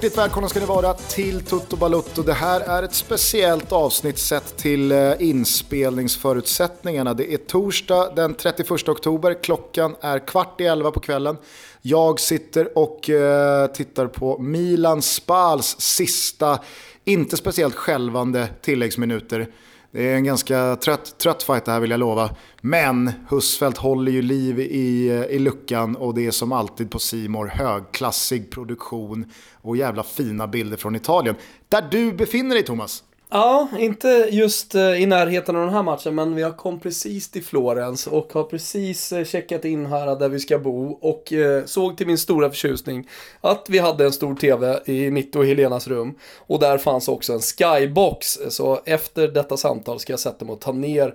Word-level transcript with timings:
Hjärtligt 0.00 0.18
välkomna 0.18 0.48
ska 0.48 0.60
ni 0.60 0.66
vara 0.66 0.94
till 0.94 1.44
Toto 1.44 1.76
Balutto. 1.76 2.22
Det 2.22 2.32
här 2.32 2.60
är 2.60 2.82
ett 2.82 2.94
speciellt 2.94 3.72
avsnitt 3.72 4.18
sett 4.18 4.56
till 4.56 4.92
eh, 4.92 5.12
inspelningsförutsättningarna. 5.18 7.14
Det 7.14 7.34
är 7.34 7.36
torsdag 7.36 8.12
den 8.16 8.34
31 8.34 8.88
oktober, 8.88 9.42
klockan 9.42 9.96
är 10.00 10.18
kvart 10.18 10.60
i 10.60 10.64
elva 10.64 10.90
på 10.90 11.00
kvällen. 11.00 11.36
Jag 11.82 12.20
sitter 12.20 12.78
och 12.78 13.10
eh, 13.10 13.66
tittar 13.66 14.06
på 14.06 14.38
Milan 14.38 15.02
Spals 15.02 15.80
sista, 15.80 16.58
inte 17.04 17.36
speciellt 17.36 17.74
skälvande 17.74 18.48
tilläggsminuter. 18.62 19.46
Det 19.92 20.10
är 20.10 20.14
en 20.16 20.24
ganska 20.24 20.76
trött, 20.76 21.18
trött 21.18 21.42
fight 21.42 21.64
det 21.64 21.72
här 21.72 21.80
vill 21.80 21.90
jag 21.90 22.00
lova. 22.00 22.30
Men 22.60 23.12
Husfeldt 23.28 23.78
håller 23.78 24.12
ju 24.12 24.22
liv 24.22 24.60
i, 24.60 25.08
eh, 25.08 25.24
i 25.24 25.38
luckan 25.38 25.96
och 25.96 26.14
det 26.14 26.26
är 26.26 26.30
som 26.30 26.52
alltid 26.52 26.90
på 26.90 26.98
Simor 26.98 27.46
högklassig 27.46 28.50
produktion 28.50 29.32
och 29.54 29.76
jävla 29.76 30.02
fina 30.02 30.46
bilder 30.46 30.76
från 30.76 30.96
Italien. 30.96 31.34
Där 31.68 31.88
du 31.90 32.12
befinner 32.12 32.54
dig 32.54 32.64
Thomas. 32.64 33.04
Ja, 33.32 33.68
inte 33.78 34.28
just 34.30 34.74
eh, 34.74 35.02
i 35.02 35.06
närheten 35.06 35.56
av 35.56 35.62
den 35.64 35.74
här 35.74 35.82
matchen, 35.82 36.14
men 36.14 36.34
vi 36.34 36.42
har 36.42 36.52
kom 36.52 36.80
precis 36.80 37.30
till 37.30 37.44
Florens 37.44 38.06
och 38.06 38.32
har 38.32 38.44
precis 38.44 39.12
eh, 39.12 39.24
checkat 39.24 39.64
in 39.64 39.86
här 39.86 40.16
där 40.16 40.28
vi 40.28 40.40
ska 40.40 40.58
bo 40.58 40.90
och 40.90 41.32
eh, 41.32 41.64
såg 41.64 41.96
till 41.96 42.06
min 42.06 42.18
stora 42.18 42.50
förtjusning 42.50 43.08
att 43.40 43.66
vi 43.68 43.78
hade 43.78 44.04
en 44.04 44.12
stor 44.12 44.34
TV 44.34 44.80
i 44.84 45.10
mitt 45.10 45.36
och 45.36 45.46
Helenas 45.46 45.88
rum 45.88 46.14
och 46.36 46.60
där 46.60 46.78
fanns 46.78 47.08
också 47.08 47.32
en 47.32 47.40
skybox. 47.40 48.38
Så 48.48 48.80
efter 48.84 49.28
detta 49.28 49.56
samtal 49.56 50.00
ska 50.00 50.12
jag 50.12 50.20
sätta 50.20 50.44
mig 50.44 50.52
och 50.52 50.60
ta 50.60 50.72
ner 50.72 51.14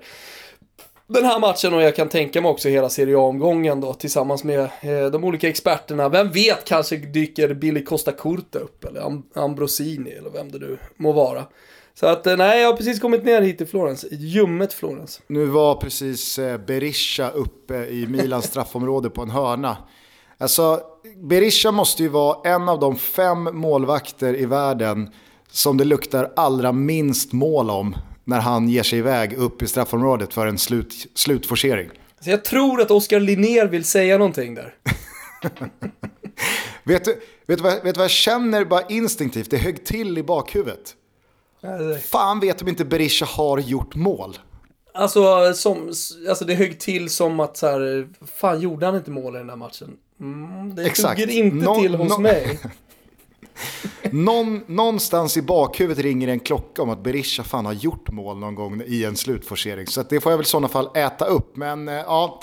den 1.07 1.25
här 1.25 1.39
matchen 1.39 1.73
och 1.73 1.81
jag 1.81 1.95
kan 1.95 2.09
tänka 2.09 2.41
mig 2.41 2.51
också 2.51 2.69
hela 2.69 2.89
Serie 2.89 3.17
A-omgången 3.17 3.81
då 3.81 3.93
tillsammans 3.93 4.43
med 4.43 4.59
eh, 4.81 5.05
de 5.11 5.23
olika 5.23 5.49
experterna. 5.49 6.09
Vem 6.09 6.31
vet, 6.31 6.65
kanske 6.65 6.97
dyker 6.97 7.53
Billy 7.53 7.83
Costa 7.83 8.11
Curta 8.11 8.59
upp 8.59 8.85
eller 8.85 9.01
Am 9.01 9.23
Ambrosini 9.33 10.11
eller 10.11 10.29
vem 10.29 10.51
det 10.51 10.59
nu 10.59 10.77
må 10.97 11.11
vara. 11.11 11.45
Så 11.99 12.05
att 12.05 12.27
eh, 12.27 12.37
nej, 12.37 12.61
jag 12.61 12.67
har 12.67 12.77
precis 12.77 12.99
kommit 12.99 13.23
ner 13.23 13.41
hit 13.41 13.57
till 13.57 13.67
Florens, 13.67 14.05
ljummet 14.11 14.73
Florens. 14.73 15.21
Nu 15.27 15.45
var 15.45 15.75
precis 15.75 16.39
eh, 16.39 16.57
Berisha 16.57 17.29
uppe 17.29 17.75
i 17.75 18.07
Milans 18.07 18.45
straffområde 18.51 19.09
på 19.09 19.21
en 19.21 19.29
hörna. 19.29 19.77
Alltså, 20.37 20.81
Berisha 21.17 21.71
måste 21.71 22.03
ju 22.03 22.09
vara 22.09 22.53
en 22.53 22.69
av 22.69 22.79
de 22.79 22.95
fem 22.95 23.43
målvakter 23.43 24.35
i 24.35 24.45
världen 24.45 25.09
som 25.51 25.77
det 25.77 25.83
luktar 25.83 26.31
allra 26.35 26.71
minst 26.71 27.33
mål 27.33 27.69
om 27.69 27.95
när 28.23 28.39
han 28.39 28.69
ger 28.69 28.83
sig 28.83 28.99
iväg 28.99 29.33
upp 29.33 29.61
i 29.61 29.67
straffområdet 29.67 30.33
för 30.33 30.47
en 30.47 30.57
slut, 30.57 31.07
slutforcering. 31.13 31.89
Så 32.19 32.29
jag 32.29 32.45
tror 32.45 32.81
att 32.81 32.91
Oskar 32.91 33.19
Linnér 33.19 33.65
vill 33.65 33.83
säga 33.83 34.17
någonting 34.17 34.55
där. 34.55 34.75
vet, 36.83 37.05
du, 37.05 37.11
vet, 37.47 37.57
du 37.57 37.63
vad, 37.63 37.73
vet 37.73 37.83
du 37.83 37.91
vad 37.91 38.03
jag 38.03 38.11
känner 38.11 38.65
bara 38.65 38.81
instinktivt? 38.89 39.51
Det 39.51 39.57
högg 39.57 39.85
till 39.85 40.17
i 40.17 40.23
bakhuvudet. 40.23 40.95
Fan 42.01 42.39
vet 42.39 42.61
om 42.61 42.67
inte 42.67 42.85
Berisha 42.85 43.25
har 43.25 43.59
gjort 43.59 43.95
mål. 43.95 44.37
Alltså, 44.93 45.53
som, 45.53 45.93
alltså 46.29 46.45
det 46.45 46.53
högg 46.53 46.79
till 46.79 47.09
som 47.09 47.39
att 47.39 47.57
så 47.57 47.67
här, 47.67 48.07
fan 48.25 48.61
gjorde 48.61 48.85
han 48.85 48.95
inte 48.95 49.11
mål 49.11 49.35
i 49.35 49.37
den 49.37 49.49
här 49.49 49.55
matchen? 49.55 49.97
Mm, 50.19 50.75
det 50.75 50.85
Exakt. 50.85 51.19
inte 51.19 51.65
no, 51.65 51.81
till 51.81 51.95
hos 51.95 52.17
mig. 52.17 52.59
Någon, 54.11 54.61
någonstans 54.67 55.37
i 55.37 55.41
bakhuvudet 55.41 56.03
ringer 56.03 56.27
en 56.27 56.39
klocka 56.39 56.81
om 56.81 56.89
att 56.89 57.03
Berisha 57.03 57.43
fan 57.43 57.65
har 57.65 57.73
gjort 57.73 58.11
mål 58.11 58.37
någon 58.37 58.55
gång 58.55 58.81
i 58.85 59.03
en 59.03 59.15
slutforcering. 59.15 59.87
Så 59.87 60.03
det 60.03 60.21
får 60.21 60.31
jag 60.31 60.37
väl 60.37 60.45
i 60.45 60.47
sådana 60.47 60.67
fall 60.67 60.89
äta 60.95 61.25
upp. 61.25 61.55
Men 61.55 61.87
eh, 61.87 61.93
ja, 61.93 62.41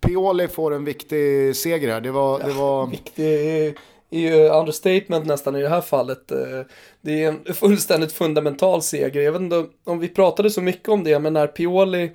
Pioli 0.00 0.48
får 0.48 0.74
en 0.74 0.84
viktig 0.84 1.56
seger 1.56 1.92
här. 1.92 2.00
Det 2.00 2.10
var... 2.10 2.38
Det 2.38 2.52
var... 2.52 2.80
Ja, 2.80 2.84
viktig 2.84 3.76
är 4.10 4.20
ju 4.20 4.48
understatement 4.48 5.26
nästan 5.26 5.56
i 5.56 5.62
det 5.62 5.68
här 5.68 5.80
fallet. 5.80 6.30
Eh, 6.30 6.60
det 7.00 7.24
är 7.24 7.28
en 7.28 7.54
fullständigt 7.54 8.12
fundamental 8.12 8.82
seger. 8.82 9.20
Jag 9.20 9.32
vet 9.32 9.40
inte 9.40 9.66
om 9.84 9.98
vi 9.98 10.08
pratade 10.08 10.50
så 10.50 10.60
mycket 10.60 10.88
om 10.88 11.04
det, 11.04 11.18
men 11.18 11.32
när 11.32 11.46
Pioli 11.46 12.10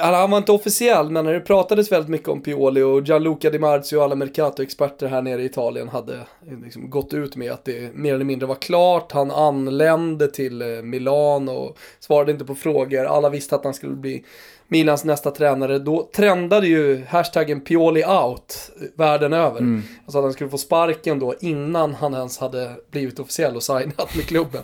han 0.00 0.30
var 0.30 0.38
inte 0.38 0.52
officiell, 0.52 1.10
men 1.10 1.24
när 1.24 1.32
det 1.32 1.40
pratades 1.40 1.92
väldigt 1.92 2.10
mycket 2.10 2.28
om 2.28 2.42
Pioli 2.42 2.82
och 2.82 3.02
Gianluca 3.02 3.50
Di 3.50 3.58
Marzio 3.58 3.96
och 3.96 4.04
alla 4.04 4.14
Mercato-experter 4.14 5.06
här 5.06 5.22
nere 5.22 5.42
i 5.42 5.44
Italien 5.44 5.88
hade 5.88 6.14
eh, 6.14 6.58
liksom 6.64 6.90
gått 6.90 7.14
ut 7.14 7.36
med 7.36 7.52
att 7.52 7.64
det 7.64 7.94
mer 7.94 8.14
eller 8.14 8.24
mindre 8.24 8.46
var 8.46 8.54
klart. 8.54 9.12
Han 9.12 9.30
anlände 9.30 10.28
till 10.28 10.62
eh, 10.62 10.82
Milano 10.82 11.52
och 11.52 11.78
svarade 12.00 12.32
inte 12.32 12.44
på 12.44 12.54
frågor. 12.54 13.04
Alla 13.04 13.28
visste 13.28 13.54
att 13.54 13.64
han 13.64 13.74
skulle 13.74 13.96
bli 13.96 14.24
Milans 14.72 15.04
nästa 15.04 15.30
tränare, 15.30 15.78
då 15.78 16.10
trendade 16.16 16.66
ju 16.66 17.04
hashtaggen 17.08 17.60
Pioli 17.60 18.04
out 18.04 18.70
världen 18.94 19.32
över. 19.32 19.58
Mm. 19.58 19.82
Alltså 20.04 20.18
att 20.18 20.24
han 20.24 20.32
skulle 20.32 20.50
få 20.50 20.58
sparken 20.58 21.18
då 21.18 21.34
innan 21.40 21.94
han 21.94 22.14
ens 22.14 22.38
hade 22.38 22.70
blivit 22.90 23.18
officiell 23.18 23.56
och 23.56 23.62
signat 23.62 24.14
med 24.16 24.24
klubben. 24.26 24.62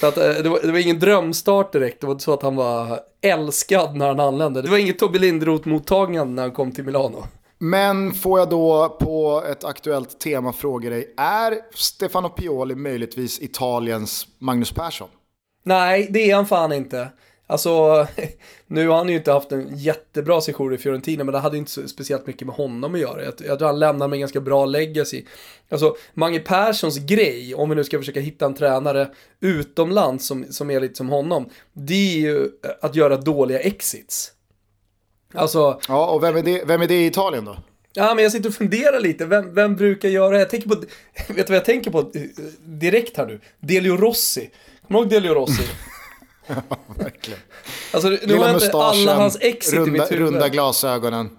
Så 0.00 0.06
att 0.06 0.16
eh, 0.16 0.28
det 0.28 0.48
var, 0.48 0.60
det 0.62 0.72
var 0.72 0.78
ingen 0.78 0.98
drömstart 0.98 1.72
direkt, 1.72 2.00
det 2.00 2.06
var 2.06 2.14
inte 2.14 2.24
så 2.24 2.32
att 2.32 2.42
han 2.42 2.56
var 2.56 3.00
älskad 3.20 3.96
när 3.96 4.06
han 4.06 4.20
anlände. 4.20 4.62
Det 4.62 4.70
var 4.70 4.78
inget 4.78 4.98
Tobbe 4.98 5.18
Lindroth-mottagande 5.18 6.34
när 6.34 6.42
han 6.42 6.52
kom 6.52 6.72
till 6.72 6.84
Milano. 6.84 7.24
Men 7.58 8.12
får 8.12 8.38
jag 8.38 8.50
då 8.50 8.96
på 9.00 9.42
ett 9.50 9.64
aktuellt 9.64 10.20
tema 10.20 10.52
fråga 10.52 10.90
dig, 10.90 11.14
är 11.16 11.58
Stefano 11.74 12.28
Pioli 12.28 12.74
möjligtvis 12.74 13.42
Italiens 13.42 14.28
Magnus 14.38 14.72
Persson? 14.72 15.08
Nej, 15.64 16.08
det 16.10 16.30
är 16.30 16.36
han 16.36 16.46
fan 16.46 16.72
inte. 16.72 17.08
Alltså, 17.46 18.06
nu 18.66 18.88
har 18.88 18.96
han 18.96 19.08
ju 19.08 19.16
inte 19.16 19.32
haft 19.32 19.52
en 19.52 19.78
jättebra 19.78 20.40
session 20.40 20.74
i 20.74 20.78
Fiorentina, 20.78 21.24
men 21.24 21.32
det 21.32 21.38
hade 21.38 21.58
inte 21.58 21.88
speciellt 21.88 22.26
mycket 22.26 22.46
med 22.46 22.56
honom 22.56 22.94
att 22.94 23.00
göra. 23.00 23.24
Jag, 23.24 23.34
jag 23.46 23.58
tror 23.58 23.68
han 23.68 23.78
lämnar 23.78 24.08
med 24.08 24.16
en 24.16 24.20
ganska 24.20 24.40
bra 24.40 24.66
legacy. 24.66 25.24
Alltså, 25.68 25.96
Mange 26.14 26.40
Perssons 26.40 26.98
grej, 26.98 27.54
om 27.54 27.68
vi 27.68 27.76
nu 27.76 27.84
ska 27.84 27.98
försöka 27.98 28.20
hitta 28.20 28.46
en 28.46 28.54
tränare 28.54 29.08
utomlands 29.40 30.26
som, 30.26 30.44
som 30.50 30.70
är 30.70 30.80
lite 30.80 30.94
som 30.94 31.08
honom, 31.08 31.48
det 31.72 31.94
är 31.94 32.18
ju 32.18 32.50
att 32.80 32.94
göra 32.94 33.16
dåliga 33.16 33.58
exits. 33.58 34.32
Alltså... 35.34 35.80
Ja, 35.88 36.06
och 36.06 36.22
vem 36.22 36.36
är 36.36 36.42
det, 36.42 36.64
vem 36.64 36.82
är 36.82 36.86
det 36.86 36.94
i 36.94 37.06
Italien 37.06 37.44
då? 37.44 37.56
Ja, 37.92 38.14
men 38.14 38.22
jag 38.22 38.32
sitter 38.32 38.48
och 38.48 38.54
funderar 38.54 39.00
lite. 39.00 39.24
Vem, 39.24 39.54
vem 39.54 39.76
brukar 39.76 40.08
göra 40.08 40.30
det? 40.30 40.38
Jag 40.38 40.50
tänker 40.50 40.68
på, 40.68 40.74
vet 41.28 41.46
du 41.46 41.52
vad 41.52 41.56
jag 41.56 41.64
tänker 41.64 41.90
på 41.90 42.12
direkt 42.64 43.16
här 43.16 43.26
nu? 43.26 43.40
Delio 43.60 43.96
Rossi. 43.96 44.50
Kommer 44.86 45.00
du 45.00 45.04
ihåg 45.04 45.22
Delio 45.22 45.34
Rossi? 45.34 45.62
ja, 46.68 46.76
verkligen. 46.98 47.40
Alltså, 47.92 48.08
nu 48.08 48.18
Lilla 48.22 48.46
har 48.46 48.54
inte 48.54 48.76
alla 48.76 49.14
hans 49.14 49.38
exit 49.40 49.74
runda, 49.74 49.88
i 49.88 49.92
mitt 49.92 50.12
huvud. 50.12 50.26
Runda 50.26 50.48
glasögonen. 50.48 51.30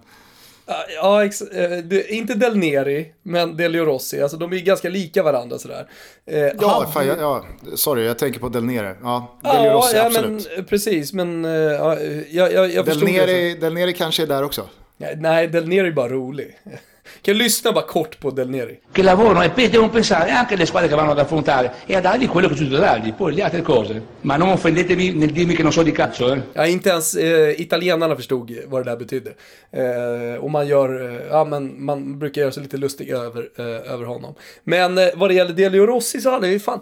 Ja, 0.94 1.24
ex, 1.24 1.42
eh, 1.42 1.82
inte 2.08 2.34
Del 2.34 2.56
Neri, 2.56 3.12
men 3.22 3.56
Delio 3.56 3.84
Rossi. 3.84 4.22
Alltså 4.22 4.36
de 4.36 4.52
är 4.52 4.56
ganska 4.56 4.88
lika 4.88 5.22
varandra 5.22 5.58
sådär. 5.58 5.88
Eh, 6.26 6.38
ja, 6.38 6.52
han... 6.60 6.92
fan, 6.92 7.06
ja, 7.06 7.16
ja, 7.18 7.44
sorry, 7.76 8.04
jag 8.04 8.18
tänker 8.18 8.40
på 8.40 8.48
Del 8.48 8.64
Neri. 8.64 8.94
Ja, 9.02 9.38
Delio 9.42 9.66
ja, 9.66 9.72
Rossi, 9.72 9.96
ja, 9.96 10.06
absolut. 10.06 10.48
Men, 10.56 10.64
precis, 10.64 11.12
men 11.12 11.44
uh, 11.44 11.52
ja, 11.52 12.00
jag, 12.30 12.52
jag, 12.52 12.70
jag 12.70 12.84
Del 12.84 13.02
Neri, 13.02 13.54
Del 13.54 13.74
Neri 13.74 13.92
kanske 13.92 14.22
är 14.22 14.26
där 14.26 14.42
också. 14.42 14.68
Nej, 15.16 15.48
Del 15.48 15.68
Neri 15.68 15.88
är 15.88 15.92
bara 15.92 16.08
rolig. 16.08 16.58
Jag 17.22 17.36
lyssna 17.36 17.72
bara 17.72 17.84
kort 17.84 18.18
på 18.20 18.30
Del 18.30 18.48
Neri? 18.48 18.80
Che 18.92 19.02
lavorano 19.02 19.42
e 19.42 19.68
devono 19.68 19.90
pensare 19.90 20.30
anche 20.30 20.54
alle 20.54 20.66
squadre 20.66 20.88
che 20.88 20.94
vanno 20.94 21.10
ad 21.10 21.18
affrontare 21.18 21.72
e 21.86 21.96
a 21.96 22.00
dargli 22.00 22.28
quello 22.28 22.48
che 22.48 22.54
giusto 22.54 22.74
da 22.74 22.80
dargli, 22.80 23.12
poi 23.12 23.34
le 23.34 23.42
altre 23.42 23.62
cose. 23.62 24.02
Ma 24.20 24.36
non 24.36 24.48
offendetevi 24.48 25.12
nel 25.12 25.30
dirmi 25.30 25.54
che 25.54 25.62
non 25.62 25.72
so 25.72 25.82
di 25.82 25.92
cazzo, 25.92 26.32
eh. 26.32 26.42
Ja, 26.54 26.66
inte 26.66 26.90
ens 26.90 27.14
eh, 27.14 27.54
italienarna 27.60 28.16
förstod 28.16 28.50
vad 28.66 28.84
det 28.84 28.90
där 28.90 28.96
betydde. 28.96 29.34
Eh, 29.70 30.44
och 30.44 30.50
man 30.50 30.66
gör, 30.66 31.10
eh, 31.10 31.26
ja 31.30 31.44
men 31.44 31.84
man 31.84 32.18
brukar 32.18 32.40
göra 32.40 32.52
sig 32.52 32.62
lite 32.62 32.76
lustig 32.76 33.10
över, 33.10 33.48
eh, 33.56 33.92
över 33.92 34.04
honom. 34.04 34.34
Men 34.64 34.98
eh, 34.98 35.08
vad 35.14 35.30
det 35.30 35.34
gäller 35.34 35.52
Delio 35.52 35.86
Rossi 35.86 36.20
så 36.20 36.30
hade 36.30 36.48
ju 36.48 36.58
fan 36.58 36.80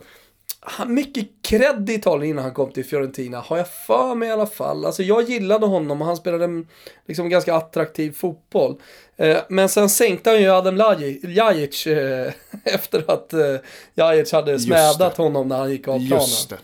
han 0.68 0.94
mycket 0.94 1.28
cred 1.42 1.90
i 1.90 1.94
Italien 1.94 2.30
innan 2.30 2.44
han 2.44 2.54
kom 2.54 2.72
till 2.72 2.84
Fiorentina, 2.84 3.40
har 3.40 3.56
jag 3.56 3.68
för 3.68 4.14
mig 4.14 4.28
i 4.28 4.32
alla 4.32 4.46
fall. 4.46 4.84
Alltså 4.84 5.02
jag 5.02 5.22
gillade 5.22 5.66
honom 5.66 6.00
och 6.00 6.06
han 6.06 6.16
spelade 6.16 6.44
en 6.44 6.68
liksom, 7.06 7.28
ganska 7.28 7.54
attraktiv 7.54 8.12
fotboll. 8.12 8.76
Eh, 9.16 9.38
men 9.48 9.68
sen 9.68 9.88
sänkte 9.88 10.30
han 10.30 10.42
ju 10.42 10.50
Adam 10.50 10.76
Ljajic 11.22 11.86
eh, 11.86 12.32
efter 12.64 13.10
att 13.10 13.32
eh, 13.32 14.32
hade 14.32 14.58
smädat 14.58 15.16
honom 15.16 15.48
när 15.48 15.56
han 15.56 15.70
gick 15.70 15.88
av 15.88 16.08
planen. 16.08 16.60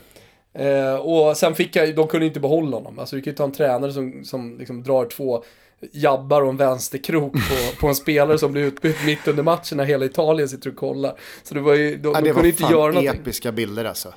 Eh, 0.55 0.95
och 0.95 1.37
sen 1.37 1.55
fick 1.55 1.77
jag, 1.77 1.97
de 1.97 2.09
kunde 2.09 2.27
inte 2.27 2.41
behålla 2.41 2.77
honom. 2.77 2.99
Alltså 2.99 3.17
du 3.17 3.23
kan 3.23 3.31
ju 3.31 3.37
ta 3.37 3.45
en 3.45 3.53
tränare 3.53 3.93
som, 3.93 4.25
som 4.25 4.59
liksom 4.59 4.83
drar 4.83 5.05
två 5.07 5.45
jabbar 5.93 6.43
och 6.43 6.49
en 6.49 6.57
vänsterkrok 6.57 7.33
på, 7.33 7.81
på 7.81 7.89
en 7.89 7.95
spelare 7.95 8.39
som 8.39 8.53
blir 8.53 8.63
utbytt 8.63 9.05
mitt 9.07 9.29
under 9.29 9.43
matchen 9.43 9.77
när 9.77 9.85
hela 9.85 10.05
Italien 10.05 10.49
sitter 10.49 10.71
och 10.71 10.77
kollar. 10.77 11.19
Så 11.43 11.55
det 11.55 11.61
var 11.61 11.75
ju, 11.75 11.97
de, 11.97 12.13
ja, 12.15 12.21
det 12.21 12.27
de 12.27 12.33
kunde 12.33 12.49
inte 12.49 12.63
göra 12.63 12.93
någonting. 12.93 13.21
episka 13.21 13.53
bilder 13.53 13.85
alltså. 13.85 14.15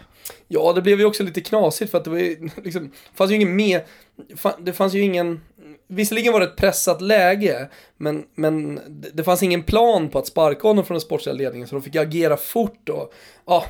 Ja, 0.47 0.73
det 0.73 0.81
blev 0.81 0.99
ju 0.99 1.05
också 1.05 1.23
lite 1.23 1.41
knasigt 1.41 1.91
för 1.91 1.97
att 1.97 2.03
det 2.03 2.09
var 2.09 2.17
ju 2.17 2.49
liksom, 2.63 2.83
det 2.83 3.17
fanns 3.17 3.31
ju 3.31 3.35
ingen 3.35 3.55
med, 3.55 3.81
det 4.59 4.73
fanns 4.73 4.93
ju 4.93 5.01
ingen, 5.01 5.41
visserligen 5.87 6.33
var 6.33 6.39
det 6.39 6.45
ett 6.45 6.55
pressat 6.55 7.01
läge, 7.01 7.69
men, 7.97 8.25
men 8.35 8.79
det 9.13 9.23
fanns 9.23 9.43
ingen 9.43 9.63
plan 9.63 10.09
på 10.09 10.19
att 10.19 10.27
sparka 10.27 10.67
honom 10.67 10.85
från 10.85 10.95
den 10.95 11.01
sportsliga 11.01 11.35
ledningen, 11.35 11.67
så 11.67 11.75
de 11.75 11.81
fick 11.81 11.95
agera 11.95 12.37
fort 12.37 12.89
och, 12.89 13.13
ja, 13.45 13.65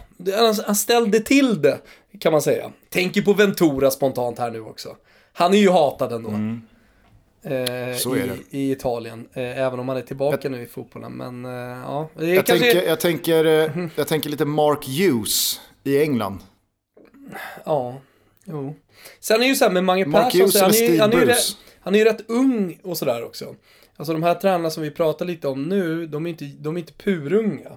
han 0.65 0.75
ställde 0.75 1.19
till 1.19 1.62
det, 1.62 1.80
kan 2.19 2.31
man 2.31 2.42
säga. 2.42 2.71
Tänker 2.89 3.21
på 3.21 3.33
Ventura 3.33 3.92
spontant 3.92 4.39
här 4.39 4.51
nu 4.51 4.62
också. 4.62 4.95
Han 5.33 5.53
är 5.53 5.57
ju 5.57 5.69
hatad 5.69 6.12
ändå. 6.13 6.30
Mm. 6.30 6.62
I, 7.45 8.44
i, 8.50 8.71
Italien. 8.71 9.27
även 9.33 9.80
om 9.80 9.89
han 9.89 9.97
är 9.97 10.01
tillbaka 10.01 10.38
jag, 10.42 10.51
nu 10.51 10.62
i 10.62 10.65
fotbollen. 10.65 11.12
Men 11.12 11.44
ja, 11.44 12.09
jag, 12.15 12.45
kanske... 12.45 12.71
tänker, 12.71 12.88
jag, 12.88 13.00
tänker, 13.00 13.69
mhm. 13.69 13.89
jag 13.95 14.07
tänker 14.07 14.30
lite 14.30 14.45
Mark 14.45 14.86
Hughes 14.88 15.59
i 15.83 16.01
England. 16.01 16.39
Ja, 17.65 18.01
jo. 18.44 18.75
Sen 19.19 19.36
är 19.36 19.39
det 19.39 19.45
ju 19.45 19.56
så 19.56 19.65
här 19.65 19.71
med 19.71 19.83
Mange 19.83 20.06
Persson, 20.06 20.51
så 20.51 20.59
han, 20.59 20.69
är, 20.71 21.00
han, 21.00 21.13
är 21.13 21.19
ju 21.19 21.25
rätt, 21.25 21.57
han 21.80 21.95
är 21.95 22.00
ju 22.00 22.06
rätt 22.06 22.30
ung 22.30 22.80
och 22.83 22.97
sådär 22.97 23.24
också. 23.24 23.56
Alltså 23.97 24.13
de 24.13 24.24
här 24.24 24.36
tränarna 24.36 24.69
som 24.69 24.83
vi 24.83 24.92
pratar 24.92 25.25
lite 25.25 25.47
om 25.47 25.63
nu, 25.63 26.07
de 26.07 26.25
är 26.25 26.30
inte, 26.30 26.45
de 26.45 26.75
är 26.75 26.80
inte 26.80 26.94
purunga. 26.94 27.71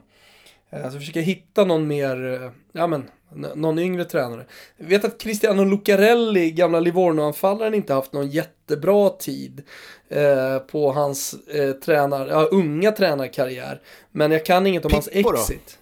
Alltså 0.70 0.98
försöka 0.98 1.20
hitta 1.20 1.64
någon 1.64 1.86
mer, 1.86 2.50
ja 2.72 2.86
men, 2.86 3.04
någon 3.34 3.78
yngre 3.78 4.04
tränare. 4.04 4.46
Jag 4.76 4.86
vet 4.86 5.04
att 5.04 5.20
Cristiano 5.20 5.64
Lucarelli, 5.64 6.50
gamla 6.50 6.80
Livorno-anfallaren, 6.80 7.74
inte 7.74 7.94
haft 7.94 8.12
någon 8.12 8.28
jättebra 8.28 9.10
tid 9.10 9.62
eh, 10.08 10.58
på 10.58 10.92
hans 10.92 11.34
eh, 11.34 11.72
tränar, 11.72 12.26
ja, 12.26 12.42
unga 12.42 12.92
tränarkarriär. 12.92 13.80
Men 14.12 14.32
jag 14.32 14.44
kan 14.44 14.66
inget 14.66 14.84
om 14.84 14.88
Pippo 14.88 14.96
hans 14.96 15.08
exit. 15.12 15.78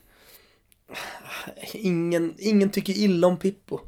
Då? 0.88 0.94
Ingen, 1.72 2.34
ingen 2.38 2.70
tycker 2.70 2.93
illa 2.93 3.26
om 3.26 3.37
Pippo. 3.37 3.81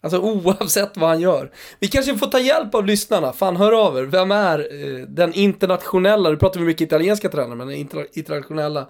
Alltså 0.00 0.18
oavsett 0.18 0.96
vad 0.96 1.08
han 1.08 1.20
gör. 1.20 1.52
Vi 1.80 1.88
kanske 1.88 2.16
får 2.16 2.26
ta 2.26 2.40
hjälp 2.40 2.74
av 2.74 2.84
lyssnarna. 2.86 3.32
Fan, 3.32 3.56
hör 3.56 3.86
av 3.86 3.98
er. 3.98 4.02
Vem 4.02 4.30
är 4.30 4.58
eh, 4.58 5.06
den 5.06 5.34
internationella, 5.34 6.30
nu 6.30 6.36
pratar 6.36 6.60
vi 6.60 6.66
mycket 6.66 6.86
italienska 6.86 7.28
tränare, 7.28 7.56
men 7.56 7.68
den 7.68 7.76
internationella 8.12 8.88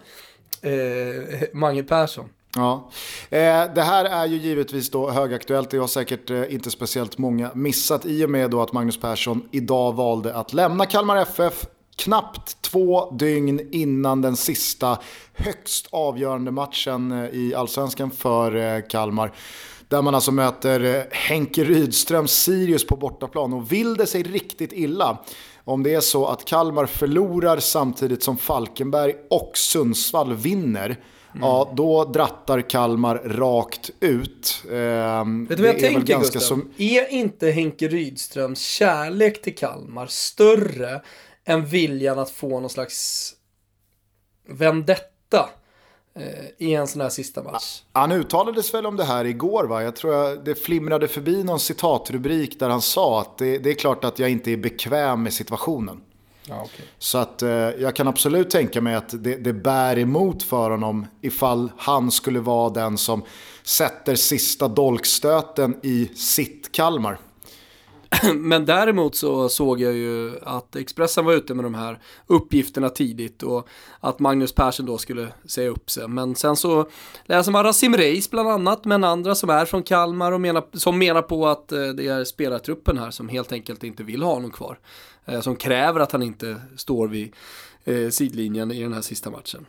eh, 0.62 1.42
Mange 1.52 1.82
Persson? 1.82 2.28
Ja, 2.56 2.90
eh, 3.30 3.74
det 3.74 3.82
här 3.82 4.04
är 4.04 4.26
ju 4.26 4.36
givetvis 4.36 4.90
då 4.90 5.10
högaktuellt. 5.10 5.70
Det 5.70 5.78
har 5.78 5.86
säkert 5.86 6.30
eh, 6.30 6.54
inte 6.54 6.70
speciellt 6.70 7.18
många 7.18 7.50
missat 7.54 8.06
i 8.06 8.24
och 8.24 8.30
med 8.30 8.50
då 8.50 8.62
att 8.62 8.72
Magnus 8.72 9.00
Persson 9.00 9.48
idag 9.50 9.92
valde 9.92 10.34
att 10.34 10.52
lämna 10.52 10.86
Kalmar 10.86 11.16
FF 11.16 11.66
knappt 11.98 12.62
två 12.62 13.10
dygn 13.10 13.68
innan 13.72 14.22
den 14.22 14.36
sista 14.36 14.98
högst 15.34 15.88
avgörande 15.90 16.50
matchen 16.50 17.12
eh, 17.12 17.30
i 17.32 17.54
allsvenskan 17.54 18.10
för 18.10 18.56
eh, 18.56 18.82
Kalmar. 18.88 19.32
Där 19.88 20.02
man 20.02 20.14
alltså 20.14 20.32
möter 20.32 20.94
eh, 20.96 21.02
Henke 21.10 21.64
Rydström 21.64 22.28
Sirius 22.28 22.86
på 22.86 22.96
bortaplan 22.96 23.52
och 23.52 23.72
vill 23.72 23.94
det 23.94 24.06
sig 24.06 24.22
riktigt 24.22 24.72
illa 24.72 25.18
om 25.64 25.82
det 25.82 25.94
är 25.94 26.00
så 26.00 26.26
att 26.26 26.44
Kalmar 26.44 26.86
förlorar 26.86 27.58
samtidigt 27.58 28.22
som 28.22 28.36
Falkenberg 28.36 29.14
och 29.30 29.52
Sundsvall 29.54 30.34
vinner, 30.34 30.96
mm. 31.32 31.48
ja 31.48 31.72
då 31.76 32.04
drattar 32.04 32.60
Kalmar 32.60 33.16
rakt 33.16 33.90
ut. 34.00 34.62
Eh, 34.70 34.74
Vet 35.48 35.48
du 35.48 35.56
vad 35.56 35.66
jag 35.66 35.78
tänker 35.78 36.18
Gustav? 36.18 36.40
Som... 36.40 36.70
Är 36.76 37.12
inte 37.12 37.50
Henke 37.50 37.88
Rydströms 37.88 38.60
kärlek 38.60 39.42
till 39.42 39.54
Kalmar 39.54 40.06
större 40.06 41.02
än 41.44 41.66
viljan 41.66 42.18
att 42.18 42.30
få 42.30 42.60
någon 42.60 42.70
slags 42.70 43.34
vendetta? 44.48 45.48
Eh, 46.18 46.44
i 46.58 46.74
en 46.74 46.86
sån 46.86 47.00
här 47.00 47.08
sista 47.08 47.42
match. 47.42 47.82
Han 47.92 48.12
uttalades 48.12 48.74
väl 48.74 48.86
om 48.86 48.96
det 48.96 49.04
här 49.04 49.24
igår 49.24 49.64
va? 49.64 49.82
Jag 49.82 49.96
tror 49.96 50.32
att 50.32 50.44
det 50.44 50.54
flimrade 50.54 51.08
förbi 51.08 51.44
någon 51.44 51.60
citatrubrik 51.60 52.60
där 52.60 52.68
han 52.68 52.82
sa 52.82 53.20
att 53.20 53.38
det, 53.38 53.58
det 53.58 53.70
är 53.70 53.74
klart 53.74 54.04
att 54.04 54.18
jag 54.18 54.30
inte 54.30 54.50
är 54.50 54.56
bekväm 54.56 55.22
med 55.22 55.32
situationen. 55.32 56.00
Ja, 56.48 56.62
okay. 56.62 56.86
Så 56.98 57.18
att 57.18 57.42
eh, 57.42 57.50
jag 57.50 57.96
kan 57.96 58.08
absolut 58.08 58.50
tänka 58.50 58.80
mig 58.80 58.94
att 58.94 59.24
det, 59.24 59.36
det 59.36 59.52
bär 59.52 59.98
emot 59.98 60.42
för 60.42 60.70
honom 60.70 61.06
ifall 61.20 61.72
han 61.76 62.10
skulle 62.10 62.40
vara 62.40 62.70
den 62.70 62.98
som 62.98 63.22
sätter 63.62 64.14
sista 64.14 64.68
dolkstöten 64.68 65.76
i 65.82 66.10
sitt 66.14 66.72
Kalmar. 66.72 67.18
Men 68.34 68.64
däremot 68.64 69.16
så 69.16 69.48
såg 69.48 69.80
jag 69.80 69.94
ju 69.94 70.38
att 70.42 70.76
Expressen 70.76 71.24
var 71.24 71.32
ute 71.32 71.54
med 71.54 71.64
de 71.64 71.74
här 71.74 71.98
uppgifterna 72.26 72.88
tidigt 72.88 73.42
och 73.42 73.68
att 74.00 74.18
Magnus 74.18 74.54
Persson 74.54 74.86
då 74.86 74.98
skulle 74.98 75.28
säga 75.44 75.70
upp 75.70 75.90
sig. 75.90 76.08
Men 76.08 76.34
sen 76.34 76.56
så 76.56 76.88
läser 77.24 77.52
man 77.52 77.64
Rasim 77.64 77.96
Reis 77.96 78.30
bland 78.30 78.48
annat, 78.48 78.84
men 78.84 79.04
andra 79.04 79.34
som 79.34 79.50
är 79.50 79.64
från 79.64 79.82
Kalmar 79.82 80.32
och 80.32 80.40
menar, 80.40 80.64
som 80.72 80.98
menar 80.98 81.22
på 81.22 81.48
att 81.48 81.72
eh, 81.72 81.88
det 81.88 82.08
är 82.08 82.24
spelartruppen 82.24 82.98
här 82.98 83.10
som 83.10 83.28
helt 83.28 83.52
enkelt 83.52 83.84
inte 83.84 84.02
vill 84.02 84.22
ha 84.22 84.34
honom 84.34 84.50
kvar. 84.50 84.78
Eh, 85.28 85.40
som 85.40 85.56
kräver 85.56 86.00
att 86.00 86.12
han 86.12 86.22
inte 86.22 86.60
står 86.76 87.08
vid 87.08 87.34
eh, 87.84 88.08
sidlinjen 88.08 88.70
i 88.70 88.82
den 88.82 88.92
här 88.92 89.00
sista 89.00 89.30
matchen. 89.30 89.66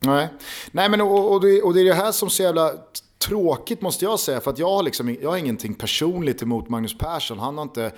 Nej, 0.00 0.28
Nej 0.70 0.88
men 0.88 1.00
och, 1.00 1.32
och, 1.32 1.40
det, 1.40 1.62
och 1.62 1.74
det 1.74 1.80
är 1.80 1.84
det 1.84 1.94
här 1.94 2.12
som 2.12 2.30
så 2.30 2.42
jävla 2.42 2.72
tråkigt 3.18 3.80
måste 3.80 4.04
jag 4.04 4.20
säga. 4.20 4.40
För 4.40 4.50
att 4.50 4.58
jag 4.58 4.70
har, 4.70 4.82
liksom, 4.82 5.16
jag 5.22 5.30
har 5.30 5.36
ingenting 5.36 5.74
personligt 5.74 6.42
emot 6.42 6.68
Magnus 6.68 6.98
Persson. 6.98 7.38
Han 7.38 7.56
har 7.58 7.62
inte, 7.62 7.92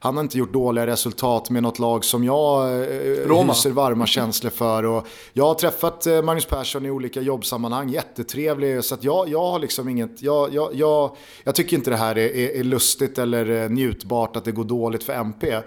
han 0.00 0.16
har 0.16 0.22
inte 0.22 0.38
gjort 0.38 0.52
dåliga 0.52 0.86
resultat 0.86 1.50
med 1.50 1.62
något 1.62 1.78
lag 1.78 2.04
som 2.04 2.24
jag 2.24 2.68
eh, 2.68 3.46
hyser 3.46 3.70
varma 3.70 4.06
känslor 4.06 4.50
för. 4.50 4.84
Och 4.84 5.06
jag 5.32 5.44
har 5.44 5.54
träffat 5.54 6.06
eh, 6.06 6.22
Magnus 6.22 6.46
Persson 6.46 6.86
i 6.86 6.90
olika 6.90 7.20
jobbsammanhang, 7.20 7.88
jättetrevlig. 7.88 8.84
Så 8.84 8.94
att 8.94 9.04
jag, 9.04 9.28
jag 9.28 9.50
har 9.50 9.58
liksom 9.58 9.88
inget, 9.88 10.22
jag, 10.22 10.54
jag, 10.54 10.74
jag, 10.74 11.16
jag 11.44 11.54
tycker 11.54 11.76
inte 11.76 11.90
det 11.90 11.96
här 11.96 12.18
är, 12.18 12.36
är, 12.36 12.60
är, 12.60 12.64
lustigt 12.64 13.18
eller 13.18 13.62
eh, 13.62 13.70
njutbart 13.70 14.36
att 14.36 14.44
det 14.44 14.52
går 14.52 14.64
dåligt 14.64 15.04
för 15.04 15.12
MP. 15.12 15.52
Eh, 15.52 15.62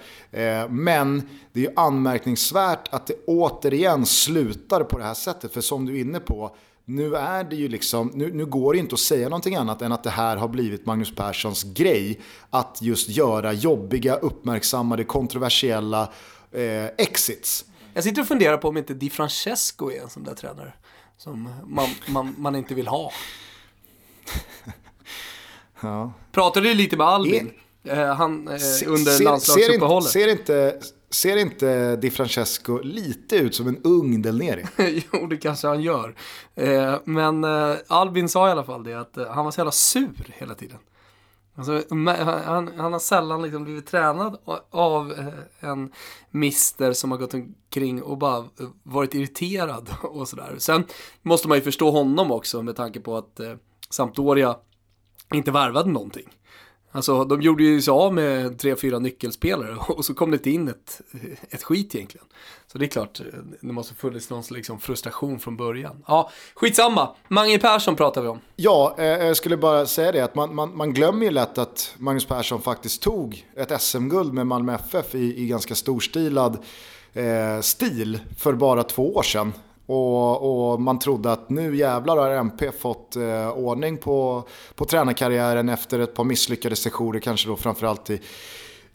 men 0.69 1.29
det 1.53 1.59
är 1.59 1.63
ju 1.63 1.73
anmärkningsvärt 1.75 2.93
att 2.93 3.07
det 3.07 3.15
återigen 3.27 4.05
slutar 4.05 4.83
på 4.83 4.97
det 4.97 5.03
här 5.03 5.13
sättet. 5.13 5.53
För 5.53 5.61
som 5.61 5.85
du 5.85 5.97
är 5.97 6.01
inne 6.01 6.19
på, 6.19 6.55
nu 6.85 7.15
är 7.15 7.43
det 7.43 7.55
ju 7.55 7.67
liksom, 7.67 8.11
nu, 8.13 8.33
nu, 8.33 8.45
går 8.45 8.73
det 8.73 8.79
inte 8.79 8.93
att 8.93 8.99
säga 8.99 9.29
någonting 9.29 9.55
annat 9.55 9.81
än 9.81 9.91
att 9.91 10.03
det 10.03 10.09
här 10.09 10.37
har 10.37 10.47
blivit 10.47 10.85
Magnus 10.85 11.15
Perssons 11.15 11.63
grej. 11.63 12.21
Att 12.49 12.77
just 12.81 13.09
göra 13.09 13.53
jobbiga, 13.53 14.15
uppmärksammade, 14.15 15.03
kontroversiella 15.03 16.13
eh, 16.51 16.85
exits. 16.85 17.65
Jag 17.93 18.03
sitter 18.03 18.21
och 18.21 18.27
funderar 18.27 18.57
på 18.57 18.67
om 18.67 18.77
inte 18.77 18.93
Di 18.93 19.09
Francesco 19.09 19.91
är 19.91 20.01
en 20.01 20.09
sån 20.09 20.23
där 20.23 20.35
tränare. 20.35 20.73
Som 21.17 21.49
man, 21.65 21.89
man, 22.07 22.35
man 22.37 22.55
inte 22.55 22.73
vill 22.73 22.87
ha. 22.87 23.11
ja. 25.81 26.13
Pratade 26.31 26.69
du 26.69 26.75
lite 26.75 26.97
med 26.97 27.07
Albin? 27.07 27.51
Är, 27.83 28.09
eh, 28.09 28.15
han, 28.15 28.47
eh, 28.47 28.53
under 28.87 29.23
landslagsuppehållet. 29.23 30.09
Ser 30.09 30.27
inte, 30.27 30.79
Ser 31.11 31.37
inte 31.37 31.95
Di 31.95 32.11
Francesco 32.11 32.79
lite 32.83 33.35
ut 33.35 33.55
som 33.55 33.67
en 33.67 33.81
ung 33.83 34.21
Del 34.21 34.37
Neri? 34.37 34.65
jo, 35.11 35.27
det 35.27 35.37
kanske 35.37 35.67
han 35.67 35.81
gör. 35.81 36.15
Eh, 36.55 36.95
men 37.05 37.43
eh, 37.43 37.75
Albin 37.87 38.29
sa 38.29 38.47
i 38.47 38.51
alla 38.51 38.63
fall 38.63 38.83
det, 38.83 38.93
att 38.93 39.17
eh, 39.17 39.27
han 39.27 39.45
var 39.45 39.51
så 39.51 39.59
jävla 39.59 39.71
sur 39.71 40.33
hela 40.37 40.55
tiden. 40.55 40.77
Alltså, 41.55 41.83
han, 42.45 42.71
han 42.77 42.93
har 42.93 42.99
sällan 42.99 43.41
liksom 43.41 43.63
blivit 43.63 43.87
tränad 43.87 44.37
av 44.69 45.11
eh, 45.11 45.69
en 45.69 45.91
mister 46.29 46.93
som 46.93 47.11
har 47.11 47.17
gått 47.17 47.33
omkring 47.33 48.03
och 48.03 48.17
bara 48.17 48.37
eh, 48.37 48.67
varit 48.83 49.13
irriterad 49.13 49.89
och 50.03 50.27
sådär. 50.27 50.55
Sen 50.57 50.83
måste 51.21 51.47
man 51.47 51.57
ju 51.57 51.61
förstå 51.61 51.91
honom 51.91 52.31
också 52.31 52.61
med 52.61 52.75
tanke 52.75 52.99
på 52.99 53.17
att 53.17 53.39
eh, 53.39 53.53
Sampdoria 53.89 54.57
inte 55.33 55.51
värvade 55.51 55.89
någonting. 55.89 56.29
Alltså 56.91 57.23
de 57.23 57.41
gjorde 57.41 57.63
ju 57.63 57.81
sig 57.81 57.91
av 57.91 58.13
med 58.13 58.59
tre, 58.59 58.75
fyra 58.75 58.99
nyckelspelare 58.99 59.75
och 59.87 60.05
så 60.05 60.13
kom 60.13 60.31
det 60.31 60.35
inte 60.35 60.49
in 60.49 60.67
ett, 60.67 61.01
ett 61.49 61.63
skit 61.63 61.95
egentligen. 61.95 62.25
Så 62.67 62.77
det 62.77 62.85
är 62.85 62.87
klart, 62.87 63.21
det 63.61 63.73
måste 63.73 63.93
funnits 63.93 64.29
någon 64.29 64.43
liksom 64.49 64.79
frustration 64.79 65.39
från 65.39 65.57
början. 65.57 66.03
Ja, 66.07 66.31
skitsamma. 66.55 67.15
Mange 67.27 67.59
Persson 67.59 67.95
pratar 67.95 68.21
vi 68.21 68.27
om. 68.27 68.39
Ja, 68.55 68.95
eh, 68.97 69.05
jag 69.05 69.37
skulle 69.37 69.57
bara 69.57 69.85
säga 69.85 70.11
det 70.11 70.21
att 70.21 70.35
man, 70.35 70.55
man, 70.55 70.77
man 70.77 70.93
glömmer 70.93 71.25
ju 71.25 71.31
lätt 71.31 71.57
att 71.57 71.95
Magnus 71.97 72.25
Persson 72.25 72.61
faktiskt 72.61 73.01
tog 73.01 73.45
ett 73.55 73.81
SM-guld 73.81 74.33
med 74.33 74.47
Malmö 74.47 74.75
FF 74.75 75.15
i, 75.15 75.43
i 75.43 75.47
ganska 75.47 75.75
storstilad 75.75 76.57
eh, 77.13 77.61
stil 77.61 78.19
för 78.37 78.53
bara 78.53 78.83
två 78.83 79.15
år 79.15 79.23
sedan. 79.23 79.53
Och, 79.91 80.71
och, 80.71 80.81
man 80.81 80.99
trodde 80.99 81.31
att 81.31 81.49
nu 81.49 81.75
jävlar 81.75 82.17
har 82.17 82.29
MP 82.29 82.71
fått 82.71 83.15
eh, 83.15 83.49
ordning 83.49 83.97
på, 83.97 84.43
på 84.75 84.85
tränarkarriären 84.85 85.69
efter 85.69 85.99
ett 85.99 86.13
par 86.13 86.23
misslyckade 86.23 86.75
sessioner, 86.75 87.19
kanske 87.19 87.49
då 87.49 87.55
framförallt 87.55 88.09
i, 88.09 88.21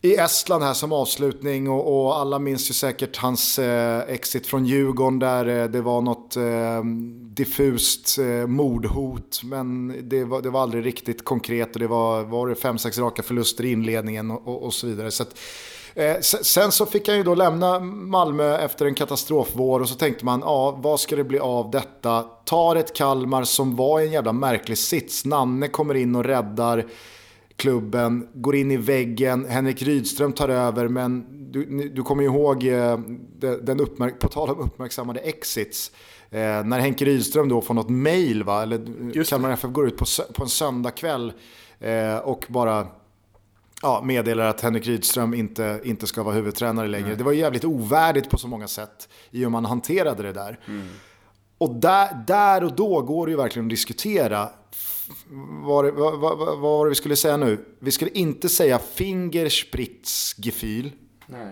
i 0.00 0.16
Estland 0.16 0.64
här 0.64 0.74
som 0.74 0.92
avslutning 0.92 1.70
och, 1.70 2.06
och 2.06 2.18
alla 2.18 2.38
minns 2.38 2.70
ju 2.70 2.74
säkert 2.74 3.16
hans 3.16 3.58
eh, 3.58 4.02
exit 4.08 4.46
från 4.46 4.66
Djurgården 4.66 5.18
där 5.18 5.46
eh, 5.46 5.64
det 5.64 5.80
var 5.80 6.00
något 6.00 6.36
eh, 6.36 6.84
diffust 7.34 8.18
eh, 8.18 8.46
mordhot 8.46 9.40
men 9.44 9.94
det 10.08 10.24
var, 10.24 10.42
det 10.42 10.50
var 10.50 10.62
aldrig 10.62 10.86
riktigt 10.86 11.24
konkret 11.24 11.74
och 11.74 11.80
det 11.80 11.86
var, 11.86 12.22
var 12.22 12.48
det 12.48 12.54
fem, 12.54 12.78
sex 12.78 12.98
raka 12.98 13.22
förluster 13.22 13.64
i 13.64 13.72
inledningen 13.72 14.30
och, 14.30 14.48
och, 14.48 14.62
och 14.62 14.74
så 14.74 14.86
vidare. 14.86 15.10
Så 15.10 15.22
att, 15.22 15.38
Eh, 15.96 16.20
sen 16.20 16.72
så 16.72 16.86
fick 16.86 17.08
han 17.08 17.16
ju 17.16 17.22
då 17.22 17.34
lämna 17.34 17.80
Malmö 17.80 18.58
efter 18.58 18.86
en 18.86 18.94
katastrofvår 18.94 19.80
och 19.80 19.88
så 19.88 19.94
tänkte 19.94 20.24
man, 20.24 20.40
ja 20.40 20.78
vad 20.82 21.00
ska 21.00 21.16
det 21.16 21.24
bli 21.24 21.38
av 21.38 21.70
detta? 21.70 22.22
Tar 22.22 22.76
ett 22.76 22.96
Kalmar 22.96 23.44
som 23.44 23.76
var 23.76 24.00
i 24.00 24.06
en 24.06 24.12
jävla 24.12 24.32
märklig 24.32 24.78
sits. 24.78 25.24
Nanne 25.24 25.68
kommer 25.68 25.94
in 25.94 26.16
och 26.16 26.24
räddar 26.24 26.86
klubben, 27.56 28.28
går 28.34 28.56
in 28.56 28.70
i 28.70 28.76
väggen, 28.76 29.46
Henrik 29.48 29.82
Rydström 29.82 30.32
tar 30.32 30.48
över 30.48 30.88
men 30.88 31.26
du, 31.52 31.88
du 31.88 32.02
kommer 32.02 32.22
ju 32.22 32.28
ihåg 32.28 32.66
eh, 32.66 32.98
den 33.62 33.80
uppmärk 33.80 34.18
på 34.18 34.28
tal 34.28 34.50
om 34.50 34.58
uppmärksammade 34.58 35.20
exits. 35.20 35.92
Eh, 36.30 36.64
när 36.64 36.80
Henke 36.80 37.04
Rydström 37.04 37.48
då 37.48 37.60
får 37.60 37.74
något 37.74 37.88
mail, 37.88 38.44
va? 38.44 38.62
eller 38.62 39.24
Kalmar 39.24 39.50
FF 39.50 39.70
går 39.70 39.86
ut 39.86 39.96
på, 39.96 40.04
på 40.34 40.42
en 40.42 40.48
söndagkväll 40.48 41.32
eh, 41.80 42.16
och 42.16 42.44
bara 42.48 42.86
ja, 43.86 44.02
meddelar 44.04 44.46
att 44.46 44.60
Henrik 44.60 44.86
Rydström 44.86 45.34
inte, 45.34 45.80
inte 45.84 46.06
ska 46.06 46.22
vara 46.22 46.34
huvudtränare 46.34 46.88
längre. 46.88 47.06
Mm. 47.06 47.18
Det 47.18 47.24
var 47.24 47.32
jävligt 47.32 47.64
ovärdigt 47.64 48.30
på 48.30 48.38
så 48.38 48.48
många 48.48 48.68
sätt 48.68 49.08
i 49.30 49.38
hur 49.38 49.48
man 49.48 49.64
hanterade 49.64 50.22
det 50.22 50.32
där. 50.32 50.60
Mm. 50.66 50.88
Och 51.58 51.74
där, 51.74 52.24
där 52.26 52.64
och 52.64 52.76
då 52.76 53.02
går 53.02 53.26
det 53.26 53.30
ju 53.30 53.36
verkligen 53.36 53.66
att 53.66 53.70
diskutera. 53.70 54.50
Vad, 55.64 55.94
vad, 55.94 56.18
vad, 56.18 56.38
vad 56.38 56.58
var 56.58 56.84
det 56.84 56.88
vi 56.88 56.94
skulle 56.94 57.16
säga 57.16 57.36
nu? 57.36 57.64
Vi 57.78 57.90
skulle 57.90 58.10
inte 58.10 58.48
säga 58.48 58.78
Fingerspritzgefühl. 58.78 60.92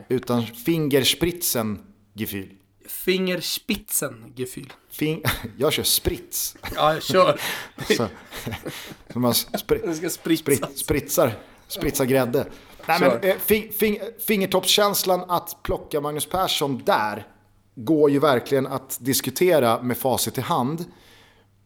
Utan 0.09 0.43
Fingerspritzen-Gefühl. 0.43 2.49
Fingerspitzengefühl. 2.89 4.73
Fing 4.91 5.23
jag 5.59 5.73
kör 5.73 5.83
sprits. 5.83 6.57
Ja, 6.75 6.95
jag 6.95 7.03
kör. 7.03 7.41
så, 7.97 8.07
så 9.13 9.19
man 9.19 9.35
spri 9.35 9.95
spritsa. 10.37 10.69
spritsar, 10.75 11.39
spritsar 11.75 12.05
grädde. 12.05 12.47
Nej, 12.87 13.01
men, 13.01 13.31
eh, 13.31 13.37
fing 13.39 13.73
fing 13.73 13.99
fingertoppskänslan 14.27 15.25
att 15.29 15.57
plocka 15.63 16.01
Magnus 16.01 16.27
Persson 16.27 16.83
där 16.85 17.27
går 17.75 18.11
ju 18.11 18.19
verkligen 18.19 18.67
att 18.67 18.99
diskutera 19.01 19.83
med 19.83 19.97
facit 19.97 20.39
i 20.39 20.41
hand. 20.41 20.85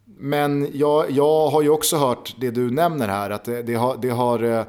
Men 0.05 0.69
jag, 0.73 1.11
jag 1.11 1.49
har 1.49 1.63
ju 1.63 1.71
också 1.71 1.97
hört 1.97 2.35
det 2.39 2.51
du 2.51 2.71
nämner 2.71 3.09
här, 3.09 3.31
att 3.31 3.45
det, 3.45 3.63
det 3.63 3.75
har, 3.75 3.97
det 3.97 4.11
har 4.11 4.43
eh, 4.43 4.65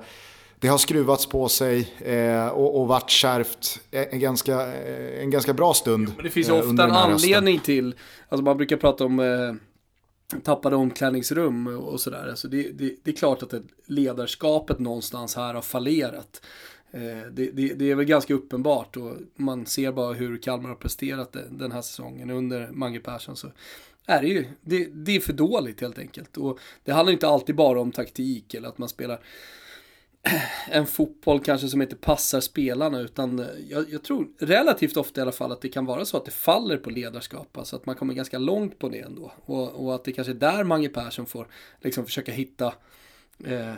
det 0.60 0.68
har 0.68 0.78
skruvats 0.78 1.26
på 1.26 1.50
sig 1.50 1.94
eh, 2.00 2.48
och, 2.48 2.82
och 2.82 2.88
varit 2.88 3.10
kärvt 3.10 3.80
en 3.92 4.20
ganska, 4.20 4.62
en 5.22 5.30
ganska 5.30 5.54
bra 5.54 5.74
stund. 5.74 6.14
Men 6.16 6.26
det 6.26 6.30
finns 6.30 6.50
ju 6.50 6.54
ofta 6.54 6.84
en 6.84 6.92
anledning 6.92 7.58
hösten. 7.58 7.66
till, 7.66 7.96
alltså 8.30 8.44
man 8.44 8.58
brukar 8.58 8.78
prata 8.78 9.06
om 9.06 9.20
eh, 9.20 9.26
tappade 10.44 10.76
omklädningsrum 10.76 11.68
och 11.68 12.02
sådär. 12.02 12.28
Alltså 12.30 12.48
det, 12.48 12.72
det, 12.72 12.96
det, 13.04 13.12
är 13.12 13.16
klart 13.16 13.44
att 13.44 13.54
ledarskapet 13.86 14.80
någonstans 14.80 15.36
här 15.36 15.54
har 15.54 15.62
fallerat. 15.62 16.42
Eh, 16.92 17.02
det, 17.32 17.52
det, 17.52 17.74
det, 17.74 17.92
är 17.92 17.96
väl 17.96 18.06
ganska 18.06 18.34
uppenbart 18.34 18.98
och 18.98 19.18
man 19.36 19.66
ser 19.66 19.92
bara 19.92 20.14
hur 20.14 20.38
Kalmar 20.38 20.70
har 20.70 20.76
presterat 20.76 21.36
den 21.50 21.72
här 21.72 21.82
säsongen 21.82 22.30
under 22.30 22.70
Mange 22.72 23.00
Persson. 23.00 23.36
Så 23.36 23.52
är 24.06 24.22
det 24.22 24.28
ju, 24.28 24.46
det, 24.62 24.86
det 24.86 25.16
är 25.16 25.20
för 25.20 25.34
dåligt 25.34 25.82
helt 25.82 26.00
enkelt. 26.00 26.38
Och 26.38 26.60
det 26.84 26.92
handlar 26.92 27.14
inte 27.14 27.28
alltid 27.28 27.56
bara 27.56 27.82
om 27.82 27.92
taktik 27.92 28.54
eller 28.54 28.68
att 28.68 28.78
man 28.78 28.90
spelar 28.90 29.20
en 30.68 30.88
fotboll 30.88 31.40
kanske 31.40 31.68
som 31.68 31.82
inte 31.82 31.96
passar 31.96 32.42
spelarna 32.42 33.00
utan 33.00 33.40
eh, 33.40 33.46
jag, 33.70 33.90
jag, 33.90 34.04
tror 34.04 34.28
relativt 34.40 34.98
ofta 34.98 35.22
i 35.22 35.22
alla 35.22 35.32
fall 35.32 35.52
att 35.52 35.62
det 35.62 35.70
kan 35.70 35.86
vara 35.86 36.06
så 36.06 36.18
att 36.18 36.26
det 36.26 36.32
faller 36.32 36.78
på 36.78 36.90
ledarskap. 36.90 37.58
Alltså 37.58 37.76
att 37.76 37.86
man 37.86 37.96
kommer 37.96 38.14
ganska 38.14 38.38
långt 38.38 38.80
på 38.80 38.90
det 38.90 39.00
ändå. 39.00 39.32
Och, 39.46 39.86
och 39.86 39.96
att 39.96 40.04
det 40.04 40.12
kanske 40.12 40.32
är 40.32 40.36
där 40.36 40.64
Mange 40.64 40.90
Persson 40.90 41.26
får 41.26 41.48
liksom 41.82 42.06
försöka 42.06 42.32
hitta, 42.32 42.74
eh, 43.46 43.74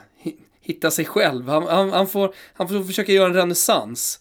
hitta 0.62 0.92
sig 0.92 1.06
själv. 1.06 1.48
Han, 1.48 1.64
han, 1.68 1.90
han, 1.90 2.08
får, 2.08 2.34
han 2.54 2.68
får 2.68 2.84
försöka 2.84 3.12
göra 3.12 3.28
en 3.28 3.34
renässans 3.34 4.20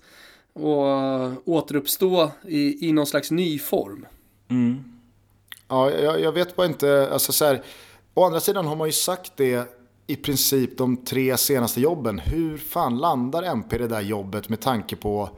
och 0.52 1.48
återuppstå 1.48 2.30
i, 2.46 2.88
i 2.88 2.92
någon 2.92 3.06
slags 3.06 3.30
ny 3.30 3.58
form. 3.58 4.06
Mm. 4.48 4.84
Ja, 5.68 5.90
jag, 5.90 6.20
jag, 6.20 6.32
vet 6.32 6.56
bara 6.56 6.66
inte, 6.66 7.08
alltså 7.12 7.32
så 7.32 7.44
här, 7.44 7.62
å 8.14 8.24
andra 8.24 8.40
sidan 8.40 8.66
har 8.66 8.76
man 8.76 8.88
ju 8.88 8.92
sagt 8.92 9.32
det 9.36 9.79
i 10.10 10.16
princip 10.16 10.78
de 10.78 10.96
tre 10.96 11.36
senaste 11.36 11.80
jobben. 11.80 12.18
Hur 12.18 12.58
fan 12.58 12.98
landar 12.98 13.42
MP 13.42 13.78
det 13.78 13.88
där 13.88 14.00
jobbet 14.00 14.48
med 14.48 14.60
tanke 14.60 14.96
på 14.96 15.30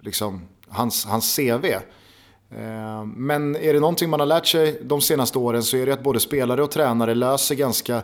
liksom, 0.00 0.42
hans, 0.68 1.04
hans 1.04 1.36
CV? 1.36 1.64
Eh, 2.50 3.04
men 3.04 3.56
är 3.56 3.74
det 3.74 3.80
någonting 3.80 4.10
man 4.10 4.20
har 4.20 4.26
lärt 4.26 4.46
sig 4.46 4.80
de 4.82 5.00
senaste 5.00 5.38
åren 5.38 5.62
så 5.62 5.76
är 5.76 5.86
det 5.86 5.92
att 5.92 6.02
både 6.02 6.20
spelare 6.20 6.62
och 6.62 6.70
tränare 6.70 7.14
löser 7.14 7.54
ganska, 7.54 8.02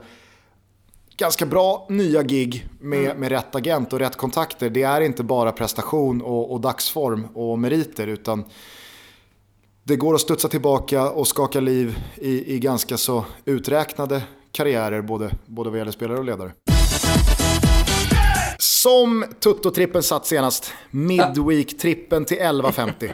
ganska 1.16 1.46
bra 1.46 1.86
nya 1.90 2.22
gig 2.22 2.68
med, 2.80 3.04
mm. 3.04 3.16
med 3.16 3.28
rätt 3.28 3.54
agent 3.54 3.92
och 3.92 3.98
rätt 3.98 4.16
kontakter. 4.16 4.70
Det 4.70 4.82
är 4.82 5.00
inte 5.00 5.22
bara 5.22 5.52
prestation 5.52 6.22
och, 6.22 6.52
och 6.52 6.60
dagsform 6.60 7.26
och 7.34 7.58
meriter 7.58 8.06
utan 8.06 8.44
det 9.84 9.96
går 9.96 10.14
att 10.14 10.20
studsa 10.20 10.48
tillbaka 10.48 11.10
och 11.10 11.28
skaka 11.28 11.60
liv 11.60 11.98
i, 12.16 12.54
i 12.54 12.58
ganska 12.58 12.96
så 12.96 13.24
uträknade 13.44 14.22
karriärer 14.54 15.02
både, 15.02 15.30
både 15.46 15.70
vad 15.70 15.78
gäller 15.78 15.92
spelare 15.92 16.18
och 16.18 16.24
ledare. 16.24 16.52
Som 18.58 19.24
Tutto-trippen 19.40 20.02
satt 20.02 20.26
senast. 20.26 20.72
Midweek-trippen 20.90 22.24
till 22.24 22.38
11.50. 22.38 23.10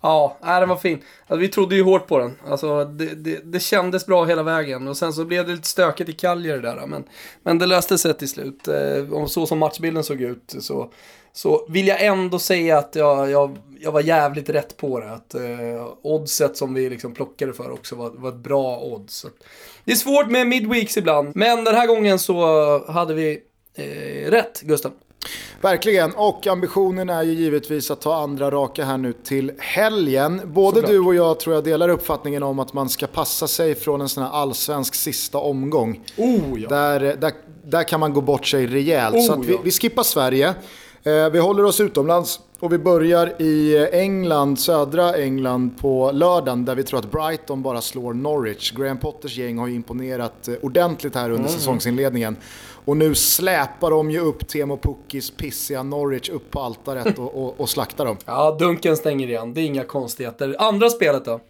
Ja, 0.00 0.36
den 0.40 0.68
var 0.68 0.76
fin. 0.76 1.02
Alltså, 1.20 1.36
vi 1.36 1.48
trodde 1.48 1.76
ju 1.76 1.82
hårt 1.82 2.06
på 2.06 2.18
den. 2.18 2.36
Alltså, 2.46 2.84
det, 2.84 3.14
det, 3.14 3.40
det, 3.44 3.60
kändes 3.60 4.06
bra 4.06 4.24
hela 4.24 4.42
vägen. 4.42 4.88
Och 4.88 4.96
sen 4.96 5.12
så 5.12 5.24
blev 5.24 5.46
det 5.46 5.52
lite 5.52 5.68
stökigt 5.68 6.10
i 6.10 6.12
Kaljer 6.12 6.58
där. 6.58 6.86
Men, 6.86 7.04
men 7.42 7.58
det 7.58 7.66
löste 7.66 7.98
sig 7.98 8.14
till 8.14 8.28
slut. 8.28 8.68
Eh, 8.68 9.12
och 9.12 9.30
så 9.30 9.46
som 9.46 9.58
matchbilden 9.58 10.04
såg 10.04 10.20
ut 10.20 10.54
så, 10.58 10.90
så 11.32 11.66
vill 11.68 11.86
jag 11.86 12.04
ändå 12.04 12.38
säga 12.38 12.78
att 12.78 12.94
jag, 12.94 13.30
jag, 13.30 13.58
jag 13.80 13.92
var 13.92 14.00
jävligt 14.00 14.48
rätt 14.48 14.76
på 14.76 15.00
det. 15.00 15.12
Att 15.12 15.34
eh, 15.34 15.88
oddset 16.02 16.56
som 16.56 16.74
vi 16.74 16.90
liksom 16.90 17.14
plockade 17.14 17.52
för 17.52 17.70
också 17.70 17.96
var, 17.96 18.10
var 18.10 18.28
ett 18.28 18.34
bra 18.34 18.78
odds. 18.78 19.26
Det 19.84 19.92
är 19.92 19.96
svårt 19.96 20.30
med 20.30 20.46
midweeks 20.46 20.96
ibland. 20.96 21.36
Men 21.36 21.64
den 21.64 21.74
här 21.74 21.86
gången 21.86 22.18
så 22.18 22.92
hade 22.92 23.14
vi 23.14 23.42
eh, 23.74 24.30
rätt, 24.30 24.60
Gustav. 24.60 24.92
Verkligen, 25.60 26.12
och 26.12 26.46
ambitionen 26.46 27.10
är 27.10 27.22
ju 27.22 27.32
givetvis 27.32 27.90
att 27.90 28.00
ta 28.00 28.14
andra 28.14 28.50
raka 28.50 28.84
här 28.84 28.96
nu 28.96 29.12
till 29.12 29.52
helgen. 29.58 30.40
Både 30.44 30.76
Såklart. 30.76 30.90
du 30.90 31.00
och 31.00 31.14
jag 31.14 31.40
tror 31.40 31.54
jag 31.54 31.64
delar 31.64 31.88
uppfattningen 31.88 32.42
om 32.42 32.58
att 32.58 32.72
man 32.72 32.88
ska 32.88 33.06
passa 33.06 33.48
sig 33.48 33.74
från 33.74 34.00
en 34.00 34.08
sån 34.08 34.22
här 34.22 34.30
allsvensk 34.30 34.94
sista 34.94 35.38
omgång. 35.38 36.00
Oh, 36.16 36.60
ja. 36.60 36.68
där, 36.68 37.00
där, 37.00 37.32
där 37.64 37.82
kan 37.82 38.00
man 38.00 38.12
gå 38.12 38.20
bort 38.20 38.46
sig 38.46 38.66
rejält. 38.66 39.16
Oh, 39.16 39.26
så 39.26 39.36
vi, 39.36 39.52
ja. 39.52 39.58
vi 39.64 39.70
skippar 39.70 40.02
Sverige. 40.02 40.54
Eh, 41.06 41.30
vi 41.30 41.38
håller 41.38 41.64
oss 41.64 41.80
utomlands 41.80 42.40
och 42.60 42.72
vi 42.72 42.78
börjar 42.78 43.42
i 43.42 43.88
England, 43.92 44.58
södra 44.58 45.14
England 45.14 45.70
på 45.80 46.10
lördagen 46.12 46.64
där 46.64 46.74
vi 46.74 46.82
tror 46.82 46.98
att 46.98 47.10
Brighton 47.10 47.62
bara 47.62 47.80
slår 47.80 48.14
Norwich. 48.14 48.72
Graham 48.72 48.98
Potters 48.98 49.36
gäng 49.36 49.58
har 49.58 49.66
ju 49.66 49.74
imponerat 49.74 50.48
eh, 50.48 50.54
ordentligt 50.62 51.14
här 51.14 51.30
under 51.30 51.48
mm. 51.48 51.50
säsongsinledningen. 51.50 52.36
Och 52.84 52.96
nu 52.96 53.14
släpar 53.14 53.90
de 53.90 54.10
ju 54.10 54.20
upp 54.20 54.48
Temo 54.48 54.76
Puckis 54.76 55.30
pissiga 55.30 55.82
Norwich 55.82 56.28
upp 56.30 56.50
på 56.50 56.60
altaret 56.60 57.18
och, 57.18 57.44
och, 57.44 57.60
och 57.60 57.68
slaktar 57.68 58.04
dem. 58.04 58.16
Ja, 58.26 58.56
dunken 58.58 58.96
stänger 58.96 59.28
igen. 59.28 59.54
Det 59.54 59.60
är 59.60 59.64
inga 59.64 59.84
konstigheter. 59.84 60.56
Andra 60.58 60.90
spelet 60.90 61.24
då? 61.24 61.40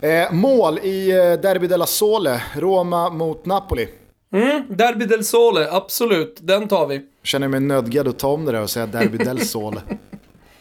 Eh, 0.00 0.32
mål 0.32 0.78
i 0.78 1.10
eh, 1.10 1.16
Derby 1.16 1.66
della 1.66 1.86
Sole, 1.86 2.42
Roma 2.54 3.10
mot 3.10 3.46
Napoli. 3.46 3.88
Mm, 4.32 4.62
Derby 4.68 5.04
del 5.06 5.24
Sole, 5.24 5.68
absolut. 5.70 6.38
Den 6.40 6.68
tar 6.68 6.86
vi. 6.86 7.00
Känner 7.22 7.48
mig 7.48 7.60
nödgad 7.60 8.08
att 8.08 8.18
ta 8.18 8.28
om 8.28 8.44
det 8.44 8.52
där 8.52 8.62
och 8.62 8.70
säga 8.70 8.86
Derby 8.86 9.18
del 9.18 9.40
Sole. 9.46 9.80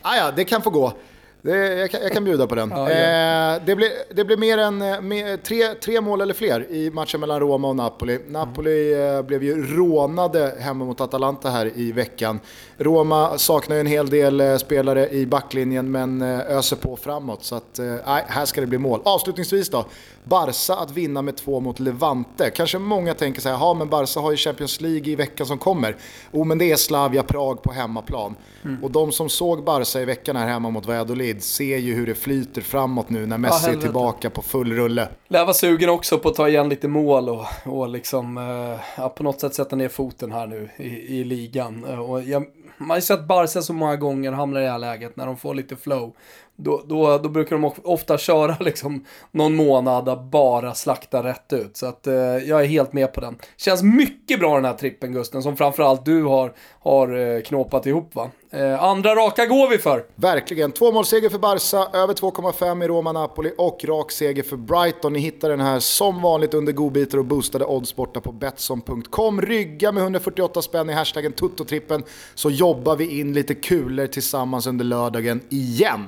ah, 0.01 0.15
ja, 0.15 0.31
det 0.35 0.43
kan 0.43 0.61
få 0.61 0.69
gå. 0.69 0.93
Det, 1.41 1.75
jag, 1.75 1.91
kan, 1.91 2.01
jag, 2.01 2.11
kan, 2.11 2.23
bjuda 2.23 2.47
på 2.47 2.55
den. 2.55 2.69
Ja, 2.69 2.91
ja. 2.91 3.55
Eh, 3.55 3.61
det, 3.65 3.75
blir, 3.75 3.89
det 4.15 4.25
blir 4.25 4.37
mer 4.37 4.57
än 4.57 4.81
eh, 4.81 5.01
med, 5.01 5.43
tre, 5.43 5.73
tre 5.73 6.01
mål 6.01 6.21
eller 6.21 6.33
fler 6.33 6.71
i 6.71 6.91
matchen 6.91 7.19
mellan 7.19 7.39
Roma 7.39 7.67
och 7.67 7.75
Napoli. 7.75 8.19
Napoli 8.27 9.07
eh, 9.07 9.21
blev 9.21 9.43
ju 9.43 9.75
rånade 9.75 10.55
hemma 10.59 10.85
mot 10.85 11.01
Atalanta 11.01 11.49
här 11.49 11.71
i 11.75 11.91
veckan. 11.91 12.39
Roma 12.77 13.37
saknar 13.37 13.75
ju 13.75 13.79
en 13.79 13.87
hel 13.87 14.09
del 14.09 14.41
eh, 14.41 14.57
spelare 14.57 15.09
i 15.09 15.25
backlinjen 15.25 15.91
men 15.91 16.21
eh, 16.21 16.39
öser 16.39 16.75
på 16.75 16.95
framåt. 16.95 17.43
Så 17.43 17.55
att, 17.55 17.79
eh, 17.79 17.95
här 18.05 18.45
ska 18.45 18.61
det 18.61 18.67
bli 18.67 18.77
mål. 18.77 19.01
Avslutningsvis 19.03 19.69
då. 19.69 19.85
Barca 20.23 20.75
att 20.75 20.91
vinna 20.91 21.21
med 21.21 21.37
två 21.37 21.59
mot 21.59 21.79
Levante. 21.79 22.49
Kanske 22.49 22.79
många 22.79 23.13
tänker 23.13 23.41
så 23.41 23.49
här, 23.49 23.55
ja 23.55 23.73
men 23.73 23.89
Barca 23.89 24.19
har 24.19 24.31
ju 24.31 24.37
Champions 24.37 24.81
League 24.81 25.11
i 25.11 25.15
veckan 25.15 25.47
som 25.47 25.57
kommer. 25.57 25.95
Jo 26.31 26.43
men 26.43 26.57
det 26.57 26.71
är 26.71 26.75
Slavia 26.75 27.23
Prag 27.23 27.61
på 27.61 27.71
hemmaplan. 27.71 28.35
Mm. 28.65 28.83
Och 28.83 28.91
de 28.91 29.11
som 29.11 29.29
såg 29.29 29.63
Barca 29.63 30.01
i 30.01 30.05
veckan 30.05 30.35
här 30.35 30.47
hemma 30.47 30.69
mot 30.69 30.85
Valladolid 30.85 31.26
ser 31.35 31.77
ju 31.77 31.93
hur 31.93 32.07
det 32.07 32.15
flyter 32.15 32.61
framåt 32.61 33.09
nu 33.09 33.25
när 33.25 33.37
Messi 33.37 33.69
ja, 33.69 33.77
är 33.77 33.81
tillbaka 33.81 34.29
på 34.29 34.41
full 34.41 34.73
rulle. 34.73 35.09
Lär 35.27 35.43
vara 35.43 35.53
sugen 35.53 35.89
också 35.89 36.17
på 36.17 36.29
att 36.29 36.35
ta 36.35 36.49
igen 36.49 36.69
lite 36.69 36.87
mål 36.87 37.29
och, 37.29 37.45
och 37.65 37.89
liksom, 37.89 38.37
eh, 38.37 38.79
ja, 38.97 39.09
på 39.09 39.23
något 39.23 39.39
sätt 39.39 39.53
sätta 39.53 39.75
ner 39.75 39.89
foten 39.89 40.31
här 40.31 40.47
nu 40.47 40.69
i, 40.77 41.19
i 41.19 41.23
ligan. 41.23 41.83
Och 41.83 42.23
jag, 42.23 42.45
man 42.77 42.89
har 42.89 42.97
ju 42.97 43.01
sett 43.01 43.27
Barca 43.27 43.61
så 43.61 43.73
många 43.73 43.95
gånger 43.95 44.31
hamna 44.31 44.59
i 44.59 44.63
det 44.63 44.69
här 44.69 44.79
läget 44.79 45.15
när 45.15 45.25
de 45.25 45.37
får 45.37 45.53
lite 45.55 45.75
flow. 45.75 46.13
Då, 46.59 46.83
då, 46.87 47.17
då 47.17 47.29
brukar 47.29 47.55
de 47.55 47.71
ofta 47.83 48.17
köra 48.17 48.57
liksom 48.63 49.05
någon 49.31 49.55
månad 49.55 50.09
och 50.09 50.23
bara 50.23 50.73
slakta 50.73 51.23
rätt 51.23 51.53
ut. 51.53 51.77
Så 51.77 51.85
att 51.85 52.07
eh, 52.07 52.13
jag 52.15 52.61
är 52.61 52.65
helt 52.65 52.93
med 52.93 53.13
på 53.13 53.21
den. 53.21 53.37
Känns 53.57 53.83
mycket 53.83 54.39
bra 54.39 54.55
den 54.55 54.65
här 54.65 54.73
trippen 54.73 55.11
Gusten, 55.11 55.43
som 55.43 55.57
framförallt 55.57 56.05
du 56.05 56.23
har, 56.23 56.53
har 56.79 57.17
eh, 57.17 57.41
knåpat 57.41 57.85
ihop 57.85 58.15
va. 58.15 58.29
Eh, 58.51 58.83
andra 58.83 59.15
raka 59.15 59.45
går 59.45 59.69
vi 59.69 59.77
för. 59.77 60.05
Verkligen. 60.15 60.71
Två 60.71 60.91
målseger 60.91 61.29
för 61.29 61.39
Barca, 61.39 61.97
över 61.97 62.13
2,5 62.13 62.83
i 62.83 62.87
Roma-Napoli 62.87 63.51
och 63.57 63.85
rak 63.85 64.11
seger 64.11 64.43
för 64.43 64.57
Brighton. 64.57 65.13
Ni 65.13 65.19
hittar 65.19 65.49
den 65.49 65.59
här 65.59 65.79
som 65.79 66.21
vanligt 66.21 66.53
under 66.53 66.73
godbitar 66.73 67.17
och 67.17 67.25
boostade 67.25 67.65
odds 67.65 67.95
borta 67.95 68.21
på 68.21 68.31
Betsson.com. 68.31 69.41
Rygga 69.41 69.91
med 69.91 70.03
148 70.03 70.61
spänn 70.61 70.89
i 70.89 70.93
hashtaggen 70.93 71.31
Tuttotrippen 71.31 72.03
så 72.35 72.49
jobbar 72.49 72.95
vi 72.95 73.19
in 73.19 73.33
lite 73.33 73.55
kulor 73.55 74.07
tillsammans 74.07 74.67
under 74.67 74.85
lördagen 74.85 75.41
igen. 75.49 76.07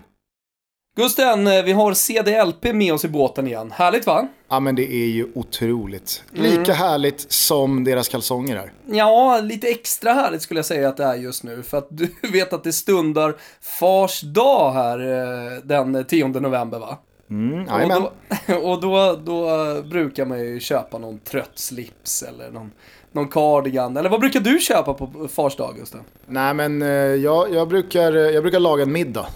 Gusten, 1.00 1.48
eh, 1.48 1.64
vi 1.64 1.72
har 1.72 1.94
CDLP 1.94 2.74
med 2.74 2.94
oss 2.94 3.06
i 3.06 3.08
båten 3.08 3.48
igen. 3.48 3.72
Härligt 3.72 4.06
va? 4.08 4.28
Ja 4.50 4.60
men 4.60 4.76
det 4.76 4.94
är 4.94 5.06
ju 5.08 5.28
otroligt. 5.36 6.24
Lika 6.32 6.56
Mm. 6.56 6.76
härligt 6.76 7.32
som 7.32 7.84
deras 7.84 8.08
kalsonger 8.10 8.56
är. 8.56 8.72
Ja, 8.86 9.40
lite 9.44 9.68
extra 9.68 10.14
härligt 10.14 10.42
skulle 10.42 10.58
jag 10.58 10.66
säga 10.66 10.90
att 10.90 10.98
det 10.98 11.04
är 11.04 11.16
just 11.16 11.44
nu. 11.44 11.64
För 11.64 11.78
att 11.78 11.88
du 11.90 12.10
vet 12.32 12.54
att 12.54 12.64
det 12.64 12.74
stundar 12.74 13.36
Fars 13.62 14.22
dag 14.22 14.72
här 14.74 15.00
eh, 15.00 15.60
den 15.64 16.06
10 16.06 16.28
november 16.28 16.80
va? 16.80 16.98
Mm, 17.30 17.68
Och, 17.70 17.90
då, 17.90 18.12
och 18.56 18.82
då, 18.82 19.20
då 19.26 19.48
brukar 19.82 20.26
man 20.26 20.40
ju 20.40 20.60
köpa 20.60 20.98
någon 20.98 21.20
trött 21.20 21.52
slips 21.56 22.24
eller 22.24 22.52
någon, 22.52 22.72
någon 23.12 23.28
cardigan. 23.28 23.98
Eller 23.98 24.10
vad 24.10 24.20
brukar 24.20 24.40
du 24.40 24.60
köpa 24.60 24.94
på 24.94 25.28
Fars 25.34 25.56
dag 25.56 25.76
Gusten? 25.76 26.02
Nej 26.28 26.54
men 26.54 26.82
eh, 26.82 26.88
jag, 26.90 27.54
jag, 27.54 27.68
brukar, 27.68 28.12
jag 28.14 28.44
brukar 28.44 28.60
laga 28.60 28.84
en 28.84 28.92
middag. 28.92 29.28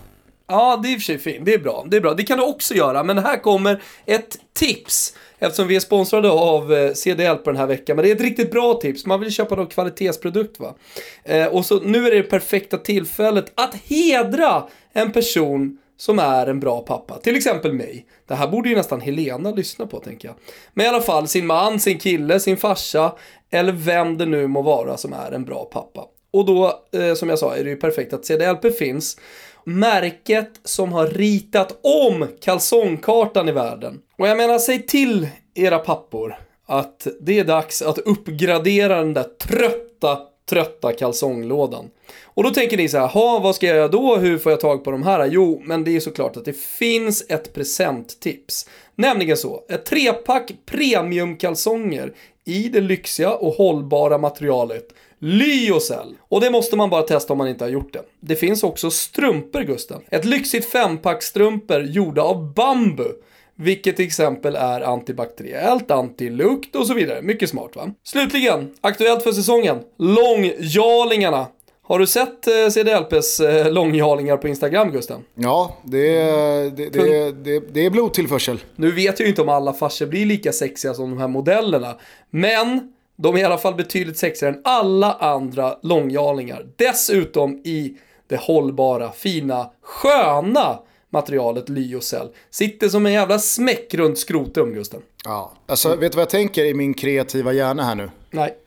Ja, 0.54 0.80
det 0.84 0.90
är 0.90 0.94
i 0.94 0.98
och 0.98 1.00
för 1.00 1.06
sig 1.06 1.18
fint. 1.18 1.46
Det 1.46 1.54
är 1.54 1.60
bra. 1.60 1.86
Det 1.88 1.98
är 1.98 2.02
bra. 2.02 2.14
Det 2.14 2.24
kan 2.24 2.38
du 2.38 2.44
också 2.44 2.74
göra. 2.74 3.04
Men 3.04 3.18
här 3.18 3.38
kommer 3.38 3.82
ett 4.06 4.38
tips. 4.54 5.16
Eftersom 5.40 5.68
vi 5.68 5.76
är 5.76 5.80
sponsrade 5.80 6.32
av 6.32 6.74
eh, 6.74 6.94
CDL 6.94 7.36
på 7.36 7.52
den 7.52 7.58
här 7.58 7.68
veckan. 7.68 7.96
Men 7.96 8.06
det 8.06 8.12
är 8.12 8.16
ett 8.16 8.22
riktigt 8.22 8.52
bra 8.52 8.74
tips. 8.74 9.06
Man 9.06 9.20
vill 9.20 9.32
köpa 9.32 9.56
någon 9.56 9.68
kvalitetsprodukt 9.68 10.60
va. 10.60 10.76
Eh, 11.24 11.46
och 11.46 11.66
så 11.66 11.80
nu 11.80 12.08
är 12.08 12.12
det 12.12 12.18
det 12.18 12.24
perfekta 12.24 12.78
tillfället 12.78 13.52
att 13.56 13.76
hedra 13.76 14.64
en 14.94 15.12
person 15.12 15.78
som 15.98 16.20
är 16.20 16.48
en 16.48 16.60
bra 16.60 16.82
pappa. 16.82 17.18
Till 17.18 17.36
exempel 17.36 17.74
mig. 17.74 18.06
Det 18.28 18.36
här 18.36 18.48
borde 18.48 18.70
ju 18.70 18.76
nästan 18.76 19.02
Helena 19.02 19.52
lyssna 19.52 19.88
på 19.88 20.00
tänker 20.00 20.28
jag. 20.28 20.36
Men 20.74 20.86
i 20.86 20.90
alla 20.90 21.02
fall 21.02 21.28
sin 21.28 21.46
man, 21.48 21.80
sin 21.80 22.00
kille, 22.00 22.40
sin 22.40 22.58
farsa. 22.58 23.16
Eller 23.52 23.72
vem 23.74 24.18
det 24.18 24.26
nu 24.26 24.48
må 24.48 24.62
vara 24.62 24.98
som 24.98 25.14
är 25.14 25.32
en 25.32 25.46
bra 25.46 25.66
pappa. 25.66 26.08
Och 26.34 26.46
då, 26.46 26.84
eh, 26.92 27.14
som 27.14 27.30
jag 27.30 27.40
sa, 27.40 27.56
är 27.56 27.64
det 27.64 27.70
ju 27.70 27.76
perfekt 27.76 28.14
att 28.14 28.26
CDLP 28.26 28.78
finns. 28.78 29.18
Märket 29.66 30.50
som 30.64 30.92
har 30.92 31.08
ritat 31.08 31.80
om 31.82 32.28
kalsongkartan 32.42 33.50
i 33.50 33.52
världen. 33.52 34.00
Och 34.18 34.28
jag 34.28 34.38
menar, 34.38 34.60
säg 34.60 34.86
till 34.86 35.28
era 35.54 35.80
pappor 35.80 36.36
att 36.66 37.08
det 37.22 37.40
är 37.40 37.44
dags 37.44 37.82
att 37.82 37.98
uppgradera 37.98 38.98
den 38.98 39.14
där 39.14 39.24
trötta, 39.24 40.20
trötta 40.50 40.92
kalsonglådan. 40.94 41.90
Och 42.24 42.44
då 42.44 42.50
tänker 42.50 42.78
ni 42.78 42.90
så 42.90 42.98
här, 42.98 43.08
ha 43.08 43.40
vad 43.40 43.56
ska 43.56 43.68
jag 43.68 43.76
göra 43.76 43.88
då? 43.88 44.16
Hur 44.16 44.38
får 44.38 44.52
jag 44.52 44.60
tag 44.60 44.84
på 44.84 44.92
de 44.92 45.04
här? 45.04 45.26
Jo, 45.26 45.62
men 45.66 45.84
det 45.84 45.96
är 45.96 46.00
såklart 46.00 46.38
att 46.38 46.46
det 46.46 46.58
finns 46.58 47.26
ett 47.30 47.54
presenttips. 47.54 48.70
Nämligen 48.96 49.38
så, 49.38 49.64
ett 49.70 49.86
trepack 49.86 50.52
premiumkalsonger 50.66 52.14
i 52.46 52.70
det 52.70 52.82
lyxiga 52.82 53.34
och 53.34 53.54
hållbara 53.54 54.18
materialet 54.18 54.88
Lyocell. 55.28 56.16
Och 56.30 56.42
det 56.42 56.50
måste 56.52 56.76
man 56.76 56.90
bara 56.90 57.02
testa 57.02 57.34
om 57.34 57.38
man 57.38 57.48
inte 57.48 57.64
har 57.64 57.70
gjort 57.70 57.94
det. 57.94 58.02
Det 58.20 58.36
finns 58.36 58.64
också 58.64 58.92
strumpor, 58.92 59.62
Gusten. 59.62 60.02
Ett 60.10 60.26
lyxigt 60.26 60.66
fempack 60.72 61.24
strumpor 61.24 61.82
gjorda 61.84 62.22
av 62.22 62.54
bambu. 62.54 63.08
Vilket 63.56 63.96
till 63.96 64.06
exempel 64.06 64.56
är 64.56 64.82
antibakteriellt, 64.82 65.92
antilukt 65.92 66.76
och 66.76 66.88
så 66.88 66.94
vidare. 66.94 67.22
Mycket 67.22 67.50
smart 67.50 67.76
va? 67.76 67.92
Slutligen, 68.04 68.74
aktuellt 68.82 69.24
för 69.24 69.32
säsongen. 69.32 69.78
Långjalingarna. 69.98 71.48
Har 71.86 72.00
du 72.00 72.08
sett 72.08 72.48
eh, 72.48 72.70
CDLPs 72.70 73.40
eh, 73.40 73.72
långjalingar 73.72 74.38
på 74.38 74.48
Instagram, 74.48 74.92
Gusten? 74.92 75.22
Ja, 75.36 75.78
det, 75.84 76.18
är- 76.22 76.70
det, 76.70 76.90
det, 76.90 77.32
det, 77.32 77.60
det 77.74 77.86
är 77.86 77.90
blodtillförsel. 77.90 78.60
Nu 78.76 78.92
vet 78.92 79.20
jag 79.20 79.26
ju 79.26 79.30
inte 79.30 79.42
om 79.42 79.50
alla 79.50 79.74
farsor 79.74 80.06
blir 80.06 80.26
lika 80.26 80.52
sexiga 80.52 80.94
som 80.94 81.10
de 81.10 81.20
här 81.20 81.28
modellerna. 81.28 81.96
Men 82.30 82.94
de 83.16 83.36
är 83.36 83.40
i 83.40 83.44
alla 83.44 83.58
fall 83.58 83.76
betydligt 83.76 84.18
sexigare 84.18 84.56
än 84.56 84.62
alla 84.64 85.14
andra 85.14 85.78
långjalingar. 85.82 86.68
Dessutom 86.76 87.62
i 87.64 87.98
det 88.28 88.38
hållbara, 88.38 89.12
fina, 89.12 89.70
sköna 89.82 90.80
materialet 91.10 91.70
Lyocell. 91.70 92.30
Sitter 92.50 92.90
som 92.90 93.06
en 93.06 93.14
jävla 93.14 93.40
smäck 93.40 93.94
runt 93.94 94.20
skrotum, 94.20 94.74
Gusten. 94.74 95.02
Ja. 95.24 95.54
Alltså, 95.66 95.96
vet 95.96 96.12
du 96.12 96.16
vad 96.16 96.22
jag 96.22 96.30
tänker 96.30 96.66
i 96.66 96.74
min 96.74 96.94
kreativa 96.94 97.54
hjärna 97.54 97.84
här 97.84 97.96
nu? 97.96 98.10
Nej. 98.32 98.58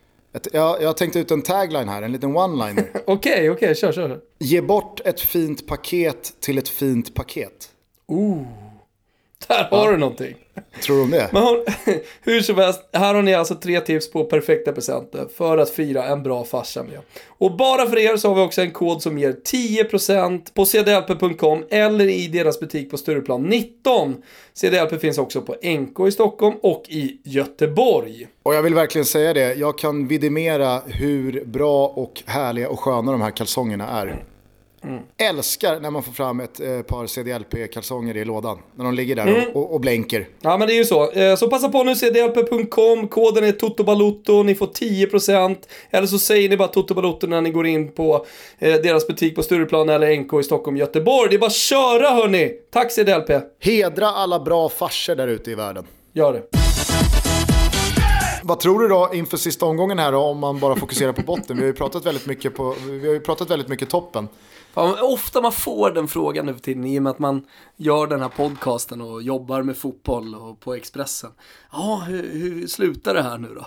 Jag, 0.51 0.81
jag 0.81 0.97
tänkt 0.97 1.15
ut 1.15 1.31
en 1.31 1.41
tagline 1.41 1.89
här, 1.89 2.01
en 2.01 2.11
liten 2.11 2.37
one-liner. 2.37 2.87
Okej, 3.05 3.49
okej, 3.49 3.75
kör, 3.75 3.91
kör. 3.91 4.19
Ge 4.39 4.61
bort 4.61 5.01
ett 5.05 5.19
fint 5.19 5.67
paket 5.67 6.33
till 6.39 6.57
ett 6.57 6.69
fint 6.69 7.13
paket. 7.13 7.69
Där 9.47 9.67
har 9.71 9.91
du 9.91 9.97
någonting. 9.97 10.35
Tror 10.83 10.95
du 10.95 11.03
om 11.03 11.11
det? 11.11 11.29
Men 11.33 11.43
hon, 11.43 11.65
hur 12.21 12.41
som 12.41 12.55
helst, 12.55 12.89
här 12.93 13.13
har 13.13 13.21
ni 13.21 13.33
alltså 13.33 13.55
tre 13.55 13.79
tips 13.79 14.11
på 14.11 14.23
perfekta 14.23 14.71
presenter 14.71 15.27
för 15.37 15.57
att 15.57 15.69
fira 15.69 16.03
en 16.05 16.23
bra 16.23 16.43
farsa 16.43 16.83
med. 16.83 16.99
Och 17.27 17.57
bara 17.57 17.85
för 17.85 17.97
er 17.97 18.17
så 18.17 18.27
har 18.27 18.35
vi 18.35 18.41
också 18.41 18.61
en 18.61 18.71
kod 18.71 19.01
som 19.01 19.17
ger 19.17 19.31
10% 19.31 20.53
på 20.53 20.65
cdlp.com 20.65 21.63
eller 21.69 22.07
i 22.07 22.27
deras 22.27 22.59
butik 22.59 22.91
på 22.91 22.97
Stureplan 22.97 23.43
19. 23.43 24.15
CDLP 24.53 25.01
finns 25.01 25.17
också 25.17 25.41
på 25.41 25.55
NK 25.63 26.07
i 26.07 26.11
Stockholm 26.11 26.55
och 26.61 26.83
i 26.87 27.17
Göteborg. 27.23 28.27
Och 28.43 28.55
jag 28.55 28.63
vill 28.63 28.73
verkligen 28.73 29.05
säga 29.05 29.33
det, 29.33 29.53
jag 29.53 29.77
kan 29.77 30.07
vidimera 30.07 30.81
hur 30.85 31.45
bra 31.45 31.87
och 31.87 32.23
härliga 32.25 32.69
och 32.69 32.79
sköna 32.79 33.11
de 33.11 33.21
här 33.21 33.31
kalsongerna 33.31 33.87
är. 33.87 34.23
Älskar 35.17 35.79
när 35.79 35.91
man 35.91 36.03
får 36.03 36.11
fram 36.11 36.39
ett 36.39 36.59
eh, 36.59 36.81
par 36.81 37.07
CDLP-kalsonger 37.07 38.17
i 38.17 38.25
lådan. 38.25 38.59
När 38.75 38.85
de 38.85 38.93
ligger 38.93 39.15
där 39.15 39.47
och, 39.53 39.61
och, 39.63 39.73
och 39.73 39.81
blänker. 39.81 40.27
Ja 40.41 40.57
men 40.57 40.67
det 40.67 40.73
är 40.73 40.77
ju 40.77 40.85
så. 40.85 41.11
Eh, 41.11 41.35
Så 41.35 41.49
passa 41.49 41.69
på 41.69 41.83
nu 41.83 41.95
cdlp.com, 41.95 43.07
koden 43.07 43.43
är 43.43 43.51
TOTOBALOTTO, 43.51 44.43
ni 44.43 44.55
får 44.55 44.67
10% 44.67 45.55
eller 45.89 46.07
så 46.07 46.19
säger 46.19 46.49
ni 46.49 46.57
bara 46.57 46.67
TOTOBALOTTO 46.67 47.27
när 47.27 47.41
ni 47.41 47.49
går 47.49 47.67
in 47.67 47.91
på 47.91 48.25
eh, 48.59 48.73
deras 48.75 49.07
butik 49.07 49.35
på 49.35 49.43
Stureplan 49.43 49.89
eller 49.89 50.17
NK 50.17 50.33
i 50.33 50.43
Stockholm, 50.43 50.77
Göteborg. 50.77 51.29
Det 51.29 51.35
är 51.35 51.39
bara 51.39 51.47
att 51.47 51.53
köra 51.53 52.09
hörni! 52.09 52.53
Tack 52.71 52.91
CDLP! 52.91 53.29
Hedra 53.59 54.07
alla 54.07 54.39
bra 54.39 54.69
farsor 54.69 55.15
där 55.15 55.27
ute 55.27 55.51
i 55.51 55.55
världen. 55.55 55.85
Gör 56.13 56.33
det. 56.33 56.41
Vad 58.43 58.59
tror 58.59 58.79
du 58.79 58.87
då 58.87 59.09
inför 59.13 59.37
sista 59.37 59.65
omgången 59.65 59.99
här 59.99 60.11
då, 60.11 60.17
om 60.17 60.39
man 60.39 60.59
bara 60.59 60.75
fokuserar 60.75 61.11
på 61.13 61.21
botten? 61.21 61.55
Vi 61.55 61.61
har 61.61 61.67
ju 61.67 61.73
pratat 61.73 62.05
väldigt 62.05 62.25
mycket, 62.25 62.55
på, 62.55 62.75
vi 62.89 63.07
har 63.13 63.19
pratat 63.19 63.51
väldigt 63.51 63.67
mycket 63.67 63.89
toppen. 63.89 64.27
Fan, 64.77 64.95
ofta 65.01 65.41
man 65.41 65.51
får 65.51 65.91
den 65.91 66.07
frågan 66.07 66.45
nu 66.45 66.53
för 66.53 66.61
tiden 66.61 66.85
i 66.85 66.99
och 66.99 67.03
med 67.03 67.09
att 67.09 67.19
man 67.19 67.45
gör 67.75 68.07
den 68.07 68.21
här 68.21 68.29
podcasten 68.29 69.01
och 69.01 69.21
jobbar 69.21 69.63
med 69.63 69.77
fotboll 69.77 70.35
och 70.35 70.59
på 70.59 70.73
Expressen. 70.73 71.31
Ja, 71.71 72.03
hur, 72.07 72.33
hur 72.33 72.67
slutar 72.67 73.13
det 73.13 73.21
här 73.21 73.37
nu 73.37 73.47
då? 73.55 73.65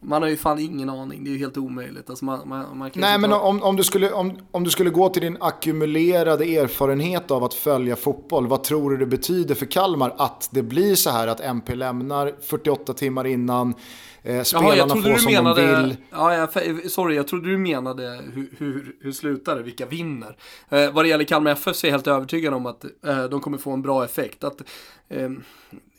Man 0.00 0.22
har 0.22 0.28
ju 0.28 0.36
fan 0.36 0.58
ingen 0.58 0.90
aning, 0.90 1.24
det 1.24 1.30
är 1.30 1.32
ju 1.32 1.38
helt 1.38 1.56
omöjligt. 1.56 2.10
Alltså 2.10 2.24
man, 2.24 2.48
man, 2.48 2.78
man 2.78 2.90
Nej, 2.94 3.18
men 3.18 3.30
ta- 3.30 3.40
om, 3.40 3.62
om, 3.62 3.76
du 3.76 3.84
skulle, 3.84 4.12
om, 4.12 4.38
om 4.50 4.64
du 4.64 4.70
skulle 4.70 4.90
gå 4.90 5.08
till 5.08 5.22
din 5.22 5.36
ackumulerade 5.40 6.44
erfarenhet 6.44 7.30
av 7.30 7.44
att 7.44 7.54
följa 7.54 7.96
fotboll, 7.96 8.46
vad 8.46 8.64
tror 8.64 8.90
du 8.90 8.96
det 8.96 9.06
betyder 9.06 9.54
för 9.54 9.66
Kalmar 9.66 10.14
att 10.18 10.48
det 10.52 10.62
blir 10.62 10.94
så 10.94 11.10
här 11.10 11.28
att 11.28 11.40
MP 11.40 11.74
lämnar 11.74 12.34
48 12.40 12.94
timmar 12.94 13.26
innan, 13.26 13.74
eh, 14.22 14.34
Jaha, 14.34 14.44
spelarna 14.44 14.76
jag 14.76 14.88
trodde 14.88 15.02
får 15.02 15.10
du 15.14 15.18
som 15.18 15.32
menade, 15.32 15.76
de 15.76 15.82
vill. 15.82 15.96
ja, 16.10 16.34
jag, 16.34 16.90
sorry, 16.90 17.16
jag 17.16 17.28
trodde 17.28 17.50
du 17.50 17.58
menade 17.58 18.20
hur, 18.32 18.48
hur, 18.58 18.96
hur 19.00 19.12
slutar 19.12 19.56
det, 19.56 19.62
vilka 19.62 19.86
vinner. 19.86 20.36
Eh, 20.68 20.92
vad 20.92 21.04
det 21.04 21.08
gäller 21.08 21.24
Kalmar 21.24 21.50
FF 21.50 21.76
så 21.76 21.86
är 21.86 21.88
jag 21.88 21.94
helt 21.94 22.06
övertygad 22.06 22.54
om 22.54 22.66
att 22.66 22.84
eh, 23.06 23.24
de 23.24 23.40
kommer 23.40 23.58
få 23.58 23.70
en 23.70 23.82
bra 23.82 24.04
effekt. 24.04 24.44
Att 24.44 24.62
eh, 25.08 25.30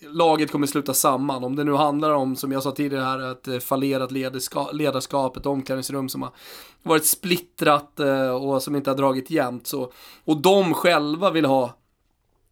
laget 0.10 0.52
kommer 0.52 0.68
sluta 0.68 0.94
samman. 0.94 1.44
Om 1.44 1.56
det 1.56 1.64
nu 1.64 1.74
handlar 1.74 2.12
om, 2.12 2.36
som 2.36 2.52
jag 2.52 2.64
sa 2.64 2.72
tidigare 2.72 3.04
här, 3.04 3.32
ett 3.32 3.48
eh, 3.48 3.60
fallerat 3.60 4.12
ledarska, 4.12 4.72
ledarskap, 4.72 5.38
ett 5.38 5.46
omklädningsrum 5.46 6.10
som 6.10 6.22
har 6.22 6.32
varit 6.84 7.06
splittrat 7.06 8.00
eh, 8.00 8.30
och 8.30 8.64
som 8.64 8.76
inte 8.76 8.90
har 8.90 8.98
dragit 8.98 9.30
jämnt. 9.32 9.68
Så, 9.68 9.92
och 10.26 10.38
de 10.38 10.74
själva 10.74 11.32
vill 11.32 11.46
ha 11.46 11.64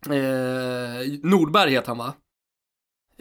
eh, 0.06 1.20
Nordberg 1.24 1.72
heter 1.72 1.88
han 1.88 1.98
va? 1.98 2.14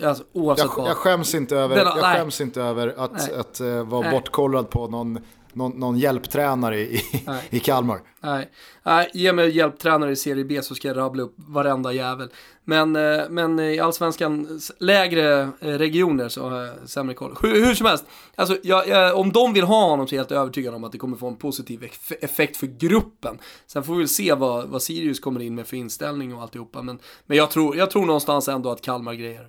Alltså, 0.04 0.24
oavsett 0.32 0.66
Jag, 0.76 0.82
vad. 0.82 0.90
jag 0.90 0.96
skäms 0.96 1.34
inte 1.34 1.56
över, 1.56 1.76
Den- 1.76 1.86
jag 1.86 2.02
nej. 2.02 2.16
skäms 2.18 2.40
inte 2.40 2.62
över 2.62 2.94
att, 2.96 3.12
Nej. 3.12 3.34
att 3.40 3.60
eh, 3.60 3.84
vara 3.84 4.00
Nej. 4.02 4.10
bortkollrad 4.10 4.70
på 4.70 4.86
någon, 4.88 5.18
någon, 5.52 5.72
någon 5.80 5.98
hjälptränare 5.98 6.78
i, 6.80 7.02
i, 7.50 7.60
Kalmar. 7.60 8.00
Nej, 8.20 8.50
Nej 8.82 9.10
ge 9.14 9.32
mig 9.32 9.50
hjälptränare 9.56 10.10
i 10.12 10.16
Serie 10.16 10.44
B 10.44 10.62
så 10.62 10.74
ska 10.74 10.88
jag 10.88 10.96
rabbla 10.96 11.22
upp 11.22 11.34
varenda 11.36 11.92
jävel. 11.92 12.28
Men, 12.64 12.96
eh, 12.96 13.20
men 13.30 13.58
i 13.60 13.78
allsvenskans 13.80 14.72
lägre 14.78 15.40
eh, 15.42 15.48
regioner 15.68 16.28
så 16.28 16.48
har 16.48 16.60
jag 16.62 16.74
sämre 16.88 17.14
koll. 17.14 17.36
Hur, 17.42 17.66
hur 17.66 17.74
som 17.74 17.86
helst, 17.86 18.04
alltså, 18.34 18.56
jag, 18.62 18.88
jag, 18.88 19.16
om 19.18 19.32
de 19.32 19.52
vill 19.52 19.64
ha 19.64 19.88
honom 19.90 20.06
så 20.06 20.14
är 20.14 20.16
jag 20.16 20.22
helt 20.22 20.32
övertygad 20.32 20.74
om 20.74 20.84
att 20.84 20.92
det 20.92 20.98
kommer 20.98 21.16
få 21.16 21.28
en 21.28 21.36
positiv 21.36 21.82
eff- 21.82 22.14
effekt 22.20 22.56
för 22.56 22.66
gruppen. 22.66 23.38
Sen 23.66 23.82
får 23.82 23.92
vi 23.92 23.98
väl 23.98 24.08
se 24.08 24.34
vad, 24.34 24.68
vad 24.68 24.82
Sirius 24.82 25.20
kommer 25.20 25.40
in 25.42 25.54
med 25.54 25.66
för 25.66 25.76
inställning 25.76 26.34
och 26.34 26.42
alltihopa. 26.42 26.82
Men, 26.82 26.98
men 27.26 27.36
jag, 27.36 27.50
tror, 27.50 27.76
jag 27.76 27.90
tror 27.90 28.06
någonstans 28.06 28.48
ändå 28.48 28.70
att 28.70 28.82
Kalmar 28.82 29.14
grejer. 29.14 29.48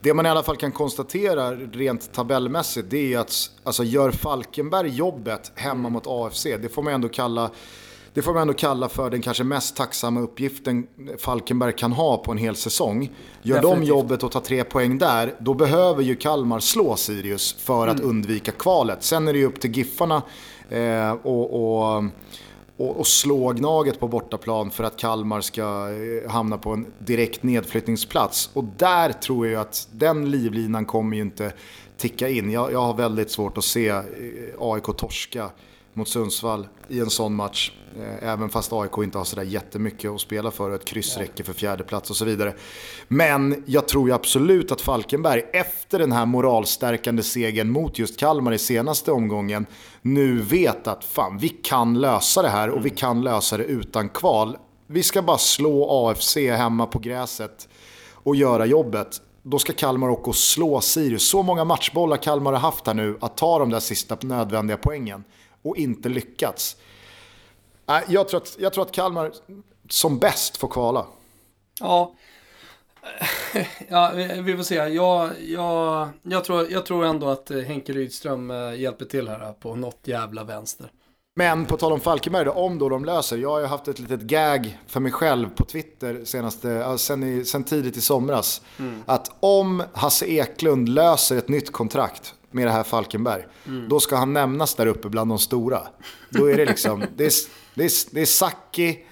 Det 0.00 0.14
man 0.14 0.26
i 0.26 0.28
alla 0.28 0.42
fall 0.42 0.56
kan 0.56 0.72
konstatera 0.72 1.54
rent 1.54 2.12
tabellmässigt 2.12 2.90
det 2.90 3.14
är 3.14 3.18
att 3.18 3.50
alltså, 3.64 3.84
gör 3.84 4.10
Falkenberg 4.10 4.88
jobbet 4.88 5.52
hemma 5.54 5.88
mot 5.88 6.06
AFC, 6.06 6.42
det 6.42 6.74
får 6.74 6.82
man 6.82 6.94
ändå 6.94 7.08
kalla 7.08 7.50
det 8.14 8.22
får 8.22 8.32
man 8.32 8.42
ändå 8.42 8.54
kalla 8.54 8.88
för 8.88 9.10
den 9.10 9.22
kanske 9.22 9.44
mest 9.44 9.76
tacksamma 9.76 10.20
uppgiften 10.20 10.86
Falkenberg 11.18 11.72
kan 11.72 11.92
ha 11.92 12.16
på 12.16 12.32
en 12.32 12.38
hel 12.38 12.56
säsong. 12.56 13.10
Gör 13.42 13.54
de 13.56 13.62
Definitivt. 13.62 13.88
jobbet 13.88 14.22
och 14.22 14.32
tar 14.32 14.40
tre 14.40 14.64
poäng 14.64 14.98
där, 14.98 15.34
då 15.38 15.54
behöver 15.54 16.02
ju 16.02 16.16
Kalmar 16.16 16.60
slå 16.60 16.96
Sirius 16.96 17.52
för 17.52 17.88
att 17.88 18.00
undvika 18.00 18.52
kvalet. 18.52 19.02
Sen 19.02 19.28
är 19.28 19.32
det 19.32 19.38
ju 19.38 19.46
upp 19.46 19.60
till 19.60 19.76
Giffarna 19.76 20.22
eh, 20.68 21.12
och, 21.12 21.94
och, 21.94 22.04
och, 22.76 22.96
och 22.96 23.06
slå 23.06 23.52
Gnaget 23.52 24.00
på 24.00 24.08
bortaplan 24.08 24.70
för 24.70 24.84
att 24.84 24.96
Kalmar 24.96 25.40
ska 25.40 25.62
eh, 25.62 26.30
hamna 26.30 26.58
på 26.58 26.70
en 26.70 26.86
direkt 26.98 27.42
nedflyttningsplats. 27.42 28.50
Och 28.54 28.64
där 28.64 29.12
tror 29.12 29.46
jag 29.46 29.60
att 29.60 29.88
den 29.92 30.30
livlinan 30.30 30.84
kommer 30.84 31.16
ju 31.16 31.22
inte 31.22 31.52
ticka 31.96 32.28
in. 32.28 32.50
Jag, 32.50 32.72
jag 32.72 32.80
har 32.80 32.94
väldigt 32.94 33.30
svårt 33.30 33.58
att 33.58 33.64
se 33.64 33.88
eh, 33.88 34.04
AIK 34.58 34.84
torska 34.96 35.50
mot 35.96 36.08
Sundsvall 36.08 36.68
i 36.88 37.00
en 37.00 37.10
sån 37.10 37.34
match. 37.34 37.72
Eh, 37.98 38.28
även 38.28 38.48
fast 38.48 38.72
AIK 38.72 38.98
inte 38.98 39.18
har 39.18 39.24
sådär 39.24 39.42
jättemycket 39.42 40.10
att 40.10 40.20
spela 40.20 40.50
för 40.50 40.70
och 40.70 40.74
ett 40.74 40.84
kryss 40.84 41.16
räcker 41.16 41.44
för 41.44 41.52
fjärde 41.52 41.84
plats 41.84 42.10
och 42.10 42.16
så 42.16 42.24
vidare. 42.24 42.54
Men 43.08 43.64
jag 43.66 43.88
tror 43.88 44.08
ju 44.08 44.14
absolut 44.14 44.72
att 44.72 44.80
Falkenberg 44.80 45.42
efter 45.52 45.98
den 45.98 46.12
här 46.12 46.26
moralstärkande 46.26 47.22
segern 47.22 47.70
mot 47.70 47.98
just 47.98 48.18
Kalmar 48.18 48.52
i 48.52 48.58
senaste 48.58 49.12
omgången 49.12 49.66
nu 50.02 50.40
vet 50.40 50.86
att 50.86 51.04
fan 51.04 51.38
vi 51.38 51.48
kan 51.48 52.00
lösa 52.00 52.42
det 52.42 52.48
här 52.48 52.70
och 52.70 52.86
vi 52.86 52.90
kan 52.90 53.22
lösa 53.22 53.56
det 53.56 53.64
utan 53.64 54.08
kval. 54.08 54.56
Vi 54.86 55.02
ska 55.02 55.22
bara 55.22 55.38
slå 55.38 56.08
AFC 56.08 56.36
hemma 56.36 56.86
på 56.86 56.98
gräset 56.98 57.68
och 58.12 58.36
göra 58.36 58.66
jobbet 58.66 59.20
då 59.46 59.58
ska 59.58 59.72
Kalmar 59.72 60.08
åka 60.08 60.30
och 60.30 60.36
slå 60.36 60.80
Sirius. 60.80 61.30
Så 61.30 61.42
många 61.42 61.64
matchbollar 61.64 62.16
Kalmar 62.16 62.52
har 62.52 62.60
haft 62.60 62.86
här 62.86 62.94
nu 62.94 63.18
att 63.20 63.36
ta 63.36 63.58
de 63.58 63.70
där 63.70 63.80
sista 63.80 64.16
nödvändiga 64.20 64.76
poängen 64.76 65.24
och 65.64 65.76
inte 65.76 66.08
lyckats. 66.08 66.76
Jag 68.08 68.28
tror 68.28 68.40
att, 68.40 68.56
jag 68.58 68.72
tror 68.72 68.84
att 68.84 68.92
Kalmar 68.92 69.32
som 69.88 70.18
bäst 70.18 70.56
får 70.56 70.68
kvala. 70.68 71.06
Ja, 71.80 72.14
ja 73.88 74.12
vi 74.42 74.56
får 74.56 74.62
se. 74.62 74.74
Jag, 74.74 75.30
jag, 75.40 76.08
jag, 76.22 76.44
tror, 76.44 76.70
jag 76.70 76.86
tror 76.86 77.04
ändå 77.04 77.28
att 77.28 77.50
Henke 77.66 77.92
Rydström 77.92 78.50
eh, 78.50 78.80
hjälper 78.80 79.04
till 79.04 79.28
här 79.28 79.52
på 79.52 79.74
något 79.74 80.00
jävla 80.02 80.44
vänster. 80.44 80.90
Men 81.36 81.66
på 81.66 81.76
tal 81.76 81.92
om 81.92 82.00
Falkenberg, 82.00 82.44
då, 82.44 82.52
om 82.52 82.78
då 82.78 82.88
de 82.88 83.04
löser. 83.04 83.36
Jag 83.36 83.50
har 83.50 83.60
ju 83.60 83.66
haft 83.66 83.88
ett 83.88 83.98
litet 83.98 84.20
gag 84.20 84.78
för 84.86 85.00
mig 85.00 85.12
själv 85.12 85.48
på 85.54 85.64
Twitter 85.64 86.24
senaste, 86.24 86.98
sen, 86.98 87.22
i, 87.22 87.44
sen 87.44 87.64
tidigt 87.64 87.96
i 87.96 88.00
somras. 88.00 88.62
Mm. 88.78 89.02
Att 89.06 89.30
om 89.40 89.82
Hasse 89.92 90.26
Eklund 90.26 90.88
löser 90.88 91.36
ett 91.36 91.48
nytt 91.48 91.72
kontrakt 91.72 92.34
med 92.54 92.66
det 92.66 92.70
här 92.70 92.82
Falkenberg, 92.82 93.44
mm. 93.66 93.88
då 93.88 94.00
ska 94.00 94.16
han 94.16 94.32
nämnas 94.32 94.74
där 94.74 94.86
uppe 94.86 95.08
bland 95.08 95.30
de 95.30 95.38
stora. 95.38 95.80
Då 96.30 96.50
är 96.50 96.56
det 96.56 96.64
liksom, 96.64 97.00
det 97.16 97.24
är, 97.24 97.32
det 97.74 97.84
är, 97.84 98.14
det 98.14 98.20
är 98.20 98.26
Sacchi, 98.26 99.04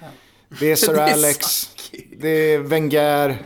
det 0.59 0.71
är 0.71 0.75
Sir 0.75 0.99
Alex, 0.99 1.69
det 2.17 2.29
är 2.29 2.59
Wenger, 2.59 3.37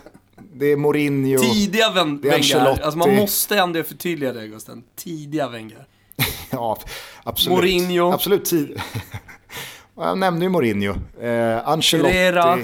det 0.53 0.65
är 0.65 0.77
Mourinho. 0.77 1.39
Tidiga 1.39 1.91
Ven 1.91 2.21
det 2.21 2.27
är 2.27 2.31
Wenger, 2.31 2.83
alltså 2.83 2.97
man 2.97 3.15
måste 3.15 3.57
ändå 3.57 3.83
förtydliga 3.83 4.33
det 4.33 4.47
Gusten. 4.47 4.83
Tidiga 4.95 5.49
Wenger. 5.49 5.87
ja, 6.51 6.77
absolut. 7.23 7.57
Mourinho. 7.57 8.11
Absolut 8.11 8.45
tid. 8.45 8.81
Jag 9.95 10.17
nämnde 10.17 10.45
ju 10.45 10.49
Mourinho. 10.49 10.95
Eh, 11.21 11.67
Ancelotti. 11.67 12.13
Herrera. 12.13 12.59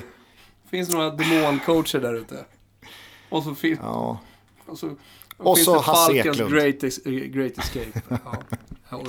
finns 0.71 0.89
några 0.89 1.09
demoncoacher 1.09 1.99
där 1.99 2.13
ute. 2.13 2.45
Och 3.29 3.43
så 3.43 3.55
finns... 3.55 3.79
Ja. 3.83 4.19
Och 4.65 4.79
så, 4.79 4.95
och, 5.43 5.51
och 5.51 5.57
så 5.57 5.79
Hasse 5.79 6.13
Eklund. 6.13 6.53
Great, 6.53 6.83
es 6.83 7.03
great 7.03 7.57
Escape. 7.57 8.01
ja. 8.89 9.01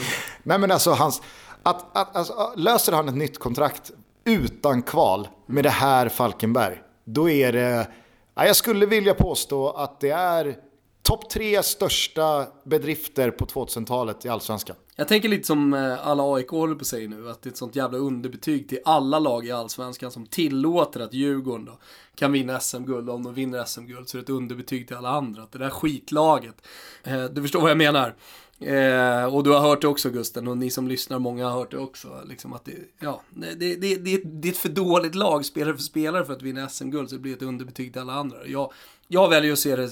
Nej 0.42 0.58
men 0.58 0.70
alltså, 0.70 0.90
hans, 0.90 1.22
att, 1.62 1.96
att, 1.96 2.16
alltså, 2.16 2.52
löser 2.56 2.92
han 2.92 3.08
ett 3.08 3.16
nytt 3.16 3.38
kontrakt 3.38 3.92
utan 4.24 4.82
kval 4.82 5.28
med 5.46 5.64
det 5.64 5.70
här 5.70 6.08
Falkenberg, 6.08 6.82
då 7.04 7.30
är 7.30 7.52
det... 7.52 7.88
Ja, 8.34 8.46
jag 8.46 8.56
skulle 8.56 8.86
vilja 8.86 9.14
påstå 9.14 9.70
att 9.70 10.00
det 10.00 10.10
är 10.10 10.56
topp 11.04 11.30
tre 11.30 11.62
största 11.62 12.46
bedrifter 12.64 13.30
på 13.30 13.44
2000-talet 13.44 14.24
i 14.24 14.28
Allsvenskan. 14.28 14.76
Jag 14.96 15.08
tänker 15.08 15.28
lite 15.28 15.46
som 15.46 15.74
eh, 15.74 16.08
alla 16.08 16.34
AIK 16.34 16.48
håller 16.48 16.74
på 16.74 16.84
sig 16.84 17.08
nu, 17.08 17.30
att 17.30 17.42
det 17.42 17.48
är 17.48 17.50
ett 17.50 17.56
sånt 17.56 17.76
jävla 17.76 17.98
underbetyg 17.98 18.68
till 18.68 18.78
alla 18.84 19.18
lag 19.18 19.46
i 19.46 19.50
Allsvenskan 19.52 20.10
som 20.10 20.26
tillåter 20.26 21.00
att 21.00 21.14
Djurgården 21.14 21.64
då 21.64 21.78
kan 22.14 22.32
vinna 22.32 22.60
SM-guld. 22.60 23.10
Om 23.10 23.22
de 23.22 23.34
vinner 23.34 23.64
SM-guld 23.64 24.08
så 24.08 24.16
är 24.16 24.20
det 24.20 24.24
ett 24.24 24.30
underbetyg 24.30 24.88
till 24.88 24.96
alla 24.96 25.08
andra. 25.08 25.42
Att 25.42 25.52
det 25.52 25.58
där 25.58 25.70
skitlaget, 25.70 26.66
eh, 27.04 27.24
du 27.24 27.42
förstår 27.42 27.60
vad 27.60 27.70
jag 27.70 27.78
menar. 27.78 28.14
Eh, 28.58 29.34
och 29.34 29.44
du 29.44 29.50
har 29.50 29.60
hört 29.60 29.80
det 29.80 29.88
också 29.88 30.10
Gusten 30.10 30.48
och 30.48 30.58
ni 30.58 30.70
som 30.70 30.88
lyssnar, 30.88 31.18
många 31.18 31.48
har 31.48 31.58
hört 31.58 31.70
det 31.70 31.78
också. 31.78 32.22
Liksom 32.28 32.52
att 32.52 32.64
det, 32.64 32.72
ja, 32.98 33.22
det, 33.30 33.54
det, 33.54 33.74
det, 33.76 34.16
det 34.24 34.48
är 34.48 34.52
ett 34.52 34.58
för 34.58 34.68
dåligt 34.68 35.14
lag, 35.14 35.44
spelare 35.44 35.74
för 35.74 35.82
spelare, 35.82 36.24
för 36.24 36.32
att 36.32 36.42
vinna 36.42 36.68
SM-guld. 36.68 37.08
Så 37.08 37.14
det 37.14 37.20
blir 37.20 37.32
ett 37.32 37.42
underbetyg 37.42 37.92
till 37.92 38.02
alla 38.02 38.12
andra. 38.12 38.46
Jag, 38.46 38.72
jag 39.08 39.28
väljer 39.28 39.52
att 39.52 39.58
se 39.58 39.76
det 39.76 39.90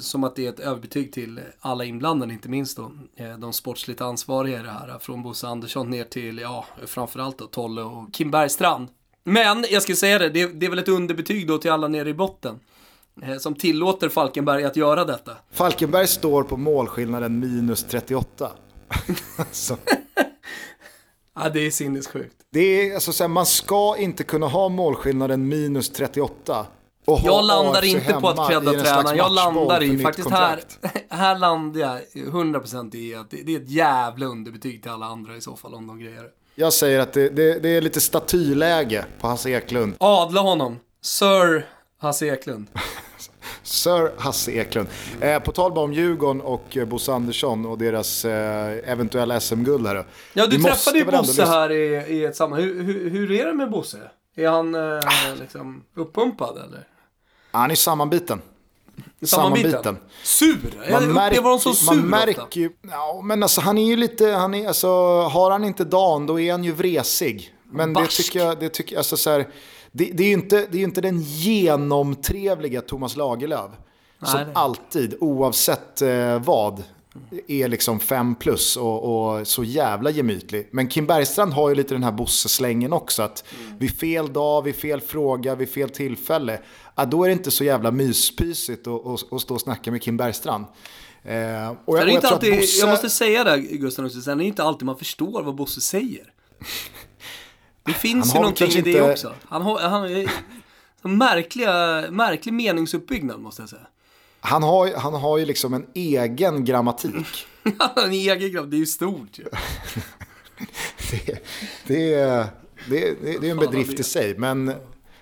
som 0.00 0.24
att 0.24 0.36
det 0.36 0.46
är 0.46 0.48
ett 0.48 0.60
överbetyg 0.60 1.12
till 1.12 1.40
alla 1.60 1.84
inblandade, 1.84 2.32
inte 2.32 2.48
minst 2.48 2.76
då 2.76 2.92
eh, 3.16 3.38
de 3.38 3.52
sportsligt 3.52 4.00
ansvariga 4.00 4.60
i 4.60 4.62
det 4.62 4.70
här. 4.70 4.98
Från 4.98 5.22
Bosse 5.22 5.46
Andersson 5.46 5.90
ner 5.90 6.04
till, 6.04 6.38
ja, 6.38 6.66
framförallt 6.86 7.38
då 7.38 7.46
Tolle 7.46 7.82
och 7.82 8.14
Kim 8.14 8.30
Bergstrand. 8.30 8.88
Men, 9.24 9.64
jag 9.70 9.82
ska 9.82 9.96
säga 9.96 10.18
det, 10.18 10.28
det, 10.28 10.46
det 10.46 10.66
är 10.66 10.70
väl 10.70 10.78
ett 10.78 10.88
underbetyg 10.88 11.46
då 11.46 11.58
till 11.58 11.70
alla 11.70 11.88
nere 11.88 12.08
i 12.08 12.14
botten. 12.14 12.60
Eh, 13.22 13.38
som 13.38 13.54
tillåter 13.54 14.08
Falkenberg 14.08 14.64
att 14.64 14.76
göra 14.76 15.04
detta. 15.04 15.36
Falkenberg 15.52 16.06
står 16.06 16.42
på 16.42 16.56
målskillnaden 16.56 17.38
minus 17.38 17.84
38. 17.84 18.50
alltså. 19.36 19.76
ja, 21.34 21.48
det 21.48 21.60
är 21.66 21.70
sinnessjukt. 21.70 22.36
Det 22.50 22.60
är, 22.60 22.94
alltså, 22.94 23.12
så 23.12 23.24
här, 23.24 23.28
man 23.28 23.46
ska 23.46 23.96
inte 23.98 24.24
kunna 24.24 24.46
ha 24.46 24.68
målskillnaden 24.68 25.48
minus 25.48 25.90
38. 25.90 26.66
Jag 27.04 27.44
landar 27.44 27.84
inte 27.84 28.12
på 28.12 28.28
att 28.28 28.48
credda 28.48 28.72
tränaren. 28.72 29.16
Jag 29.16 29.32
landar 29.32 29.82
i, 29.82 29.98
faktiskt 29.98 30.30
här, 30.30 30.60
här 31.08 31.38
landar 31.38 31.80
jag 31.80 32.00
100% 32.14 32.96
i 32.96 33.14
att 33.14 33.30
det, 33.30 33.42
det 33.42 33.54
är 33.54 33.60
ett 33.60 33.70
jävla 33.70 34.26
underbetyg 34.26 34.82
till 34.82 34.90
alla 34.90 35.06
andra 35.06 35.36
i 35.36 35.40
så 35.40 35.56
fall 35.56 35.74
om 35.74 35.86
de 35.86 35.98
grejer 35.98 36.24
Jag 36.54 36.72
säger 36.72 37.00
att 37.00 37.12
det, 37.12 37.28
det, 37.28 37.58
det 37.58 37.68
är 37.68 37.80
lite 37.80 38.00
statyläge 38.00 39.04
på 39.20 39.26
Hasse 39.26 39.50
Eklund. 39.50 39.94
Adla 39.98 40.40
honom. 40.40 40.78
Sir 41.02 41.66
Hasse 41.98 42.26
Eklund. 42.26 42.66
Sir 43.62 44.12
Hasse 44.18 44.52
Eklund. 44.52 44.88
Eh, 45.20 45.38
på 45.38 45.52
tal 45.52 45.78
om 45.78 45.92
Djurgården 45.92 46.40
och 46.40 46.76
eh, 46.76 46.84
Bosse 46.84 47.12
Andersson 47.12 47.66
och 47.66 47.78
deras 47.78 48.24
eh, 48.24 48.90
eventuella 48.90 49.40
SM-guld 49.40 49.86
här. 49.86 50.06
Ja, 50.32 50.46
du 50.46 50.56
Vi 50.56 50.62
träffade 50.62 50.98
ju 50.98 51.04
Bosse 51.04 51.44
här 51.44 51.72
i, 51.72 51.84
i 52.08 52.24
ett 52.24 52.36
sammanhang. 52.36 52.68
Hur, 52.68 52.82
hur, 52.82 53.10
hur, 53.10 53.30
är 53.30 53.46
det 53.46 53.54
med 53.54 53.70
Bosse? 53.70 53.98
Är 54.34 54.48
han 54.48 54.74
eh, 54.74 54.80
ah. 54.80 55.34
liksom 55.40 55.84
uppumpad 55.94 56.56
eller? 56.56 56.88
Han 57.50 57.70
är 57.70 57.74
sammanbiten. 57.74 58.42
Sammanbiten? 59.22 59.98
Sur? 60.22 60.58
Jag 60.88 61.02
upplever 61.02 61.42
honom 61.42 61.58
som 61.58 61.74
sur 61.74 61.94
Man 61.94 62.06
märker 62.06 62.60
ju, 62.60 62.70
ja, 62.90 63.20
men 63.24 63.42
alltså 63.42 63.60
han 63.60 63.78
är 63.78 63.86
ju 63.86 63.96
lite, 63.96 64.26
han 64.26 64.54
är, 64.54 64.68
alltså, 64.68 64.88
har 65.22 65.50
han 65.50 65.64
inte 65.64 65.84
dagen 65.84 66.26
då 66.26 66.40
är 66.40 66.52
han 66.52 66.64
ju 66.64 66.72
vresig. 66.72 67.54
Men 67.64 67.92
Barsk. 67.92 68.16
det 68.16 68.22
tycker 68.22 68.38
jag, 68.38 68.60
det 68.60 68.68
tycker, 68.68 68.96
alltså 68.96 69.16
så 69.16 69.30
här, 69.30 69.48
det, 69.92 70.04
det, 70.04 70.22
är 70.22 70.26
ju 70.26 70.32
inte, 70.32 70.66
det 70.70 70.78
är 70.78 70.82
inte 70.82 71.00
den 71.00 71.20
genomtrevliga 71.20 72.80
Thomas 72.80 73.16
Lagerlöf. 73.16 73.70
Nej, 74.18 74.30
som 74.30 74.44
alltid, 74.54 75.16
oavsett 75.20 76.02
eh, 76.02 76.38
vad, 76.38 76.82
är 77.48 77.68
liksom 77.68 78.00
fem 78.00 78.34
plus 78.34 78.76
och, 78.76 79.34
och, 79.38 79.46
så 79.46 79.64
jävla 79.64 80.10
gemytlig. 80.10 80.68
Men 80.70 80.88
Kim 80.88 81.06
Bergstrand 81.06 81.52
har 81.52 81.68
ju 81.68 81.74
lite 81.74 81.94
den 81.94 82.02
här 82.02 82.12
Bosse-slängen 82.12 82.92
också. 82.92 83.22
Att 83.22 83.44
mm. 83.60 83.78
vid 83.78 83.98
fel 83.98 84.32
dag, 84.32 84.62
vid 84.62 84.76
fel 84.76 85.00
fråga, 85.00 85.54
vid 85.54 85.68
fel 85.68 85.90
tillfälle. 85.90 86.60
Ja, 86.94 87.04
då 87.04 87.24
är 87.24 87.28
det 87.28 87.32
inte 87.32 87.50
så 87.50 87.64
jävla 87.64 87.90
myspysigt 87.90 88.86
att, 88.86 89.32
att 89.32 89.40
stå 89.40 89.54
och 89.54 89.60
snacka 89.60 89.90
med 89.90 90.02
Kim 90.02 90.16
Bergstrand. 90.16 90.66
Eh, 91.24 91.34
och 91.34 91.36
jag, 91.36 91.74
och 91.84 91.98
jag, 91.98 92.24
alltid, 92.24 92.56
Bosse... 92.56 92.80
jag 92.80 92.88
måste 92.88 93.10
säga 93.10 93.44
det 93.44 93.58
Gustav, 93.58 94.08
sen 94.08 94.32
är 94.32 94.36
det 94.36 94.44
inte 94.44 94.62
alltid 94.62 94.86
man 94.86 94.98
förstår 94.98 95.42
vad 95.42 95.54
Bosse 95.54 95.80
säger. 95.80 96.32
Det 97.84 97.92
finns 97.92 98.34
ju 98.34 98.38
någonting 98.38 98.70
i 98.70 98.80
det 98.80 98.90
inte... 98.90 99.12
också. 99.12 99.32
Han 99.48 99.62
har, 99.62 99.78
han 99.80 101.16
märkliga, 101.16 102.04
märklig 102.10 102.52
meningsuppbyggnad 102.52 103.40
måste 103.40 103.62
jag 103.62 103.68
säga. 103.68 103.86
Han 104.44 104.62
har, 104.62 104.94
han 104.96 105.14
har 105.14 105.38
ju 105.38 105.44
liksom 105.44 105.74
en 105.74 105.86
egen 105.94 106.64
grammatik. 106.64 107.46
en 107.96 108.12
egen 108.12 108.52
grammatik, 108.52 108.70
det 108.70 108.76
är 108.76 108.78
ju 108.78 108.86
stort 108.86 109.38
ju. 109.38 109.44
det, 111.10 111.44
det, 111.86 112.14
är, 112.14 112.46
det, 112.88 113.14
det, 113.22 113.38
det 113.40 113.46
är 113.46 113.50
en 113.50 113.56
bedrift 113.56 114.00
i 114.00 114.02
sig, 114.02 114.38
men 114.38 114.72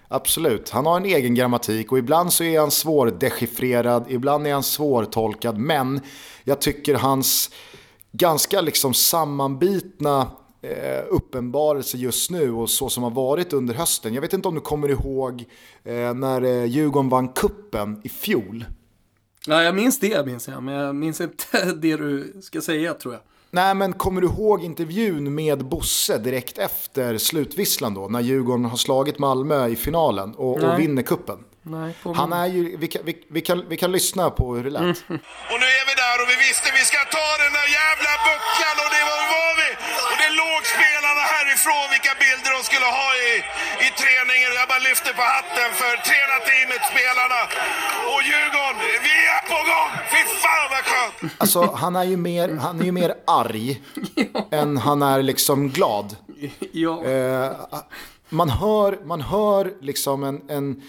absolut. 0.08 0.70
Han 0.70 0.86
har 0.86 0.96
en 0.96 1.04
egen 1.04 1.34
grammatik 1.34 1.92
och 1.92 1.98
ibland 1.98 2.32
så 2.32 2.44
är 2.44 2.60
han 2.60 2.70
svårdechiffrerad, 2.70 4.04
ibland 4.08 4.46
är 4.46 4.52
han 4.52 4.62
svårtolkad, 4.62 5.58
men 5.58 6.00
jag 6.44 6.60
tycker 6.60 6.94
hans 6.94 7.50
ganska 8.12 8.60
liksom 8.60 8.94
sammanbitna 8.94 10.30
eh, 10.62 11.04
uppenbarelse 11.08 11.96
just 11.96 12.30
nu 12.30 12.52
och 12.52 12.70
så 12.70 12.88
som 12.88 13.02
har 13.02 13.10
varit 13.10 13.52
under 13.52 13.74
hösten. 13.74 14.14
Jag 14.14 14.20
vet 14.20 14.32
inte 14.32 14.48
om 14.48 14.54
du 14.54 14.60
kommer 14.60 14.88
ihåg 14.88 15.44
eh, 15.84 16.14
när 16.14 16.42
eh, 16.42 16.64
Djurgården 16.64 17.08
vann 17.08 17.28
kuppen 17.28 18.00
i 18.04 18.08
fjol. 18.08 18.64
Ja, 19.46 19.62
jag 19.62 19.74
minns 19.74 20.00
det 20.00 20.26
minns 20.26 20.48
jag, 20.48 20.62
men 20.62 20.74
jag 20.74 20.94
minns 20.94 21.20
inte 21.20 21.72
det 21.76 21.96
du 21.96 22.32
ska 22.42 22.60
säga 22.60 22.94
tror 22.94 23.14
jag. 23.14 23.22
Nej, 23.50 23.74
men 23.74 23.92
kommer 23.92 24.20
du 24.20 24.26
ihåg 24.26 24.64
intervjun 24.64 25.34
med 25.34 25.64
Bosse 25.64 26.18
direkt 26.18 26.58
efter 26.58 27.18
slutvisslan 27.18 27.94
då? 27.94 28.08
När 28.08 28.20
Djurgården 28.20 28.64
har 28.64 28.76
slagit 28.76 29.18
Malmö 29.18 29.68
i 29.68 29.76
finalen 29.76 30.34
och, 30.34 30.62
och 30.62 30.78
vinner 30.78 31.02
kuppen. 31.02 31.38
Nej, 31.62 31.90
Han 32.20 32.32
är 32.32 32.46
ju, 32.46 32.76
vi 32.82 32.88
kan, 32.92 33.02
vi, 33.08 33.14
vi, 33.36 33.40
kan, 33.48 33.58
vi 33.72 33.76
kan 33.82 33.92
lyssna 33.98 34.24
på 34.38 34.44
hur 34.54 34.64
det 34.64 34.72
lät. 34.78 34.98
Och 35.52 35.58
nu 35.62 35.68
är 35.80 35.84
vi 35.90 35.94
där 36.04 36.16
och 36.22 36.28
vi 36.32 36.36
visste 36.46 36.66
vi 36.80 36.84
ska 36.90 37.00
ta 37.18 37.28
den 37.44 37.52
där 37.58 37.68
jävla 37.80 38.12
bucklan 38.26 38.76
och 38.84 38.90
det 38.96 39.02
var, 39.10 39.20
var 39.36 39.52
vi. 39.60 39.68
Och 40.10 40.16
det 40.22 40.30
låg 40.42 40.60
spelarna 40.74 41.22
härifrån 41.34 41.84
vilka 41.94 42.12
bilder 42.22 42.50
de 42.56 42.60
skulle 42.70 42.88
ha 43.00 43.08
i, 43.28 43.30
i 43.86 43.88
träningen. 44.00 44.50
Jag 44.60 44.66
bara 44.72 44.82
lyfter 44.90 45.12
på 45.18 45.24
hatten 45.34 45.68
för 45.80 45.92
tränarteamet, 46.08 46.82
spelarna. 46.92 47.40
Och 48.12 48.20
Djurgården, 48.28 48.78
vi 49.06 49.14
är 49.34 49.42
på 49.52 49.58
gång! 49.70 49.90
Fy 50.12 50.20
fan 50.42 50.66
vad 50.74 50.84
skönt! 50.90 51.16
Alltså 51.42 51.60
han 51.82 51.92
är 52.02 52.06
ju 52.12 52.16
mer, 52.30 52.46
han 52.66 52.80
är 52.80 52.84
ju 52.90 52.94
mer 53.00 53.12
arg 53.40 53.66
än 54.60 54.70
han 54.86 55.02
är 55.12 55.22
liksom 55.30 55.58
glad. 55.76 56.16
Ja. 56.84 57.04
Eh, 57.04 57.50
man, 58.28 58.48
hör, 58.50 58.98
man 59.04 59.20
hör 59.20 59.72
liksom 59.80 60.24
en, 60.24 60.50
en, 60.50 60.82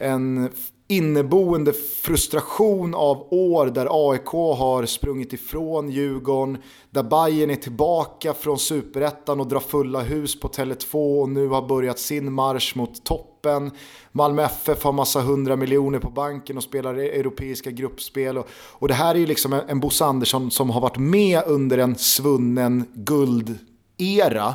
en 0.00 0.50
inneboende 0.90 1.72
frustration 1.72 2.94
av 2.94 3.26
år 3.30 3.66
där 3.66 4.10
AIK 4.10 4.26
har 4.58 4.86
sprungit 4.86 5.32
ifrån 5.32 5.90
Djurgården, 5.90 6.58
där 6.90 7.02
Bayern 7.02 7.50
är 7.50 7.56
tillbaka 7.56 8.34
från 8.34 8.58
superettan 8.58 9.40
och 9.40 9.48
drar 9.48 9.60
fulla 9.60 10.00
hus 10.00 10.40
på 10.40 10.48
Tele2 10.48 11.20
och 11.20 11.28
nu 11.28 11.48
har 11.48 11.68
börjat 11.68 11.98
sin 11.98 12.32
marsch 12.32 12.76
mot 12.76 13.04
toppen. 13.04 13.70
Malmö 14.12 14.42
FF 14.42 14.84
har 14.84 14.92
massa 14.92 15.20
hundra 15.20 15.56
miljoner 15.56 15.98
på 15.98 16.10
banken 16.10 16.56
och 16.56 16.62
spelar 16.62 16.98
e- 16.98 17.18
europeiska 17.20 17.70
gruppspel. 17.70 18.38
Och, 18.38 18.48
och 18.52 18.88
det 18.88 18.94
här 18.94 19.14
är 19.14 19.18
ju 19.18 19.26
liksom 19.26 19.52
en, 19.52 19.62
en 19.68 19.80
Bosse 19.80 20.04
Andersson 20.04 20.50
som 20.50 20.70
har 20.70 20.80
varit 20.80 20.98
med 20.98 21.42
under 21.46 21.78
en 21.78 21.96
svunnen 21.96 22.84
guldera 22.94 24.54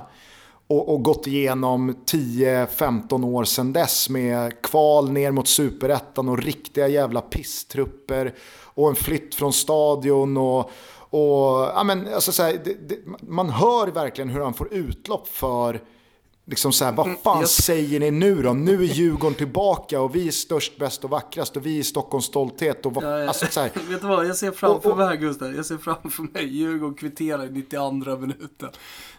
och, 0.68 0.94
och 0.94 1.04
gått 1.04 1.28
igenom 1.28 1.96
10-15 2.06 3.26
år 3.26 3.44
sedan 3.44 3.74
dess 3.74 4.10
med 4.10 4.62
kval 4.62 5.12
ner 5.12 5.32
mot 5.32 5.48
superettan 5.48 6.30
och 6.30 6.38
riktiga 6.38 6.88
jävla 6.88 7.22
pisstrupper 7.22 8.34
och 8.64 8.90
en 8.90 8.96
flytt 8.96 9.36
från 9.36 9.54
stadion 9.54 10.38
och, 10.38 10.72
och 11.10 11.72
ja, 11.76 11.84
men, 11.86 12.14
alltså, 12.14 12.32
så 12.32 12.44
här, 12.44 12.62
det, 12.64 12.90
det, 12.90 12.98
man 13.22 13.50
hör 13.50 13.88
verkligen 13.88 14.30
hur 14.30 14.42
han 14.42 14.54
får 14.54 14.74
utlopp 14.74 15.28
för 15.28 15.82
Liksom 16.48 16.74
så 16.74 16.86
här, 16.86 16.92
vad 16.92 17.20
fan 17.24 17.40
jag- 17.40 17.50
säger 17.50 18.00
ni 18.00 18.12
nu 18.12 18.42
då? 18.42 18.54
Nu 18.54 18.74
är 18.84 18.88
Djurgården 18.88 19.36
tillbaka 19.38 20.02
och 20.02 20.16
vi 20.16 20.28
är 20.28 20.32
störst, 20.32 20.78
bäst 20.78 21.04
och 21.04 21.10
vackrast 21.10 21.58
och 21.58 21.66
vi 21.66 21.80
är 21.80 21.84
Stockholms 21.84 22.26
stolthet. 22.26 22.86
Och 22.86 22.94
vad, 22.94 23.04
Ja, 23.04 23.20
ja. 23.20 23.28
alltså, 23.28 23.46
så 23.50 23.60
här, 23.60 23.72
Vet 23.90 24.02
du 24.02 24.08
vad, 24.08 24.26
jag 24.28 24.36
ser 24.38 24.52
framför 24.52 24.90
Och- 24.90 24.92
och- 24.92 24.98
mig 25.08 25.18
Gustav, 25.18 25.56
jag 25.56 25.66
ser 25.66 25.78
framför 25.78 26.24
mig 26.34 26.48
Djurgården 26.48 26.96
kvitterar 26.96 27.46
i 27.46 27.50
92 27.52 28.18
minuten. 28.18 28.70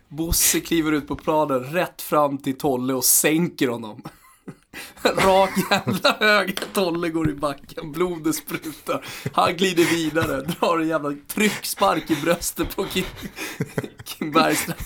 Bosse 0.08 0.60
kliver 0.60 0.92
ut 0.92 1.08
på 1.08 1.16
planen 1.16 1.64
rätt 1.64 2.02
fram 2.02 2.38
till 2.38 2.58
Tolle 2.58 2.94
och 2.94 3.04
sänker 3.04 3.68
honom. 3.68 4.02
Rak 5.02 5.50
jävla 5.70 6.16
höger, 6.20 6.54
Tolle 6.72 7.08
går 7.08 7.30
i 7.30 7.34
backen, 7.34 7.92
blodet 7.92 8.34
sprutar. 8.34 9.04
Han 9.32 9.56
glider 9.56 9.84
vidare, 9.84 10.40
drar 10.40 10.78
en 10.78 10.88
jävla 10.88 11.12
tryckspark 11.28 12.10
i 12.10 12.16
bröstet 12.16 12.76
på 12.76 12.84
Kim, 12.84 13.04
Kim 14.04 14.30
Bergström. 14.32 14.76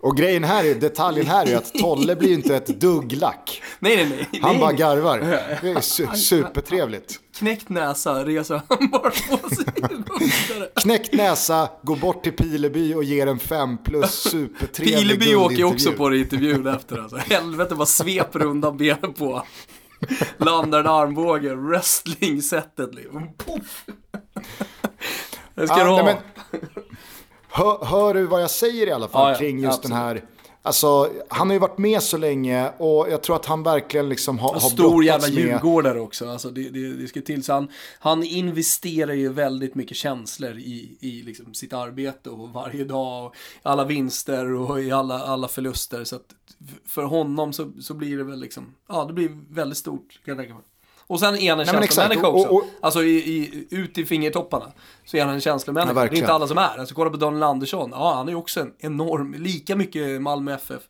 Och 0.00 0.16
grejen 0.16 0.44
här 0.44 0.64
är, 0.64 0.74
detaljen 0.74 1.26
här 1.26 1.48
är 1.48 1.56
att 1.56 1.74
Tolle 1.74 2.16
blir 2.16 2.28
ju 2.28 2.34
inte 2.34 2.56
ett 2.56 2.80
dugg 2.80 3.12
lack. 3.12 3.62
Nej, 3.78 3.96
nej, 3.96 4.28
nej. 4.30 4.40
Han 4.42 4.50
nej. 4.50 4.60
bara 4.60 4.72
garvar. 4.72 5.18
Det 5.62 5.70
är 5.70 5.74
su- 5.74 6.14
supertrevligt. 6.14 7.20
Knäckt 7.36 7.68
näsa 7.68 8.24
reser 8.24 8.60
han 8.68 8.90
bara 8.90 9.10
på 9.10 9.48
sig. 9.54 9.64
Knäckt 10.82 11.12
näsa, 11.12 11.68
går 11.82 11.96
bort 11.96 12.22
till 12.22 12.32
Pileby 12.32 12.94
och 12.94 13.04
ger 13.04 13.26
en 13.26 13.38
fem 13.38 13.78
plus 13.84 14.10
supertrevlig 14.30 14.98
Pileby 15.20 15.34
åker 15.34 15.56
ju 15.56 15.64
också 15.64 15.92
på 15.92 16.08
det 16.08 16.18
intervjun 16.18 16.66
efter 16.66 16.98
alltså. 16.98 17.16
Helvete 17.16 17.74
vad 17.74 17.88
sveper 17.88 18.42
undan 18.42 18.76
benen 18.76 19.12
på. 19.12 19.42
Landar 20.36 20.80
en 20.80 20.86
armbåge, 20.86 21.54
wrestling-sättet 21.54 22.94
liksom. 22.94 23.28
Poff! 23.36 23.84
Det 25.54 25.66
ska 25.66 25.78
Ja, 25.78 25.84
du 25.84 25.90
ha. 25.90 26.02
nej, 26.02 26.16
men, 26.52 26.60
hör, 27.56 27.84
hör 27.84 28.14
du 28.14 28.26
vad 28.26 28.42
jag 28.42 28.50
säger 28.50 28.86
i 28.86 28.90
alla 28.90 29.08
fall 29.08 29.32
Ja, 29.32 29.38
kring 29.38 29.58
just 29.58 29.78
absolut. 29.78 29.90
den 29.90 29.98
här... 30.02 30.24
Alltså, 30.62 31.10
han 31.28 31.46
har 31.46 31.54
ju 31.54 31.58
varit 31.60 31.78
med 31.78 32.02
så 32.02 32.16
länge 32.16 32.70
och 32.78 33.10
jag 33.10 33.22
tror 33.22 33.36
att 33.36 33.46
han 33.46 33.62
verkligen 33.62 34.08
liksom 34.08 34.38
har, 34.38 34.52
har 34.52 34.60
Stor 34.60 35.04
jävla 35.04 35.28
djurgårdare 35.28 36.00
också. 36.00 36.28
Alltså 36.28 36.50
det, 36.50 36.70
det, 36.70 36.96
det 36.96 37.08
ska 37.08 37.20
till. 37.20 37.44
Så 37.44 37.52
han, 37.52 37.68
han 37.98 38.22
investerar 38.22 39.12
ju 39.12 39.32
väldigt 39.32 39.74
mycket 39.74 39.96
känslor 39.96 40.58
i, 40.58 40.96
i 41.00 41.22
liksom 41.22 41.54
sitt 41.54 41.72
arbete 41.72 42.30
och 42.30 42.48
varje 42.48 42.84
dag. 42.84 43.26
Och 43.26 43.34
alla 43.62 43.84
vinster 43.84 44.52
och 44.52 44.80
i 44.80 44.90
alla, 44.90 45.18
alla 45.18 45.48
förluster. 45.48 46.04
Så 46.04 46.16
att 46.16 46.34
för 46.86 47.02
honom 47.02 47.52
så, 47.52 47.72
så 47.80 47.94
blir 47.94 48.18
det 48.18 48.24
väl 48.24 48.40
liksom, 48.40 48.74
ja 48.88 49.04
det 49.04 49.12
blir 49.12 49.30
väldigt 49.50 49.78
stort 49.78 50.20
kan 50.24 50.36
jag 50.36 50.38
tänka 50.38 50.54
mig. 50.54 50.64
Och 51.06 51.20
sen 51.20 51.36
är 51.36 51.50
han 51.50 51.60
en 51.60 51.66
känslomänniska 51.66 52.26
också. 52.28 52.48
och- 52.48 52.54
och- 52.56 52.64
Alltså 52.80 53.02
i, 53.02 53.16
i, 53.16 53.66
ut 53.70 53.98
i 53.98 54.04
fingertopparna 54.04 54.72
så 55.04 55.16
är 55.16 55.20
han 55.20 55.28
en 55.30 55.34
Ja, 55.36 55.40
känslomänniska. 55.40 55.94
det 55.94 56.00
är 56.00 56.14
inte 56.14 56.32
alla 56.32 56.46
som 56.46 56.58
är. 56.58 56.78
Alltså 56.78 56.94
kolla 56.94 57.10
på 57.10 57.16
Daniel 57.16 57.42
Andersson. 57.42 57.90
Ja, 57.92 58.14
han 58.14 58.26
är 58.26 58.32
ju 58.32 58.36
också 58.38 58.60
en 58.60 58.72
enorm, 58.78 59.34
lika 59.38 59.76
mycket 59.76 60.22
Malmö 60.22 60.54
FF 60.54 60.82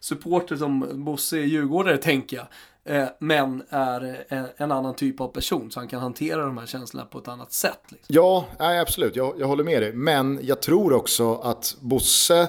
supporter 0.00 0.56
som 0.56 0.86
Bosse 1.04 1.36
är 1.38 1.42
djurgårdare 1.42 1.96
tänker 1.98 2.36
jag. 2.36 2.46
Eh, 2.86 3.08
men 3.18 3.62
är 3.68 4.24
en, 4.28 4.46
en 4.56 4.72
annan 4.72 4.94
typ 4.94 5.20
av 5.20 5.28
person 5.28 5.70
så 5.70 5.80
han 5.80 5.88
kan 5.88 6.00
hantera 6.00 6.42
de 6.44 6.58
här 6.58 6.66
känslorna 6.66 7.06
på 7.06 7.18
ett 7.18 7.28
annat 7.28 7.52
sätt. 7.52 7.80
Liksom. 7.88 8.14
Ja, 8.14 8.44
nej, 8.58 8.78
absolut. 8.80 9.16
Jag, 9.16 9.34
jag 9.38 9.46
håller 9.46 9.64
med 9.64 9.82
dig. 9.82 9.92
Men 9.92 10.38
jag 10.42 10.62
tror 10.62 10.92
också 10.92 11.34
att 11.34 11.76
Bosse 11.80 12.48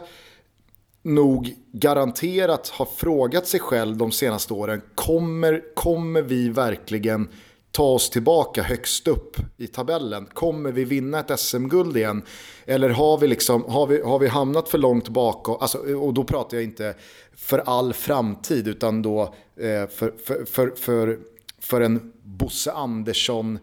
nog 1.05 1.55
garanterat 1.71 2.69
har 2.69 2.85
frågat 2.85 3.47
sig 3.47 3.59
själv 3.59 3.97
de 3.97 4.11
senaste 4.11 4.53
åren. 4.53 4.81
Kommer, 4.95 5.61
kommer 5.73 6.21
vi 6.21 6.49
verkligen 6.49 7.27
ta 7.71 7.83
oss 7.83 8.09
tillbaka 8.09 8.63
högst 8.63 9.07
upp 9.07 9.37
i 9.57 9.67
tabellen? 9.67 10.25
Kommer 10.25 10.71
vi 10.71 10.85
vinna 10.85 11.19
ett 11.19 11.39
SM-guld 11.39 11.97
igen? 11.97 12.23
Eller 12.65 12.89
har 12.89 13.17
vi, 13.17 13.27
liksom, 13.27 13.63
har 13.67 13.87
vi, 13.87 14.01
har 14.01 14.19
vi 14.19 14.27
hamnat 14.27 14.69
för 14.69 14.77
långt 14.77 15.09
bakom? 15.09 15.57
Alltså, 15.59 15.77
och 15.77 16.13
då 16.13 16.23
pratar 16.23 16.57
jag 16.57 16.63
inte 16.63 16.95
för 17.35 17.59
all 17.59 17.93
framtid 17.93 18.67
utan 18.67 19.01
då 19.01 19.21
eh, 19.55 19.87
för, 19.89 20.13
för, 20.23 20.45
för, 20.45 20.71
för, 20.75 21.19
för 21.59 21.81
en 21.81 22.11
Bosse 22.23 22.71
Andersson 22.71 23.59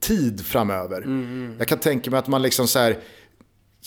tid 0.00 0.46
framöver. 0.46 1.04
Jag 1.58 1.68
kan 1.68 1.78
tänka 1.78 2.10
mig 2.10 2.18
att 2.18 2.28
man 2.28 2.42
liksom 2.42 2.68
så 2.68 2.78
här, 2.78 2.98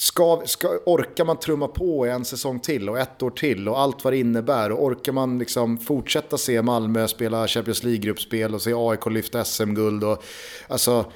ska, 0.02 0.42
ska, 0.46 0.80
orkar 0.86 1.26
man 1.26 1.38
trumma 1.38 1.68
på 1.68 2.06
en 2.06 2.26
säsong 2.26 2.60
till 2.60 2.90
och 2.90 3.00
ett 3.00 3.24
år 3.24 3.30
till 3.30 3.70
och 3.70 3.80
allt 3.80 4.04
vad 4.04 4.14
det 4.14 4.18
innebär? 4.18 4.72
Och 4.72 4.84
orkar 4.84 5.12
man 5.12 5.40
liksom 5.40 5.78
fortsätta 5.78 6.38
se 6.38 6.62
Malmö 6.62 7.08
spela 7.08 7.48
Champions 7.48 7.84
League-gruppspel 7.84 8.54
och 8.56 8.62
se 8.62 8.74
AIK 8.76 9.06
lyfta 9.06 9.44
SM-guld 9.44 10.04
och 10.04 10.24
alltså... 10.68 11.12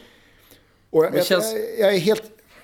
Och 0.90 1.06
jag, 1.06 1.26
känns- 1.26 1.54
jag, 1.54 1.80
jag 1.80 1.96
är 1.96 2.00
helt... 2.00 2.24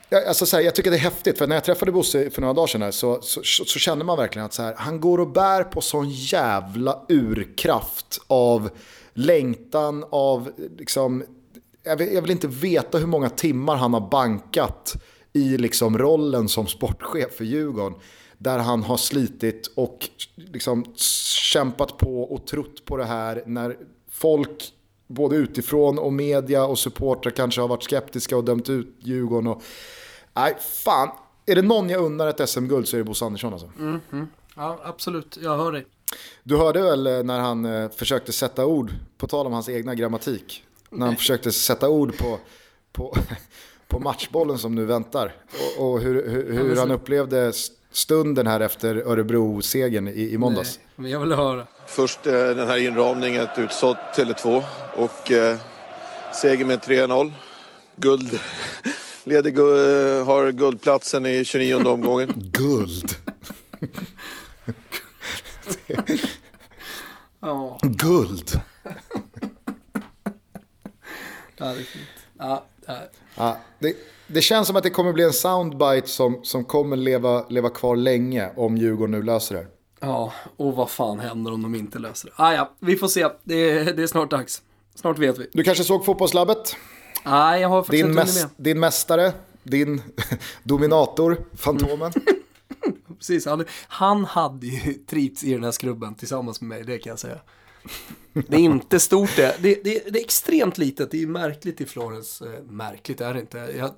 Jag, 0.10 0.26
alltså 0.26 0.46
så 0.46 0.56
här, 0.58 0.64
jag 0.64 0.76
tycker 0.76 0.92
det 0.92 0.98
är 0.98 1.02
häftigt, 1.02 1.38
för 1.38 1.48
när 1.48 1.56
jag 1.56 1.64
träffade 1.64 1.92
Bosse 1.92 2.30
för 2.30 2.42
några 2.42 2.54
dagar 2.54 2.68
sedan 2.68 2.82
här, 2.82 2.92
så, 2.92 3.22
så, 3.22 3.42
så, 3.44 3.66
så 3.66 3.80
känner 3.80 4.06
man 4.06 4.18
verkligen 4.18 4.46
att 4.46 4.54
så 4.54 4.64
här, 4.64 4.76
han 4.78 5.02
går 5.02 5.18
och 5.18 5.32
bär 5.32 5.64
på 5.64 5.82
sån 5.82 6.10
jävla 6.10 7.06
urkraft 7.10 8.22
av 8.28 8.70
längtan, 9.14 10.06
av 10.10 10.52
liksom, 10.78 11.24
jag 11.84 11.96
vill, 11.96 12.14
jag 12.14 12.22
vill 12.22 12.32
inte 12.32 12.48
veta 12.48 12.98
hur 12.98 13.08
många 13.08 13.30
timmar 13.30 13.76
han 13.76 13.94
har 13.94 14.10
bankat 14.10 14.96
i 15.34 15.58
liksom 15.58 15.98
rollen 15.98 16.50
som 16.50 16.68
sportchef 16.68 17.34
för 17.38 17.44
Djurgården. 17.44 18.00
Där 18.38 18.60
han 18.60 18.84
har 18.84 18.98
slitit 18.98 19.72
och 19.76 20.10
liksom 20.36 20.86
kämpat 20.96 21.98
på 21.98 22.24
och 22.24 22.48
trott 22.48 22.86
på 22.86 22.98
det 22.98 23.06
här 23.06 23.44
när 23.46 23.78
folk 24.12 24.74
både 25.08 25.36
utifrån 25.36 26.00
och 26.00 26.14
media 26.14 26.66
och 26.66 26.80
supportrar 26.80 27.32
kanske 27.32 27.62
har 27.62 27.68
varit 27.68 27.84
skeptiska 27.84 28.38
och 28.38 28.44
dömt 28.44 28.70
ut 28.70 28.96
Djurgården. 29.00 29.48
Och, 29.48 29.64
nej, 30.34 30.58
fan. 30.60 31.10
Är 31.46 31.56
det 31.56 31.62
någon 31.62 31.90
jag 31.90 32.02
unnar 32.04 32.28
ett 32.28 32.50
SM-guld 32.50 32.88
så 32.88 32.96
är 32.96 32.98
det 32.98 33.04
Bosse 33.04 33.26
Andersson 33.26 33.54
alltså. 33.54 33.72
Ja, 34.56 34.80
absolut. 34.84 35.38
Jag 35.42 35.58
hör 35.58 35.72
dig. 35.72 35.86
Du 36.44 36.58
hörde 36.58 36.82
väl 36.82 37.08
eh, 37.08 37.24
när 37.24 37.40
han 37.40 37.66
eh, 37.66 37.90
försökte 37.90 38.32
sätta 38.32 38.66
ord, 38.66 38.92
på 39.18 39.28
tal 39.28 39.46
om 39.46 39.54
hans 39.54 39.70
egna 39.70 39.96
grammatik, 39.96 40.64
när 40.90 41.06
han 41.06 41.16
försökte 41.16 41.52
sätta 41.52 41.90
ord 41.90 42.18
på, 42.18 42.40
på, 42.92 43.16
på 43.92 44.00
matchbollen 44.00 44.58
som 44.58 44.76
nu 44.76 44.86
väntar. 44.86 45.34
Och, 45.78 45.92
och 45.92 46.00
hur, 46.02 46.30
hur, 46.30 46.54
hur 46.54 46.76
han 46.76 46.92
upplevde 46.92 47.54
stunden 47.92 48.48
här 48.48 48.60
efter 48.60 48.96
Örebro-segern 48.96 50.08
i, 50.08 50.30
i 50.34 50.38
måndags. 50.38 50.78
Nej, 50.80 50.88
men 50.96 51.12
jag 51.12 51.20
vill 51.20 51.32
höra. 51.32 51.68
Först 51.88 52.28
eh, 52.28 52.34
den 52.34 52.68
här 52.68 52.78
inramningen, 52.78 53.42
ett 53.42 53.58
utsålt 53.60 53.98
Tele2 54.16 54.64
och 54.96 55.32
eh, 55.32 55.58
seger 56.34 56.66
med 56.66 56.80
3-0. 56.80 57.32
Guld. 57.96 58.40
Leder, 59.24 59.52
gu- 59.52 60.24
har 60.24 60.52
guldplatsen 60.52 61.26
i 61.26 61.46
29 61.46 61.76
omgången. 61.88 62.34
Guld! 62.52 63.16
Ja, 67.44 67.80
Guld! 67.82 68.62
det 71.58 71.64
är 71.66 71.74
fint. 71.76 72.08
Ja, 72.38 72.64
det 72.86 72.92
är. 72.92 73.08
Ja, 73.42 73.58
det, 73.80 73.96
det 74.28 74.42
känns 74.42 74.68
som 74.68 74.76
att 74.76 74.84
det 74.84 74.90
kommer 74.90 75.14
bli 75.14 75.24
en 75.24 75.34
soundbite 75.34 76.08
som, 76.08 76.40
som 76.44 76.64
kommer 76.64 76.96
leva, 76.96 77.46
leva 77.50 77.70
kvar 77.70 77.96
länge 77.96 78.50
om 78.56 78.78
Djurgården 78.78 79.12
nu 79.12 79.22
löser 79.24 79.56
det. 79.56 79.68
Ja, 80.00 80.34
och 80.58 80.76
vad 80.76 80.90
fan 80.90 81.20
händer 81.20 81.54
om 81.54 81.62
de 81.62 81.76
inte 81.76 82.00
löser 82.00 82.28
det? 82.28 82.34
Ah, 82.36 82.54
ja, 82.54 82.72
vi 82.80 82.96
får 82.96 83.08
se. 83.08 83.28
Det 83.44 83.56
är, 83.72 83.94
det 83.94 84.04
är 84.04 84.08
snart 84.08 84.32
dags. 84.32 84.62
Snart 84.96 85.18
vet 85.20 85.38
vi. 85.38 85.48
Du 85.54 85.64
kanske 85.64 85.84
såg 85.84 86.06
Fotbollslabbet? 86.06 86.76
Nej, 87.26 87.62
jag 87.62 87.70
har 87.70 87.84
faktiskt 87.84 88.04
Din, 88.04 88.10
inte 88.10 88.22
hunnit 88.22 88.36
mäs- 88.36 88.42
med. 88.44 88.50
din 88.58 88.80
mästare, 88.80 89.34
din 89.64 90.02
dominator, 90.64 91.38
Fantomen. 91.58 92.12
Precis, 93.18 93.46
han, 93.46 93.66
han 93.88 94.26
hade 94.26 94.68
ju 94.68 94.94
trivts 95.10 95.44
i 95.44 95.54
den 95.54 95.64
här 95.64 95.72
skrubben 95.72 96.16
tillsammans 96.16 96.62
med 96.62 96.68
mig, 96.70 96.84
det 96.84 96.98
kan 96.98 97.10
jag 97.10 97.20
säga. 97.20 97.38
Det 98.34 98.56
är 98.56 98.60
inte 98.60 99.00
stort 99.00 99.36
det. 99.36 99.56
Det, 99.62 99.84
det, 99.84 100.04
det 100.12 100.20
är 100.20 100.24
extremt 100.24 100.78
litet. 100.78 101.12
Det 101.12 101.24
är 101.24 101.28
märkligt 101.28 101.82
i 101.82 101.86
Florens. 101.86 102.42
Eh, 102.42 102.64
märkligt 102.64 103.22
är 103.22 103.34
det 103.34 103.40
inte. 103.40 103.58
Jag, 103.58 103.92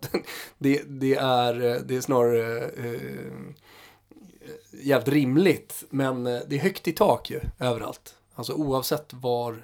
det, 0.58 0.82
det, 0.88 1.16
är, 1.16 1.54
eh, 1.64 1.82
det 1.86 1.96
är 1.96 2.02
snarare 2.02 2.62
eh, 2.62 3.02
jävligt 4.72 5.14
rimligt. 5.14 5.84
Men 5.90 6.28
eh, 6.28 6.40
det 6.48 6.56
är 6.56 6.60
högt 6.60 6.88
i 6.88 6.92
tak 6.92 7.30
ju, 7.30 7.40
överallt. 7.60 8.16
Alltså 8.36 8.54
oavsett 8.54 9.14
var, 9.14 9.64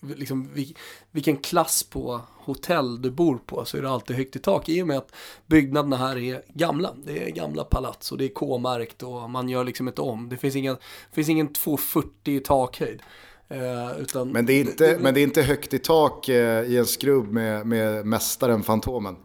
liksom, 0.00 0.54
vil, 0.54 0.76
vilken 1.10 1.36
klass 1.36 1.82
på 1.82 2.20
hotell 2.36 3.02
du 3.02 3.10
bor 3.10 3.38
på 3.46 3.64
så 3.64 3.76
är 3.76 3.82
det 3.82 3.90
alltid 3.90 4.16
högt 4.16 4.36
i 4.36 4.38
tak. 4.38 4.68
I 4.68 4.82
och 4.82 4.86
med 4.86 4.98
att 4.98 5.14
byggnaderna 5.46 5.96
här 5.96 6.18
är 6.18 6.42
gamla. 6.48 6.94
Det 7.04 7.24
är 7.24 7.30
gamla 7.30 7.64
palats 7.64 8.12
och 8.12 8.18
det 8.18 8.24
är 8.24 8.34
K-märkt 8.34 9.02
och 9.02 9.30
man 9.30 9.48
gör 9.48 9.64
liksom 9.64 9.88
inte 9.88 10.00
om. 10.00 10.28
Det 10.28 10.36
finns 10.36 10.56
ingen, 10.56 10.74
det 10.74 11.14
finns 11.14 11.28
ingen 11.28 11.52
240 11.52 12.34
i 12.34 12.40
takhöjd. 12.40 13.02
Eh, 13.50 14.00
utan 14.00 14.28
Men 14.28 14.46
det 14.46 14.52
är 14.52 14.60
inte, 14.60 14.96
men 15.00 15.14
det 15.14 15.20
är 15.20 15.22
inte 15.22 15.42
högt 15.42 15.74
i 15.74 15.78
tak 15.78 16.28
eh, 16.28 16.62
i 16.64 16.76
en 16.76 16.86
skrubb 16.86 17.32
med, 17.32 17.66
med 17.66 18.06
mästaren 18.06 18.62
Fantomen. 18.62 19.16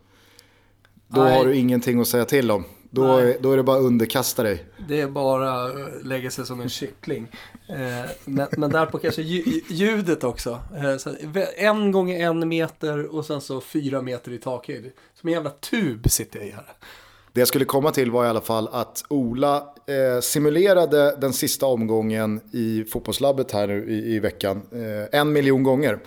Då 1.07 1.23
Nej. 1.23 1.37
har 1.37 1.45
du 1.45 1.55
ingenting 1.55 1.99
att 2.01 2.07
säga 2.07 2.25
till 2.25 2.51
om. 2.51 2.63
Då, 2.89 3.17
är- 3.17 3.37
då 3.41 3.51
är 3.51 3.57
det 3.57 3.63
bara 3.63 3.77
att 3.77 3.83
underkasta 3.83 4.43
dig. 4.43 4.65
Det 4.87 5.01
är 5.01 5.07
bara 5.07 5.63
att 5.65 6.05
lägga 6.05 6.31
sig 6.31 6.45
som 6.45 6.61
en 6.61 6.69
kyckling. 6.69 7.27
Eh, 7.69 8.09
men, 8.25 8.47
men 8.57 8.69
där 8.71 8.85
på 8.85 8.97
kanske 8.97 9.21
lju- 9.21 9.61
ljudet 9.69 10.23
också. 10.23 10.59
Eh, 10.77 10.97
så 10.97 11.15
en 11.57 11.91
gånger 11.91 12.19
en 12.29 12.47
meter 12.47 13.15
och 13.15 13.25
sen 13.25 13.41
så 13.41 13.61
fyra 13.61 14.01
meter 14.01 14.31
i 14.31 14.37
takhöjd. 14.37 14.91
Som 15.13 15.27
en 15.29 15.33
jävla 15.33 15.49
tub 15.49 16.09
sitter 16.09 16.39
jag 16.39 16.47
i 16.47 16.51
här. 16.51 16.73
Det 17.35 17.41
jag 17.41 17.47
skulle 17.47 17.65
komma 17.65 17.91
till 17.91 18.11
var 18.11 18.25
i 18.25 18.27
alla 18.27 18.41
fall 18.41 18.69
att 18.71 19.03
Ola 19.07 19.55
eh, 19.57 20.21
simulerade 20.21 21.15
den 21.21 21.33
sista 21.33 21.65
omgången 21.65 22.41
i 22.51 22.83
fotbollslabbet 22.83 23.51
här 23.51 23.67
nu 23.67 23.89
i, 23.89 24.15
i 24.15 24.19
veckan 24.19 24.61
eh, 24.71 25.19
en 25.19 25.33
miljon 25.33 25.63
gånger. 25.63 25.99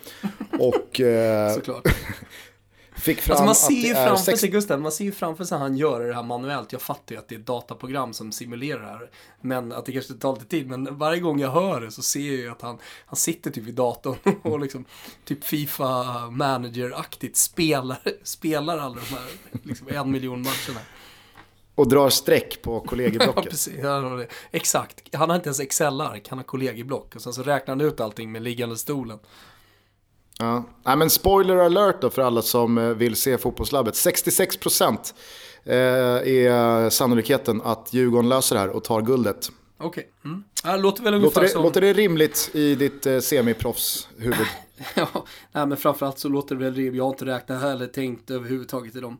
Och 0.58 1.00
eh, 1.00 1.54
Såklart. 1.54 1.88
fick 2.96 3.20
fram 3.20 3.32
Alltså 3.32 3.44
man 3.44 3.50
att 3.50 3.56
ser 3.56 3.74
ju 3.74 3.92
det 3.92 3.98
är 3.98 4.06
framför 4.06 4.24
sex- 4.24 4.40
sig, 4.40 4.48
Gustav, 4.48 4.80
man 4.80 4.92
ser 4.92 5.04
ju 5.04 5.12
framför 5.12 5.44
sig 5.44 5.58
han 5.58 5.76
gör 5.76 6.00
det 6.00 6.14
här 6.14 6.22
manuellt. 6.22 6.72
Jag 6.72 6.82
fattar 6.82 7.14
ju 7.14 7.18
att 7.18 7.28
det 7.28 7.34
är 7.34 7.38
ett 7.38 7.46
dataprogram 7.46 8.12
som 8.12 8.32
simulerar 8.32 8.80
det 8.80 8.86
här. 8.88 9.10
Men 9.40 9.72
att 9.72 9.86
det 9.86 9.92
kanske 9.92 10.14
tar 10.14 10.32
lite 10.34 10.46
tid. 10.46 10.68
Men 10.68 10.98
varje 10.98 11.20
gång 11.20 11.40
jag 11.40 11.50
hör 11.50 11.80
det 11.80 11.90
så 11.90 12.02
ser 12.02 12.20
jag 12.20 12.36
ju 12.36 12.50
att 12.50 12.62
han, 12.62 12.78
han 13.06 13.16
sitter 13.16 13.50
typ 13.50 13.64
vid 13.64 13.74
datorn 13.74 14.16
och 14.42 14.60
liksom 14.60 14.84
typ 15.24 15.44
Fifa 15.44 16.04
manager-aktigt 16.30 17.36
spelar, 17.36 17.98
spelar 18.22 18.78
alla 18.78 18.94
de 18.94 19.14
här 19.14 19.26
liksom 19.62 19.88
en 19.90 20.10
miljon 20.10 20.42
matcherna. 20.42 20.80
Och 21.78 21.88
drar 21.88 22.10
streck 22.10 22.62
på 22.62 22.72
Ja, 22.84 22.90
kollegieblocket. 22.90 23.50
precis. 23.50 23.82
Han. 23.82 24.24
Exakt. 24.50 25.14
Han 25.14 25.28
har 25.30 25.36
inte 25.36 25.48
ens 25.48 25.60
Excel-ark, 25.60 26.26
han 26.28 26.38
har 26.38 26.44
kollegieblock. 26.44 27.14
Och 27.14 27.22
sen 27.22 27.32
så 27.32 27.42
räknar 27.42 27.74
han 27.76 27.80
ut 27.80 28.00
allting 28.00 28.32
med 28.32 28.42
liggande 28.42 28.76
stolen. 28.76 29.18
Ja. 30.38 30.64
Nej, 30.84 30.96
men 30.96 31.10
spoiler 31.10 31.56
alert 31.56 31.96
då 32.00 32.10
för 32.10 32.22
alla 32.22 32.42
som 32.42 32.78
eh, 32.78 32.84
vill 32.84 33.16
se 33.16 33.38
fotbollslabbet. 33.38 33.94
66% 33.94 34.96
eh, 35.64 35.74
är 35.74 36.90
sannolikheten 36.90 37.62
att 37.64 37.88
Djurgården 37.94 38.28
löser 38.28 38.54
det 38.56 38.60
här 38.60 38.68
och 38.68 38.84
tar 38.84 39.02
guldet. 39.02 39.50
Okej. 39.78 40.10
Mm. 40.24 40.44
Ja, 40.64 40.72
det 40.72 40.78
låter 40.82 41.02
väl 41.02 41.14
ungefär 41.14 41.40
Låter 41.40 41.40
det, 41.40 41.48
som... 41.48 41.62
låter 41.62 41.80
det 41.80 41.92
rimligt 41.92 42.50
i 42.52 42.74
ditt 42.74 43.06
eh, 43.06 43.18
semiproffshuvud? 43.18 44.36
Ja, 44.96 45.08
nej 45.52 45.66
men 45.66 45.76
framförallt 45.76 46.18
så 46.18 46.28
låter 46.28 46.54
det 46.54 46.64
väl 46.64 46.74
rimligt. 46.74 46.96
Jag 46.96 47.04
har 47.04 47.10
inte 47.10 47.24
räknat 47.24 47.62
eller 47.62 47.86
tänkt 47.86 48.30
överhuvudtaget 48.30 48.96
i 48.96 49.00
de 49.00 49.18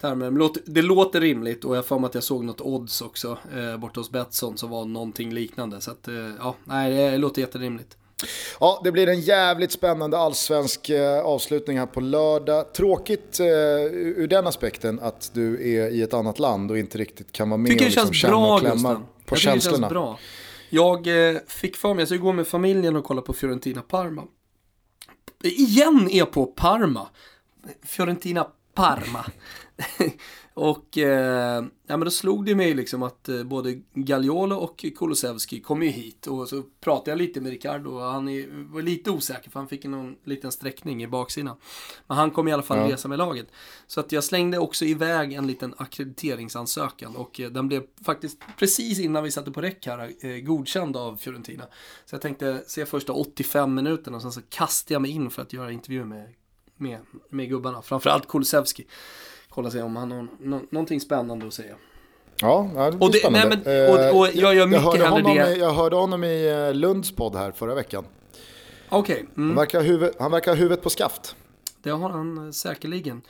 termerna. 0.00 0.30
Men 0.30 0.34
det 0.34 0.38
låter, 0.38 0.62
det 0.66 0.82
låter 0.82 1.20
rimligt 1.20 1.64
och 1.64 1.76
jag 1.76 2.00
mig 2.00 2.08
att 2.08 2.14
jag 2.14 2.24
såg 2.24 2.44
något 2.44 2.60
odds 2.60 3.02
också 3.02 3.38
eh, 3.54 3.76
borta 3.76 4.00
hos 4.00 4.10
Betsson 4.10 4.58
som 4.58 4.70
var 4.70 4.84
någonting 4.84 5.32
liknande. 5.32 5.80
Så 5.80 5.90
att, 5.90 6.08
eh, 6.08 6.30
ja, 6.38 6.54
nej 6.64 7.10
det 7.10 7.18
låter 7.18 7.40
jätterimligt. 7.40 7.96
Ja, 8.60 8.80
det 8.84 8.92
blir 8.92 9.08
en 9.08 9.20
jävligt 9.20 9.72
spännande 9.72 10.18
allsvensk 10.18 10.90
eh, 10.90 11.20
avslutning 11.20 11.78
här 11.78 11.86
på 11.86 12.00
lördag. 12.00 12.74
Tråkigt 12.74 13.40
eh, 13.40 13.46
ur 13.46 14.26
den 14.26 14.46
aspekten 14.46 15.00
att 15.00 15.30
du 15.34 15.76
är 15.76 15.90
i 15.90 16.02
ett 16.02 16.14
annat 16.14 16.38
land 16.38 16.70
och 16.70 16.78
inte 16.78 16.98
riktigt 16.98 17.32
kan 17.32 17.50
vara 17.50 17.58
med 17.58 17.70
Tycker 17.70 17.86
och 17.86 17.92
känns 17.92 18.08
liksom 18.08 18.14
känna 18.14 18.36
bra 18.36 18.54
och 18.54 18.60
klämma 18.60 18.74
Gustav. 18.74 19.02
På 19.26 19.34
jag 19.34 19.38
tycker 19.38 19.50
det 19.54 19.60
känslorna. 19.60 19.80
känns 19.80 19.90
bra. 19.90 20.18
Jag 20.70 21.30
eh, 21.30 21.38
fick 21.46 21.76
för 21.76 21.94
mig, 21.94 22.00
jag 22.00 22.08
ska 22.08 22.16
gå 22.16 22.32
med 22.32 22.46
familjen 22.46 22.96
och 22.96 23.04
kolla 23.04 23.22
på 23.22 23.32
Fiorentina 23.32 23.82
Parma. 23.82 24.24
Igen 25.42 26.08
är 26.10 26.24
på 26.24 26.46
Parma. 26.46 27.08
Fiorentina 27.82 28.46
Parma. 28.74 29.26
och 30.58 30.98
eh, 30.98 31.64
ja, 31.86 31.96
men 31.96 32.00
då 32.00 32.10
slog 32.10 32.44
det 32.46 32.54
mig 32.54 32.74
liksom 32.74 33.02
att 33.02 33.28
eh, 33.28 33.42
både 33.42 33.80
Gagliolo 33.94 34.56
och 34.56 34.84
Kulusevski 34.96 35.60
kom 35.60 35.82
ju 35.82 35.88
hit. 35.88 36.26
Och 36.26 36.48
så 36.48 36.62
pratade 36.80 37.10
jag 37.10 37.18
lite 37.18 37.40
med 37.40 37.50
Ricardo 37.52 37.90
och 37.90 38.02
han 38.02 38.28
är, 38.28 38.72
var 38.72 38.82
lite 38.82 39.10
osäker 39.10 39.50
för 39.50 39.60
han 39.60 39.68
fick 39.68 39.84
någon 39.84 40.16
liten 40.24 40.52
sträckning 40.52 41.02
i 41.02 41.06
baksidan. 41.06 41.56
Men 42.06 42.16
han 42.16 42.30
kom 42.30 42.48
i 42.48 42.52
alla 42.52 42.62
fall 42.62 42.78
Ja. 42.78 42.94
resa 42.94 43.08
med 43.08 43.18
laget. 43.18 43.46
Så 43.86 44.00
att 44.00 44.12
jag 44.12 44.24
slängde 44.24 44.58
också 44.58 44.84
iväg 44.84 45.32
en 45.32 45.46
liten 45.46 45.74
akkrediteringsansökan 45.76 47.16
och 47.16 47.40
eh, 47.40 47.50
den 47.50 47.68
blev 47.68 47.82
faktiskt 48.04 48.38
precis 48.58 48.98
innan 49.00 49.24
vi 49.24 49.30
satte 49.30 49.50
på 49.50 49.60
räck 49.60 49.86
här 49.86 50.12
eh, 50.20 50.36
godkänd 50.36 50.96
av 50.96 51.16
Fiorentina. 51.16 51.64
Så 52.04 52.14
jag 52.14 52.22
tänkte 52.22 52.64
se 52.66 52.86
första 52.86 53.12
85 53.12 53.74
minuterna 53.74 54.16
och 54.16 54.22
sen 54.22 54.32
så 54.32 54.42
kastade 54.48 54.94
jag 54.94 55.02
mig 55.02 55.10
in 55.10 55.30
för 55.30 55.42
att 55.42 55.52
göra 55.52 55.72
intervju 55.72 56.04
med, 56.04 56.28
med, 56.76 56.98
med 57.28 57.48
gubbarna. 57.48 57.82
Framförallt 57.82 58.28
Kulusevski. 58.28 58.86
Kolla 59.56 59.70
se 59.70 59.82
om 59.82 59.96
han 59.96 60.10
har 60.12 60.26
nå- 60.40 60.62
någonting 60.70 61.00
spännande 61.00 61.46
att 61.46 61.54
säga. 61.54 61.74
Ja, 62.40 62.70
det 62.74 62.90
blir 62.96 63.02
Och 63.06 63.12
det- 63.12 63.18
spännande. 63.18 63.56
nej, 63.64 63.88
men- 63.88 63.90
och- 64.10 64.18
och 64.20 64.28
Eh, 64.28 64.38
jag 64.40 64.54
gör 64.54 64.66
mycket 64.66 64.84
hörde 64.84 64.98
hellre 65.04 65.10
honom 65.22 65.36
det. 65.36 65.56
I, 65.56 65.58
jag 65.60 65.72
hörde 65.72 65.96
honom 65.96 66.24
i 66.24 66.48
eh, 66.68 66.74
Lunds 66.74 67.12
podd 67.16 67.36
här 67.36 67.52
förra 67.52 67.74
veckan. 67.74 68.04
Okej, 68.88 69.26
mm. 69.36 69.48
Han, 69.48 69.56
verkar 69.56 69.78
ha 69.78 69.84
huvud, 69.86 70.12
han 70.18 70.30
verkar 70.30 70.50
ha 70.50 70.56
huvudet 70.56 70.82
på 70.82 70.90
skaft. 70.90 71.36
Det 71.82 71.90
har 71.90 72.10
han 72.10 72.46
eh, 72.46 72.50
säkerligen. 72.50 73.22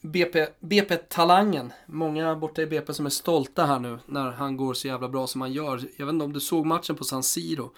BP, 0.00 0.46
BP-talangen. 0.60 1.72
Många 1.86 2.36
borta 2.36 2.62
i 2.62 2.66
BP 2.66 2.94
som 2.94 3.06
är 3.06 3.10
stolta 3.10 3.64
här 3.66 3.78
nu 3.78 3.98
när 4.06 4.30
han 4.30 4.56
går 4.56 4.74
så 4.74 4.86
jävla 4.88 5.08
bra 5.08 5.26
som 5.26 5.40
han 5.40 5.52
gör. 5.52 5.80
Jag 5.96 6.06
vet 6.06 6.12
inte 6.12 6.24
om 6.24 6.32
du 6.32 6.40
såg 6.40 6.66
matchen 6.66 6.96
på 6.96 7.04
San 7.04 7.22
Siro. 7.22 7.70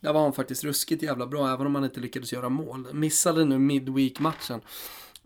Där 0.00 0.12
var 0.12 0.20
han 0.20 0.32
faktiskt 0.32 0.64
ruskigt 0.64 1.02
jävla 1.02 1.26
bra 1.26 1.52
även 1.54 1.66
om 1.66 1.74
han 1.74 1.84
inte 1.84 2.00
lyckades 2.00 2.32
göra 2.32 2.48
mål. 2.48 2.86
Missade 2.92 3.44
nu 3.44 3.58
midweek-matchen. 3.58 4.60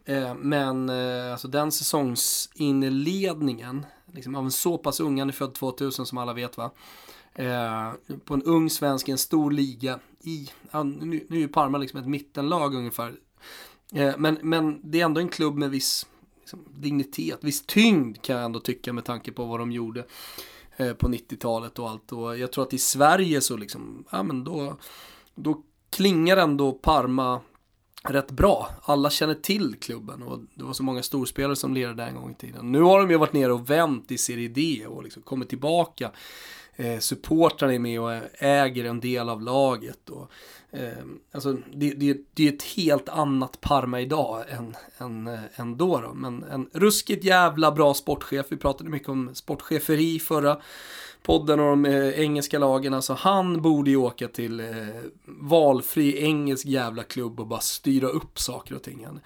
Eh, 0.05 0.35
men 0.35 0.88
eh, 0.88 1.33
alltså 1.33 1.49
den 1.49 1.73
säsongsinledningen 1.73 3.87
liksom, 4.12 4.35
av 4.35 4.45
en 4.45 4.51
så 4.51 4.79
pass 4.79 5.01
ung, 5.01 5.19
han 5.19 5.29
är 5.29 5.33
född 5.33 5.55
2000 5.55 6.07
som 6.07 6.19
alla 6.19 6.33
vet 6.33 6.57
va. 6.57 6.71
Eh, 7.35 7.93
på 8.25 8.35
en 8.35 8.43
ung 8.43 8.71
svensk 8.71 9.09
i 9.09 9.12
en 9.12 9.19
stor 9.19 9.51
liga. 9.51 9.99
I, 10.21 10.51
ja, 10.71 10.83
nu, 10.83 11.27
nu 11.29 11.37
är 11.37 11.41
ju 11.41 11.49
Parma 11.49 11.79
liksom 11.79 12.01
ett 12.01 12.07
mittenlag 12.07 12.75
ungefär. 12.75 13.15
Eh, 13.93 14.15
men, 14.19 14.38
men 14.43 14.81
det 14.83 15.01
är 15.01 15.05
ändå 15.05 15.21
en 15.21 15.29
klubb 15.29 15.55
med 15.55 15.71
viss 15.71 16.07
liksom, 16.41 16.65
dignitet, 16.71 17.38
viss 17.41 17.67
tyngd 17.67 18.23
kan 18.23 18.37
jag 18.37 18.45
ändå 18.45 18.61
tycka 18.61 18.93
med 18.93 19.05
tanke 19.05 19.33
på 19.33 19.45
vad 19.45 19.61
de 19.61 19.73
gjorde 19.73 20.05
eh, 20.77 20.93
på 20.93 21.09
90-talet 21.09 21.79
och 21.79 21.91
allt. 21.91 22.12
Och 22.12 22.38
jag 22.38 22.53
tror 22.53 22.65
att 22.65 22.73
i 22.73 22.79
Sverige 22.79 23.41
så 23.41 23.57
liksom, 23.57 24.05
ja 24.11 24.23
men 24.23 24.45
då, 24.45 24.77
då 25.35 25.62
klingar 25.91 26.37
ändå 26.37 26.73
Parma 26.73 27.41
rätt 28.09 28.31
bra. 28.31 28.69
Alla 28.83 29.11
känner 29.11 29.35
till 29.35 29.75
klubben 29.81 30.23
och 30.23 30.38
det 30.55 30.65
var 30.65 30.73
så 30.73 30.83
många 30.83 31.03
storspelare 31.03 31.57
som 31.57 31.75
lirade 31.75 31.95
där 31.95 32.07
en 32.07 32.15
gång 32.15 32.31
i 32.31 32.35
tiden. 32.35 32.73
Nu 32.73 32.81
har 32.81 33.01
de 33.01 33.11
ju 33.11 33.17
varit 33.17 33.33
nere 33.33 33.53
och 33.53 33.71
vänt 33.71 34.11
i 34.11 34.19
Serie 34.19 34.49
D 34.49 34.87
och 34.87 35.03
liksom 35.03 35.23
kommit 35.23 35.49
tillbaka. 35.49 36.11
Eh, 36.83 36.99
supportrarna 36.99 37.75
är 37.75 37.79
med 37.79 38.01
och 38.01 38.12
äger 38.38 38.85
en 38.85 39.01
del 39.01 39.29
av 39.29 39.42
laget. 39.42 40.11
Och, 40.11 40.31
eh, 40.71 41.05
alltså, 41.33 41.57
det, 41.73 41.90
det, 41.90 42.16
det 42.35 42.49
är 42.49 42.53
ett 42.53 42.62
helt 42.62 43.09
annat 43.09 43.61
Parma 43.61 44.01
idag 44.01 44.45
än, 44.49 44.77
än, 44.99 45.27
eh, 45.27 45.40
än 45.61 45.77
då, 45.77 46.00
då. 46.00 46.15
Men 46.15 46.42
en 46.42 46.69
ruskigt 46.73 47.25
jävla 47.25 47.73
bra 47.73 47.94
sportchef. 47.94 48.46
Vi 48.48 48.56
pratade 48.56 48.90
mycket 48.90 49.09
om 49.09 49.31
sportcheferi 49.35 50.19
förra 50.19 50.61
podden 51.23 51.61
och 51.61 51.67
de 51.67 51.85
eh, 51.85 52.21
engelska 52.21 52.59
lagen. 52.59 52.94
Alltså 52.94 53.13
han 53.13 53.63
borde 53.63 53.90
ju 53.90 53.96
åka 53.96 54.29
till 54.29 54.61
eh, 54.61 54.67
valfri 55.25 56.23
engelsk 56.23 56.67
jävla 56.67 57.02
klubb 57.02 57.40
och 57.40 57.46
bara 57.46 57.61
styra 57.61 58.09
upp 58.09 58.38
saker 58.38 58.75
och 58.75 58.83
ting. 58.83 59.04
Han, 59.06 59.21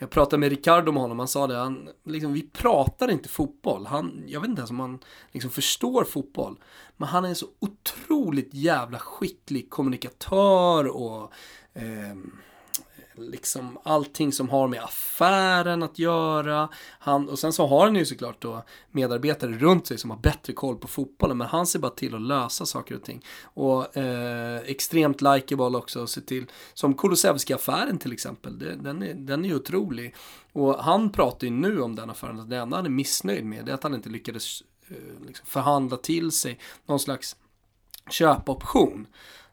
jag 0.00 0.10
pratade 0.10 0.40
med 0.40 0.50
Ricardo 0.50 0.90
om 0.90 0.96
honom, 0.96 1.18
han 1.18 1.28
sa 1.28 1.46
det, 1.46 1.56
han, 1.56 1.88
liksom, 2.04 2.32
vi 2.32 2.42
pratar 2.42 3.10
inte 3.10 3.28
fotboll. 3.28 3.86
Han, 3.86 4.24
jag 4.26 4.40
vet 4.40 4.48
inte 4.50 4.60
ens 4.60 4.70
om 4.70 4.80
han 4.80 4.98
liksom 5.32 5.50
förstår 5.50 6.04
fotboll. 6.04 6.60
Men 6.96 7.08
han 7.08 7.24
är 7.24 7.28
en 7.28 7.34
så 7.34 7.46
otroligt 7.58 8.54
jävla 8.54 8.98
skicklig 8.98 9.70
kommunikatör 9.70 10.86
och 10.86 11.32
eh, 11.74 12.16
liksom 13.20 13.78
allting 13.82 14.32
som 14.32 14.48
har 14.48 14.68
med 14.68 14.82
affären 14.82 15.82
att 15.82 15.98
göra. 15.98 16.68
Han, 16.98 17.28
och 17.28 17.38
sen 17.38 17.52
så 17.52 17.66
har 17.66 17.84
han 17.84 17.96
ju 17.96 18.04
såklart 18.04 18.42
då 18.42 18.62
medarbetare 18.90 19.52
runt 19.52 19.86
sig 19.86 19.98
som 19.98 20.10
har 20.10 20.18
bättre 20.18 20.52
koll 20.52 20.76
på 20.76 20.88
fotbollen. 20.88 21.38
Men 21.38 21.46
han 21.46 21.66
ser 21.66 21.78
bara 21.78 21.90
till 21.90 22.14
att 22.14 22.20
lösa 22.20 22.66
saker 22.66 22.96
och 22.96 23.02
ting. 23.02 23.24
Och 23.42 23.96
eh, 23.96 24.60
extremt 24.60 25.22
likeable 25.22 25.78
också. 25.78 26.06
Se 26.06 26.20
till, 26.20 26.46
som 26.74 26.94
Kulusevski-affären 26.94 27.98
till 27.98 28.12
exempel. 28.12 28.58
Det, 28.58 28.74
den, 28.74 29.02
är, 29.02 29.14
den 29.14 29.44
är 29.44 29.54
otrolig. 29.54 30.14
Och 30.52 30.84
han 30.84 31.12
pratar 31.12 31.46
ju 31.46 31.52
nu 31.52 31.80
om 31.80 31.96
den 31.96 32.10
affären. 32.10 32.48
Det 32.48 32.56
enda 32.56 32.76
han 32.76 32.86
är 32.86 32.90
missnöjd 32.90 33.44
med 33.44 33.64
det 33.64 33.72
är 33.72 33.74
att 33.74 33.82
han 33.82 33.94
inte 33.94 34.08
lyckades 34.08 34.62
eh, 34.88 35.26
liksom 35.26 35.46
förhandla 35.46 35.96
till 35.96 36.32
sig 36.32 36.58
någon 36.86 37.00
slags 37.00 37.36
köpoption. 38.10 39.06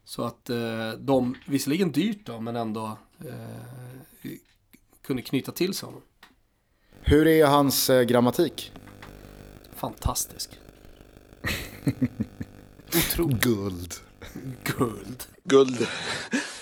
Så 0.08 0.24
att 0.24 0.50
eh, 0.50 0.92
de, 1.00 1.36
visserligen 1.48 1.92
dyrt 1.92 2.26
då, 2.26 2.40
men 2.40 2.56
ändå 2.56 2.98
eh, 3.26 4.32
kunde 5.02 5.22
knyta 5.22 5.52
till 5.52 5.74
sig 5.74 5.86
honom. 5.86 6.02
Hur 7.02 7.28
är 7.28 7.46
hans 7.46 7.90
eh, 7.90 8.04
grammatik? 8.04 8.72
Fantastisk. 9.76 10.60
Otroligt. 12.88 13.44
Guld. 13.44 13.94
Guld. 14.64 15.24
Guld. 15.44 15.88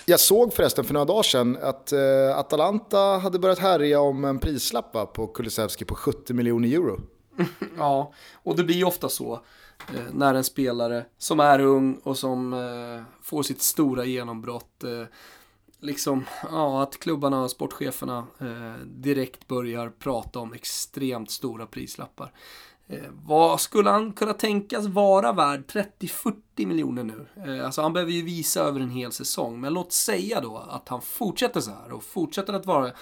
Jag 0.04 0.20
såg 0.20 0.54
förresten 0.54 0.84
för 0.84 0.94
några 0.94 1.04
dagar 1.04 1.22
sedan 1.22 1.58
att 1.62 1.92
eh, 1.92 2.38
Atalanta 2.38 2.98
hade 2.98 3.38
börjat 3.38 3.58
härja 3.58 4.00
om 4.00 4.24
en 4.24 4.38
prislapp 4.38 5.12
på 5.14 5.26
Kulusevski 5.26 5.84
på 5.84 5.94
70 5.94 6.34
miljoner 6.34 6.68
euro. 6.68 7.00
Ja, 7.76 8.12
och 8.34 8.56
det 8.56 8.64
blir 8.64 8.84
ofta 8.84 9.08
så 9.08 9.32
eh, 9.94 10.00
när 10.12 10.34
en 10.34 10.44
spelare 10.44 11.04
som 11.18 11.40
är 11.40 11.58
ung 11.58 12.00
och 12.02 12.18
som 12.18 12.52
eh, 12.52 13.02
får 13.22 13.42
sitt 13.42 13.62
stora 13.62 14.04
genombrott 14.04 14.84
liksom, 15.86 16.24
ja, 16.42 16.82
att 16.82 16.98
klubbarna 16.98 17.42
och 17.42 17.50
sportcheferna 17.50 18.26
eh, 18.40 18.86
direkt 18.86 19.48
börjar 19.48 19.90
prata 19.90 20.38
om 20.38 20.52
extremt 20.52 21.30
stora 21.30 21.66
prislappar. 21.66 22.32
Eh, 22.86 23.10
vad 23.12 23.60
skulle 23.60 23.90
han 23.90 24.12
kunna 24.12 24.32
tänkas 24.32 24.86
vara 24.86 25.32
värd 25.32 25.64
30-40 26.00 26.66
miljoner 26.66 27.04
nu? 27.04 27.26
Eh, 27.46 27.66
alltså 27.66 27.82
han 27.82 27.92
behöver 27.92 28.12
ju 28.12 28.22
visa 28.22 28.60
över 28.60 28.80
en 28.80 28.90
hel 28.90 29.12
säsong, 29.12 29.60
men 29.60 29.74
låt 29.74 29.92
säga 29.92 30.40
då 30.40 30.56
att 30.56 30.88
han 30.88 31.02
fortsätter 31.02 31.60
så 31.60 31.70
här 31.70 31.92
och 31.92 32.04
fortsätter 32.04 32.52
att 32.52 32.66
vara 32.66 32.92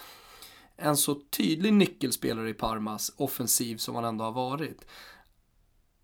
en 0.77 0.97
så 0.97 1.15
tydlig 1.15 1.73
nyckelspelare 1.73 2.49
i 2.49 2.55
Parmas 2.55 3.13
offensiv 3.17 3.77
som 3.77 3.95
han 3.95 4.05
ändå 4.05 4.25
har 4.25 4.33
varit. 4.33 4.87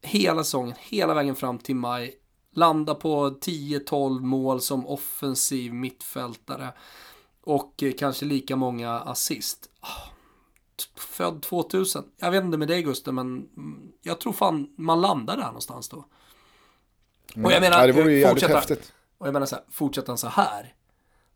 Hela 0.03 0.45
säsongen, 0.45 0.75
hela 0.79 1.15
vägen 1.15 1.37
fram 1.37 1.59
till 1.59 1.77
maj, 1.77 2.20
landa 2.55 2.95
på 2.95 3.31
10-12 3.31 4.21
mål 4.21 4.61
som 4.61 4.87
offensiv 4.87 5.75
mittfältare 5.75 6.73
och 7.43 7.83
eh, 7.83 7.93
kanske 7.99 8.25
lika 8.25 8.57
många 8.57 8.91
assist. 9.01 9.71
Ah, 9.81 10.09
Född 10.97 11.43
2000. 11.43 12.05
Jag 12.17 12.31
vet 12.31 12.45
inte 12.45 12.59
med 12.59 12.69
dig 12.69 12.83
Gusten, 12.83 13.15
men 13.15 13.27
mm, 13.57 13.93
jag 14.03 14.21
tror 14.21 14.33
fan 14.33 14.71
man 14.77 15.01
landar 15.01 15.37
där 15.37 15.45
någonstans 15.47 15.89
då. 15.89 15.97
Och 17.45 17.53
jag 17.53 17.61
menar, 17.61 17.81
ja, 17.81 17.87
det 17.87 17.93
vore 17.93 18.13
ju 18.13 18.19
jävligt 18.21 18.43
fortsätta- 18.43 18.55
häftigt. 18.59 18.93
och 19.19 19.27
jag 19.27 19.33
menar 19.33 19.47
så 19.47 19.55
här, 19.57 19.65
fortsätter 19.71 20.09
han 20.09 20.19
så 20.19 20.29
här, 20.29 20.75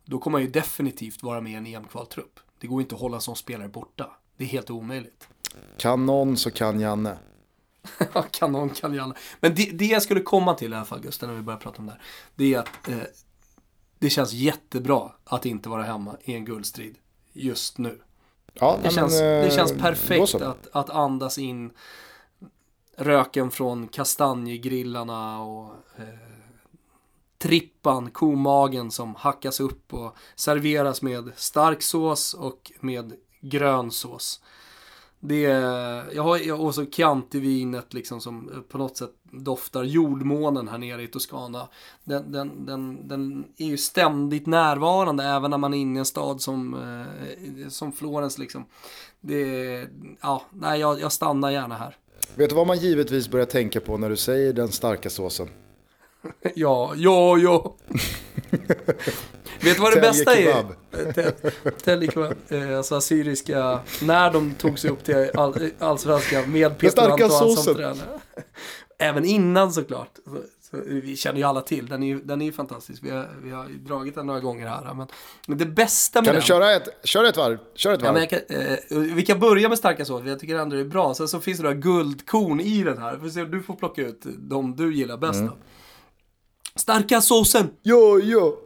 då 0.05 0.19
kommer 0.19 0.39
han 0.39 0.45
ju 0.47 0.51
definitivt 0.51 1.23
vara 1.23 1.41
med 1.41 1.53
i 1.53 1.55
en 1.55 1.67
EM-kvaltrupp. 1.67 2.41
Det 2.59 2.67
går 2.67 2.81
inte 2.83 2.95
att 2.95 3.01
hålla 3.01 3.17
en 3.17 3.21
sån 3.21 3.37
spelare 3.37 3.69
borta. 3.69 4.11
Det 4.37 4.45
är 4.45 4.49
helt 4.49 4.71
omöjligt. 4.71 5.29
Kan 5.79 6.07
någon 6.07 6.37
så 6.37 6.51
kan 6.51 6.81
Janne. 6.81 7.19
Kanon 8.31 8.71
kan 8.71 8.95
ju 8.95 9.01
alla. 9.01 9.15
Men 9.41 9.55
det, 9.55 9.71
det 9.73 9.87
jag 9.87 10.03
skulle 10.03 10.21
komma 10.21 10.55
till 10.55 10.73
i 10.73 10.77
alla 10.77 10.85
fall, 10.85 11.01
Gusten, 11.01 11.29
när 11.29 11.37
vi 11.37 11.43
börjar 11.43 11.61
prata 11.61 11.79
om 11.79 11.87
det 11.87 11.93
här. 11.93 12.03
Det 12.35 12.55
är 12.55 12.59
att 12.59 12.89
eh, 12.89 12.97
det 13.99 14.11
känns 14.11 14.33
jättebra 14.33 15.13
att 15.25 15.47
inte 15.47 15.69
vara 15.69 15.83
hemma 15.83 16.17
i 16.25 16.35
en 16.35 16.45
guldstrid 16.45 16.97
just 17.33 17.79
nu. 17.79 18.01
Ja, 18.53 18.79
Det, 18.83 18.91
känns, 18.91 19.21
men, 19.21 19.39
eh, 19.39 19.45
det 19.45 19.55
känns 19.55 19.73
då 19.73 19.79
perfekt 19.79 20.35
att, 20.35 20.69
att 20.73 20.91
andas 20.91 21.39
in 21.39 21.71
röken 22.97 23.51
från 23.51 23.89
kastanjegrillarna 23.89 25.43
och 25.43 25.71
eh, 25.99 26.05
trippan, 27.39 28.11
komagen 28.11 28.91
som 28.91 29.15
hackas 29.15 29.61
upp 29.61 29.95
och 29.95 30.17
serveras 30.35 31.03
med 31.03 31.33
stark 31.37 31.83
sås 31.83 32.35
och 32.35 32.73
med 32.81 33.13
grön 33.41 33.91
sås. 33.91 34.41
Det 35.27 35.45
är, 35.45 36.05
jag 36.15 36.23
har 36.23 36.67
också 36.67 36.85
Chianti-vinet 36.85 37.95
liksom 37.95 38.21
som 38.21 38.65
på 38.69 38.79
något 38.79 38.97
sätt 38.97 39.11
doftar 39.31 39.83
jordmånen 39.85 40.69
här 40.69 40.79
nere 40.79 41.03
i 41.03 41.07
Toscana. 41.07 41.69
Den, 42.05 42.33
den, 42.33 42.67
den, 42.67 43.09
den 43.09 43.45
är 43.57 43.67
ju 43.67 43.77
ständigt 43.77 44.47
närvarande 44.47 45.25
även 45.25 45.51
när 45.51 45.59
man 45.59 45.75
är 45.75 45.79
inne 45.79 45.97
i 45.97 45.99
en 45.99 46.05
stad 46.05 46.41
som, 46.41 46.75
eh, 46.75 47.69
som 47.69 47.93
Florens 47.93 48.39
liksom. 48.39 48.67
Det, 49.21 49.89
ja, 50.21 50.43
nej 50.51 50.81
jag, 50.81 51.01
jag 51.01 51.13
stannar 51.13 51.51
gärna 51.51 51.75
här. 51.75 51.97
Vet 52.35 52.51
du 52.51 52.57
vad 52.57 52.67
man 52.67 52.79
givetvis 52.79 53.29
börjar 53.29 53.47
tänka 53.47 53.81
på 53.81 53.99
när 53.99 54.11
du 54.11 54.17
säger 54.17 54.53
den 54.53 54.69
starka 54.69 55.11
såsen? 55.11 55.49
Ja, 56.55 56.93
ja, 56.97 57.39
ja. 57.39 57.75
Vet 59.61 59.77
du 59.77 59.83
vad 59.83 59.93
det 59.95 60.01
bästa 60.01 60.35
är? 60.37 60.43
kebab. 60.53 60.67
Tel- 61.15 61.33
Tälje 61.85 62.11
kebab. 62.13 62.35
Eh, 62.49 62.77
Alltså 62.77 62.95
assyriska, 62.95 63.81
när 64.03 64.33
de 64.33 64.55
tog 64.55 64.79
sig 64.79 64.91
upp 64.91 65.05
till 65.05 65.31
all, 65.35 65.71
allsvenskan 65.79 66.53
med 66.53 66.79
Peter 66.79 67.11
Antoine 67.11 67.57
som 67.57 67.75
tränare. 67.75 67.97
Även 68.99 69.25
innan 69.25 69.73
såklart. 69.73 70.11
Så, 70.25 70.31
så, 70.71 70.77
vi 70.87 71.17
känner 71.17 71.39
ju 71.39 71.45
alla 71.45 71.61
till, 71.61 71.87
den 71.87 72.03
är 72.03 72.07
ju, 72.07 72.21
den 72.21 72.41
är 72.41 72.45
ju 72.47 72.53
fantastisk. 72.53 73.03
Vi 73.05 73.11
har, 73.11 73.29
vi 73.43 73.51
har 73.51 73.67
dragit 73.69 74.15
den 74.15 74.27
några 74.27 74.41
gånger 74.41 74.67
här. 74.69 74.95
Men, 74.95 75.07
men 75.47 75.59
det 75.59 75.67
bästa 75.67 76.21
med 76.21 76.25
Kan 76.27 76.35
den... 76.35 76.41
du 76.41 76.47
köra 76.47 76.73
ett, 76.73 76.89
kör 77.05 77.25
ett 77.25 77.37
varv? 77.37 77.59
Kör 77.75 77.93
ett 77.93 78.01
Ja, 78.03 78.13
varv. 78.13 78.19
jag 78.21 78.31
kan, 78.31 78.39
eh, 78.49 78.99
vi 79.15 79.23
kan 79.23 79.41
börja 79.41 79.69
med 79.69 79.79
starka 79.79 80.05
sås, 80.05 80.23
jag 80.27 80.41
tycker 80.41 80.55
ändå 80.59 80.77
det 80.77 80.83
är 80.83 80.87
bra. 80.87 81.15
Sen 81.15 81.29
så 81.29 81.41
finns 81.41 81.59
det 81.59 81.63
några 81.65 81.77
guldkorn 81.77 82.61
i 82.61 82.83
den 82.85 82.99
här. 82.99 83.45
Du 83.47 83.63
får 83.63 83.75
plocka 83.75 84.03
ut 84.03 84.21
de 84.39 84.77
du 84.77 84.95
gillar 84.95 85.17
bäst 85.17 85.41
Mm. 85.41 85.53
Starka 86.79 87.21
såsen, 87.21 87.71
Jo, 87.83 88.21
jo, 88.23 88.57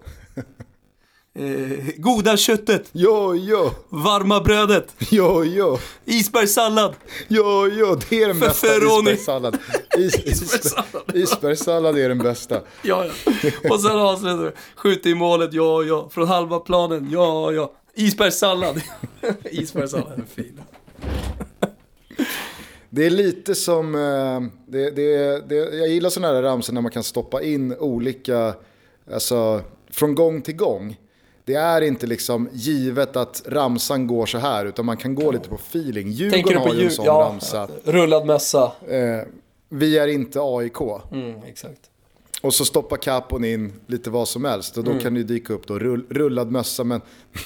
eh, 1.34 1.88
goda 1.96 2.36
köttet, 2.36 2.88
jo, 2.92 3.34
jo, 3.36 3.70
varma 3.88 4.40
brödet, 4.40 4.94
jo, 5.10 5.44
jo, 5.44 5.78
isbergssallad. 6.04 6.94
jo, 7.28 7.68
jo. 7.68 7.98
Det 8.10 8.22
är 8.22 8.28
den 8.28 8.40
bästa 8.40 8.66
isbergssallad. 8.76 9.58
Is, 9.98 10.14
is, 10.14 10.42
Isbergssallad. 10.42 11.16
isbergssallad 11.16 11.98
är 11.98 12.08
den 12.08 12.18
bästa. 12.18 12.60
Ja, 12.82 13.04
ja. 13.04 13.32
Och 13.70 13.80
sen 13.80 13.90
avslutar 13.98 14.44
vi. 14.44 14.50
Skjut 14.76 15.06
i 15.06 15.14
målet, 15.14 15.52
ja, 15.52 15.82
ja. 15.82 16.08
Från 16.12 16.28
halva 16.28 16.58
planen, 16.58 17.10
ja, 17.10 17.52
ja. 17.52 17.72
Isbergssallad. 17.94 18.80
Isbergssallad 19.50 20.12
är 20.18 20.42
fin. 20.42 20.60
Det 22.90 23.06
är 23.06 23.10
lite 23.10 23.54
som, 23.54 23.94
eh, 23.94 24.40
det, 24.66 24.90
det, 24.90 25.40
det, 25.48 25.54
jag 25.54 25.88
gillar 25.88 26.10
sådana 26.10 26.34
här 26.34 26.42
ramsor 26.42 26.72
när 26.72 26.80
man 26.80 26.90
kan 26.92 27.02
stoppa 27.02 27.42
in 27.42 27.74
olika, 27.78 28.54
alltså 29.12 29.62
från 29.90 30.14
gång 30.14 30.42
till 30.42 30.56
gång. 30.56 30.96
Det 31.44 31.54
är 31.54 31.80
inte 31.80 32.06
liksom 32.06 32.48
givet 32.52 33.16
att 33.16 33.42
ramsan 33.46 34.06
går 34.06 34.26
så 34.26 34.38
här, 34.38 34.66
utan 34.66 34.86
man 34.86 34.96
kan 34.96 35.14
gå 35.14 35.30
lite 35.32 35.48
på 35.48 35.54
feeling. 35.54 36.04
Tänker 36.16 36.24
Djurgården 36.36 36.52
du 36.52 36.58
på 36.58 36.68
har 36.68 36.74
ju 36.74 36.84
en 36.84 36.90
sån 36.90 37.04
Ja, 37.04 37.28
ramsa. 37.32 37.68
rullad 37.84 38.26
mössa. 38.26 38.72
Eh, 38.88 39.20
vi 39.68 39.98
är 39.98 40.08
inte 40.08 40.38
AIK. 40.42 40.80
Mm, 41.12 41.42
exakt. 41.46 41.80
Och 42.40 42.54
så 42.54 42.64
stoppar 42.64 42.96
kapon 42.96 43.44
in 43.44 43.72
lite 43.86 44.10
vad 44.10 44.28
som 44.28 44.44
helst. 44.44 44.76
Och 44.78 44.84
då 44.84 44.90
Mm. 44.90 45.02
kan 45.02 45.14
det 45.14 45.22
dyka 45.22 45.52
upp 45.52 45.66
då 45.66 45.78
rull, 45.78 46.04
rullad 46.10 46.50
mössa. 46.50 46.84
Men 46.84 47.00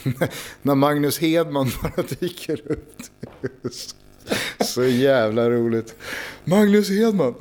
när 0.63 0.75
Magnus 0.75 1.19
Hedman 1.19 1.71
bara 1.83 2.03
dyker 2.21 2.61
upp. 2.73 2.97
Så 4.61 4.85
jävla 4.85 5.51
roligt. 5.51 5.95
Magnus 6.45 6.91
Hedman. 6.91 7.35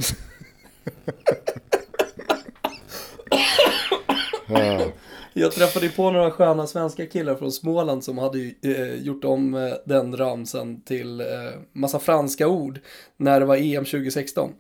ja. 4.48 4.86
Jag 5.34 5.52
träffade 5.52 5.90
på 5.90 6.12
några 6.12 6.32
sköna 6.32 6.68
svenska 6.68 7.06
killar 7.06 7.36
från 7.36 7.52
Småland 7.52 8.04
som 8.04 8.18
hade 8.18 8.40
eh, 8.62 8.96
gjort 8.96 9.24
om 9.24 9.54
eh, 9.54 9.74
den 9.86 10.18
ramsan 10.18 10.82
till 10.82 11.22
eh, 11.22 11.28
massa 11.74 12.00
franska 12.00 12.48
ord 12.48 12.80
när 13.18 13.40
det 13.40 13.46
var 13.46 13.56
EM 13.56 13.86
2016. 13.86 14.54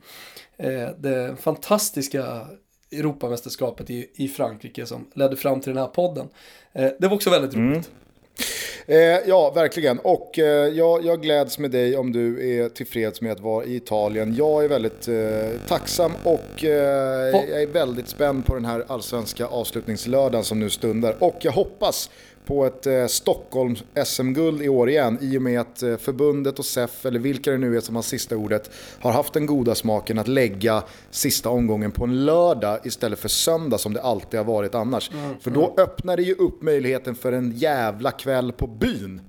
Eh, 0.57 0.89
det 0.99 1.35
fantastiska 1.41 2.47
Europamästerskapet 2.91 3.89
i, 3.89 4.09
i 4.15 4.27
Frankrike 4.27 4.85
som 4.85 5.07
ledde 5.15 5.35
fram 5.35 5.61
till 5.61 5.73
den 5.73 5.83
här 5.83 5.89
podden. 5.89 6.27
Eh, 6.73 6.91
det 6.99 7.07
var 7.07 7.15
också 7.15 7.29
väldigt 7.29 7.55
roligt. 7.55 7.91
Eh, 8.85 8.97
ja, 9.27 9.51
verkligen. 9.55 9.99
Och 9.99 10.39
eh, 10.39 10.67
jag, 10.67 11.05
jag 11.05 11.21
gläds 11.21 11.59
med 11.59 11.71
dig 11.71 11.97
om 11.97 12.11
du 12.11 12.49
är 12.59 12.69
tillfreds 12.69 13.21
med 13.21 13.31
att 13.31 13.39
vara 13.39 13.65
i 13.65 13.75
Italien. 13.75 14.35
Jag 14.35 14.63
är 14.63 14.69
väldigt 14.69 15.07
eh, 15.07 15.67
tacksam 15.67 16.11
och 16.23 16.63
eh, 16.63 16.69
jag 17.49 17.61
är 17.61 17.67
väldigt 17.67 18.07
spänd 18.07 18.45
på 18.45 18.53
den 18.53 18.65
här 18.65 18.83
allsvenska 18.87 19.45
avslutningslördagen 19.45 20.43
som 20.43 20.59
nu 20.59 20.69
stundar. 20.69 21.15
Och 21.19 21.37
jag 21.41 21.51
hoppas 21.51 22.09
på 22.45 22.65
ett 22.65 22.87
eh, 22.87 23.07
Stockholm 23.07 23.75
SM-guld 24.05 24.61
i 24.61 24.69
år 24.69 24.89
igen 24.89 25.17
i 25.21 25.37
och 25.37 25.41
med 25.41 25.61
att 25.61 25.83
eh, 25.83 25.97
förbundet 25.97 26.59
och 26.59 26.65
SEF, 26.65 27.05
eller 27.05 27.19
vilka 27.19 27.51
det 27.51 27.57
nu 27.57 27.77
är 27.77 27.81
som 27.81 27.95
har 27.95 28.01
sista 28.01 28.37
ordet, 28.37 28.71
har 28.99 29.11
haft 29.11 29.33
den 29.33 29.45
goda 29.45 29.75
smaken 29.75 30.19
att 30.19 30.27
lägga 30.27 30.83
sista 31.11 31.49
omgången 31.49 31.91
på 31.91 32.03
en 32.03 32.25
lördag 32.25 32.79
istället 32.83 33.19
för 33.19 33.29
söndag 33.29 33.77
som 33.77 33.93
det 33.93 34.01
alltid 34.01 34.39
har 34.39 34.45
varit 34.45 34.75
annars. 34.75 35.11
Mm, 35.13 35.39
för 35.39 35.51
då 35.51 35.75
öppnar 35.77 36.17
det 36.17 36.23
ju 36.23 36.33
upp 36.33 36.61
möjligheten 36.61 37.15
för 37.15 37.31
en 37.31 37.51
jävla 37.51 38.11
kväll 38.11 38.51
på 38.51 38.67
byn. 38.67 39.21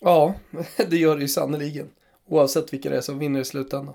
Ja, 0.00 0.34
det 0.88 0.96
gör 0.96 1.16
det 1.16 1.22
ju 1.22 1.28
sannerligen. 1.28 1.88
Oavsett 2.28 2.72
vilka 2.72 2.90
det 2.90 2.96
är 2.96 3.00
som 3.00 3.18
vinner 3.18 3.40
i 3.40 3.44
slutändan. 3.44 3.94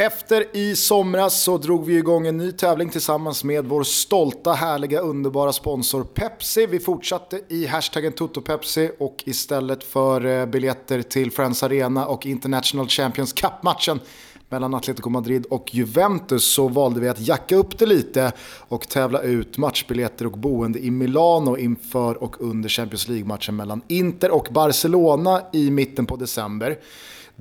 Efter 0.00 0.56
i 0.56 0.76
somras 0.76 1.42
så 1.42 1.58
drog 1.58 1.84
vi 1.86 1.96
igång 1.96 2.26
en 2.26 2.36
ny 2.36 2.52
tävling 2.52 2.90
tillsammans 2.90 3.44
med 3.44 3.64
vår 3.64 3.82
stolta, 3.82 4.52
härliga, 4.52 5.00
underbara 5.00 5.52
sponsor 5.52 6.04
Pepsi. 6.04 6.66
Vi 6.66 6.80
fortsatte 6.80 7.40
i 7.48 7.66
hashtaggen 7.66 8.12
TotoPepsi 8.12 8.90
och 8.98 9.22
istället 9.26 9.84
för 9.84 10.26
eh, 10.26 10.46
biljetter 10.46 11.02
till 11.02 11.30
Friends 11.30 11.62
Arena 11.62 12.06
och 12.06 12.26
International 12.26 12.88
Champions 12.88 13.32
Cup-matchen 13.32 14.00
mellan 14.48 14.74
Atletico 14.74 15.10
Madrid 15.10 15.46
och 15.50 15.74
Juventus 15.74 16.52
så 16.52 16.68
valde 16.68 17.00
vi 17.00 17.08
att 17.08 17.20
jacka 17.20 17.56
upp 17.56 17.78
det 17.78 17.86
lite 17.86 18.32
och 18.68 18.88
tävla 18.88 19.22
ut 19.22 19.58
matchbiljetter 19.58 20.26
och 20.26 20.38
boende 20.38 20.78
i 20.78 20.90
Milano 20.90 21.56
inför 21.56 22.22
och 22.22 22.36
under 22.40 22.68
Champions 22.68 23.08
League-matchen 23.08 23.56
mellan 23.56 23.82
Inter 23.88 24.30
och 24.30 24.48
Barcelona 24.50 25.42
i 25.52 25.70
mitten 25.70 26.06
på 26.06 26.16
december. 26.16 26.78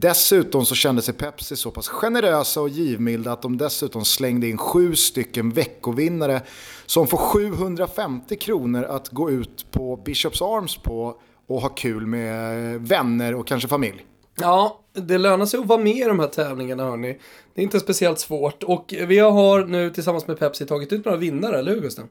Dessutom 0.02 0.66
så 0.66 0.76
kände 0.76 1.02
sig 1.02 1.14
Pepsi 1.14 1.56
så 1.56 1.72
pass 1.72 1.88
generösa 1.88 2.62
och 2.62 2.70
givmilda 2.70 3.32
att 3.32 3.42
de 3.42 3.58
dessutom 3.58 4.06
slängde 4.06 4.48
in 4.48 4.58
sju 4.58 4.96
stycken 4.96 5.50
veckovinnare 5.50 6.42
som 6.86 7.08
får 7.08 7.18
750 7.18 8.36
kronor 8.36 8.84
att 8.84 9.10
gå 9.10 9.32
ut 9.32 9.66
på 9.72 9.96
Bishops 9.96 10.42
Arms 10.42 10.78
på 10.78 11.16
och 11.48 11.62
ha 11.62 11.70
kul 11.70 12.06
med 12.06 12.82
vänner 12.82 13.36
och 13.36 13.48
kanske 13.48 13.68
familj. 13.68 14.06
Ja, 14.36 14.80
det 14.94 15.18
lönar 15.18 15.46
sig 15.46 15.60
att 15.60 15.66
vara 15.66 15.80
med 15.80 15.96
i 15.96 16.04
de 16.04 16.20
här 16.20 16.28
tävlingarna 16.28 16.84
hörni. 16.84 17.20
Det 17.54 17.62
är 17.62 17.64
inte 17.64 17.80
speciellt 17.80 18.20
svårt 18.20 18.64
och 18.64 18.94
vi 19.08 19.20
har 19.20 19.66
nu 19.66 19.90
tillsammans 19.90 20.28
med 20.28 20.40
Pepsi 20.40 20.66
tagit 20.66 20.94
ut 20.94 21.06
några 21.06 21.18
vinnare, 21.18 21.60
eller 21.60 21.72
hur 21.72 21.82
Gusten? 21.82 22.08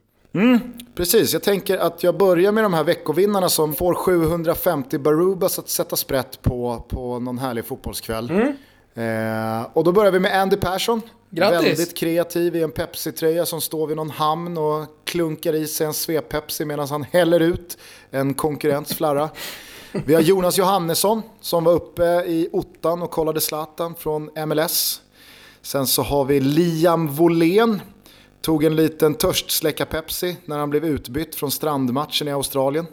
Precis, 0.95 1.33
jag 1.33 1.43
tänker 1.43 1.79
att 1.79 2.03
jag 2.03 2.17
börjar 2.17 2.53
med 2.53 2.65
de 2.65 2.75
här 2.75 2.85
veckovinnarna 2.85 3.49
som 3.49 3.75
får 3.75 3.95
750 3.95 4.99
Barubas 4.99 5.59
att 5.59 5.69
sätta 5.69 5.97
sprätt 5.97 6.43
på, 6.43 6.85
på 6.89 7.19
någon 7.19 7.39
härlig 7.39 7.65
fotbollskväll. 7.65 8.31
Eh, 8.95 9.67
och 9.73 9.85
då 9.85 9.93
börjar 9.93 10.13
vi 10.13 10.21
med 10.21 10.41
Andy 10.41 10.57
Persson. 10.57 11.03
Grattis! 11.31 11.69
Väldigt 11.69 11.97
kreativ 11.97 12.57
i 12.57 12.63
en 12.63 12.71
Pepsi-tröja 12.71 13.47
som 13.47 13.61
står 13.61 13.87
vid 13.87 13.97
någon 13.97 14.11
hamn 14.11 14.59
och 14.59 14.87
klunkar 15.05 15.55
i 15.55 15.67
sig 15.67 15.87
en 15.87 15.93
svep-Pepsi 15.93 16.65
medan 16.65 16.89
han 16.89 17.03
häller 17.03 17.41
ut 17.41 17.79
en 18.11 18.35
konkurrents 18.35 18.95
flarra. 18.95 19.31
Vi 19.93 20.15
har 20.15 20.21
Jonas 20.21 20.59
Johannesson 20.59 21.23
som 21.41 21.65
var 21.65 21.73
uppe 21.73 22.05
i 22.05 22.49
ottan 22.53 23.03
och 23.03 23.11
kollade 23.11 23.41
Zlatan 23.41 23.95
från 23.95 24.31
MLS. 24.47 25.01
Sen 25.63 25.87
så 25.87 26.03
har 26.03 26.25
vi 26.25 26.41
Liam 26.41 27.15
Wolén. 27.15 27.81
Tog 28.43 28.65
en 28.65 28.77
liten 28.77 29.15
törstsläcka 29.15 29.87
Pepsi 29.87 30.37
när 30.45 30.59
han 30.59 30.71
blev 30.71 30.85
utbytt 30.85 31.35
från 31.35 31.51
strandmatchen 31.51 32.29
i 32.29 32.33
Australien. 32.33 32.87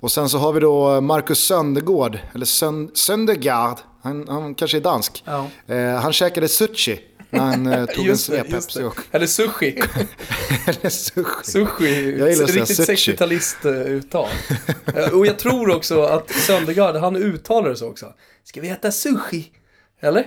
Och 0.00 0.12
sen 0.12 0.28
så 0.28 0.38
har 0.38 0.52
vi 0.52 0.60
då 0.60 1.00
Marcus 1.00 1.38
Söndergård, 1.38 2.18
eller 2.34 2.46
Sön 2.46 2.90
Söndergaard, 2.94 3.78
han, 4.02 4.28
han 4.28 4.54
kanske 4.54 4.76
är 4.76 4.80
dansk. 4.80 5.24
Ja. 5.26 5.46
Eh, 5.66 5.94
han 5.94 6.12
käkade 6.12 6.48
sushi 6.48 7.00
när 7.30 7.40
han 7.40 7.66
eh, 7.66 7.86
tog 7.96 8.08
en 8.08 8.18
svep 8.18 8.50
Pepsi. 8.50 8.82
Och, 8.82 9.00
Eller 9.10 9.26
sushi. 9.26 9.82
eller 10.66 10.90
sushi. 10.90 11.50
Sushi, 11.50 12.18
Jag 12.18 12.30
gillar 12.30 12.46
riktigt 12.46 12.76
sushi. 12.86 13.12
60-talist-uttal. 13.12 14.28
och 15.12 15.26
jag 15.26 15.38
tror 15.38 15.76
också 15.76 16.02
att 16.02 16.30
Söndergaard, 16.30 16.96
han 16.96 17.16
uttalar 17.16 17.68
det 17.68 17.76
så 17.76 17.88
också. 17.88 18.12
Ska 18.44 18.60
vi 18.60 18.68
äta 18.68 18.92
sushi? 18.92 19.50
Eller? 20.00 20.26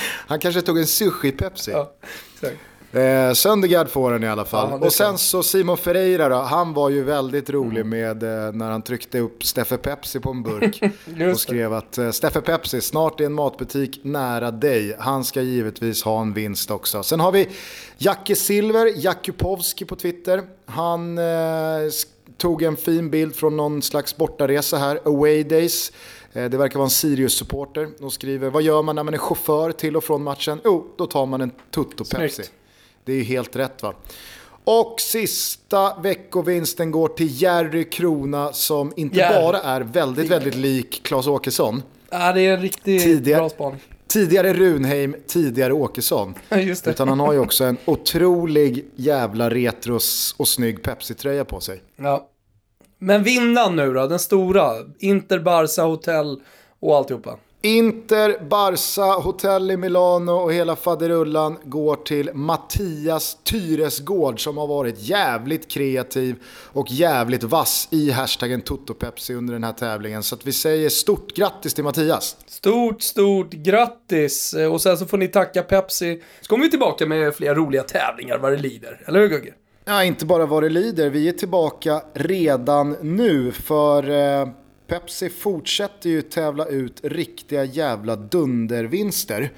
Han 0.00 0.38
kanske 0.38 0.62
tog 0.62 0.78
en 0.78 0.84
sushi-Pepsi. 0.84 1.70
Ja, 1.70 1.92
exakt. 2.34 2.56
Eh, 2.94 3.32
Söndergaard 3.32 3.88
får 3.88 4.12
den 4.12 4.24
i 4.24 4.28
alla 4.28 4.44
fall. 4.44 4.68
Ja, 4.70 4.86
och 4.86 4.92
sen 4.92 5.18
så 5.18 5.42
Simon 5.42 5.76
Ferreira 5.76 6.28
då, 6.28 6.36
han 6.36 6.74
var 6.74 6.90
ju 6.90 7.02
väldigt 7.02 7.50
rolig 7.50 7.80
Mm. 7.80 7.88
med 7.88 8.22
eh, 8.46 8.52
när 8.52 8.70
han 8.70 8.82
tryckte 8.82 9.18
upp 9.18 9.44
Steffe 9.44 9.76
Pepsi 9.76 10.20
på 10.20 10.30
en 10.30 10.42
burk. 10.42 10.82
och 11.32 11.40
skrev 11.40 11.72
att 11.72 11.98
eh, 11.98 12.10
Steffe 12.10 12.40
Pepsi, 12.40 12.80
snart 12.80 13.20
i 13.20 13.24
en 13.24 13.32
matbutik 13.32 14.00
nära 14.02 14.50
dig. 14.50 14.96
Han 14.98 15.24
ska 15.24 15.40
givetvis 15.42 16.02
ha 16.02 16.20
en 16.20 16.32
vinst 16.32 16.70
också. 16.70 17.02
Sen 17.02 17.20
har 17.20 17.32
vi 17.32 17.48
Jacke 17.98 18.36
Silver, 18.36 18.92
Jakubowski 18.96 19.84
på 19.84 19.96
Twitter. 19.96 20.42
Han 20.66 21.18
eh, 21.18 21.24
tog 22.36 22.62
en 22.62 22.76
fin 22.76 23.10
bild 23.10 23.36
från 23.36 23.56
någon 23.56 23.82
slags 23.82 24.16
bortaresa 24.16 24.76
här, 24.76 25.00
Away 25.04 25.42
Days. 25.42 25.92
Eh, 26.32 26.44
Det 26.44 26.56
verkar 26.56 26.78
vara 26.78 26.86
en 26.86 26.90
Sirius-supporter. 26.90 27.88
De 27.98 28.10
skriver, 28.10 28.50
vad 28.50 28.62
gör 28.62 28.82
man 28.82 28.96
när 28.96 29.02
man 29.02 29.14
är 29.14 29.18
chaufför 29.18 29.72
till 29.72 29.96
och 29.96 30.04
från 30.04 30.22
matchen? 30.22 30.60
Jo, 30.64 30.86
då 30.96 31.06
tar 31.06 31.26
man 31.26 31.40
en 31.40 31.50
Tutto 31.74 32.04
Pepsi. 32.04 32.34
Snyggt. 32.34 32.52
Det 33.04 33.12
är 33.12 33.16
ju 33.16 33.22
helt 33.22 33.56
rätt 33.56 33.82
va. 33.82 33.94
Och 34.64 35.00
sista 35.00 35.94
veckovinsten 36.00 36.90
går 36.90 37.08
till 37.08 37.42
Jerry 37.42 37.84
Krona 37.84 38.52
som 38.52 38.92
inte 38.96 39.18
Jerry. 39.18 39.34
bara 39.42 39.58
är 39.60 39.80
väldigt, 39.80 40.30
väldigt 40.30 40.54
lik 40.54 41.00
Claes 41.04 41.26
Åkesson. 41.26 41.82
Ja, 42.10 42.32
det 42.32 42.40
är 42.40 42.54
en 42.54 42.62
riktigt 42.62 43.02
Tidigare- 43.04 43.40
bra 43.40 43.48
spaning. 43.48 43.80
Tidigare 44.06 44.52
Runheim, 44.54 45.16
tidigare 45.26 45.72
Åkesson. 45.72 46.34
Just 46.56 46.84
det. 46.84 46.90
Utan 46.90 47.08
han 47.08 47.20
har 47.20 47.32
ju 47.32 47.38
också 47.38 47.64
en 47.64 47.76
otrolig 47.84 48.84
jävla 48.96 49.50
retros 49.50 50.34
och 50.38 50.48
snygg 50.48 50.82
Pepsi-tröja 50.82 51.44
på 51.44 51.60
sig. 51.60 51.82
Ja. 51.96 52.28
Men 53.04 53.22
vinnaren 53.22 53.76
nu 53.76 53.92
då, 53.92 54.06
den 54.06 54.18
stora. 54.18 54.72
Inter, 54.98 55.38
Barca, 55.38 55.82
Hotell 55.82 56.40
och 56.80 56.96
alltihopa. 56.96 57.38
Inter, 57.64 58.44
Barca, 58.48 59.20
Hotell 59.20 59.70
i 59.70 59.76
Milano 59.76 60.32
och 60.32 60.52
hela 60.52 60.76
faderullan 60.76 61.58
går 61.64 61.96
till 61.96 62.30
Mattias 62.34 63.36
Tyresgård 63.44 64.44
som 64.44 64.56
har 64.58 64.66
varit 64.66 64.94
jävligt 64.98 65.70
kreativ 65.70 66.36
och 66.72 66.86
jävligt 66.90 67.42
vass 67.42 67.88
i 67.90 68.10
hashtaggen 68.10 68.60
TotoPepsi 68.60 69.34
under 69.34 69.52
den 69.52 69.64
här 69.64 69.72
tävlingen. 69.72 70.22
Så 70.22 70.34
att 70.34 70.46
vi 70.46 70.52
säger 70.52 70.88
stort 70.88 71.34
grattis 71.34 71.74
till 71.74 71.84
Mattias. 71.84 72.36
Stort, 72.46 73.02
stort 73.02 73.50
grattis! 73.50 74.54
Eh, 74.54 74.72
Och 74.72 74.80
sen 74.80 74.98
så 74.98 75.06
får 75.06 75.18
ni 75.18 75.28
tacka 75.28 75.62
Pepsi. 75.62 76.22
Så 76.40 76.48
kommer 76.48 76.64
vi 76.64 76.70
tillbaka 76.70 77.06
med 77.06 77.34
fler 77.34 77.54
roliga 77.54 77.82
tävlingar 77.82 78.38
vad 78.38 78.52
det 78.52 78.58
lider. 78.58 79.04
Eller 79.06 79.20
hur 79.20 79.28
Gugge? 79.28 79.54
Ja, 79.84 80.04
inte 80.04 80.26
bara 80.26 80.46
vad 80.46 80.62
det 80.62 80.68
lider, 80.68 81.10
vi 81.10 81.28
är 81.28 81.32
tillbaka 81.32 82.02
redan 82.14 82.96
nu 83.00 83.52
för 83.52 84.10
eh, 84.10 84.48
Pepsi 84.86 85.30
fortsätter 85.30 86.10
ju 86.10 86.22
tävla 86.22 86.66
ut 86.66 87.00
riktiga 87.02 87.64
jävla 87.64 88.16
dundervinster. 88.16 89.52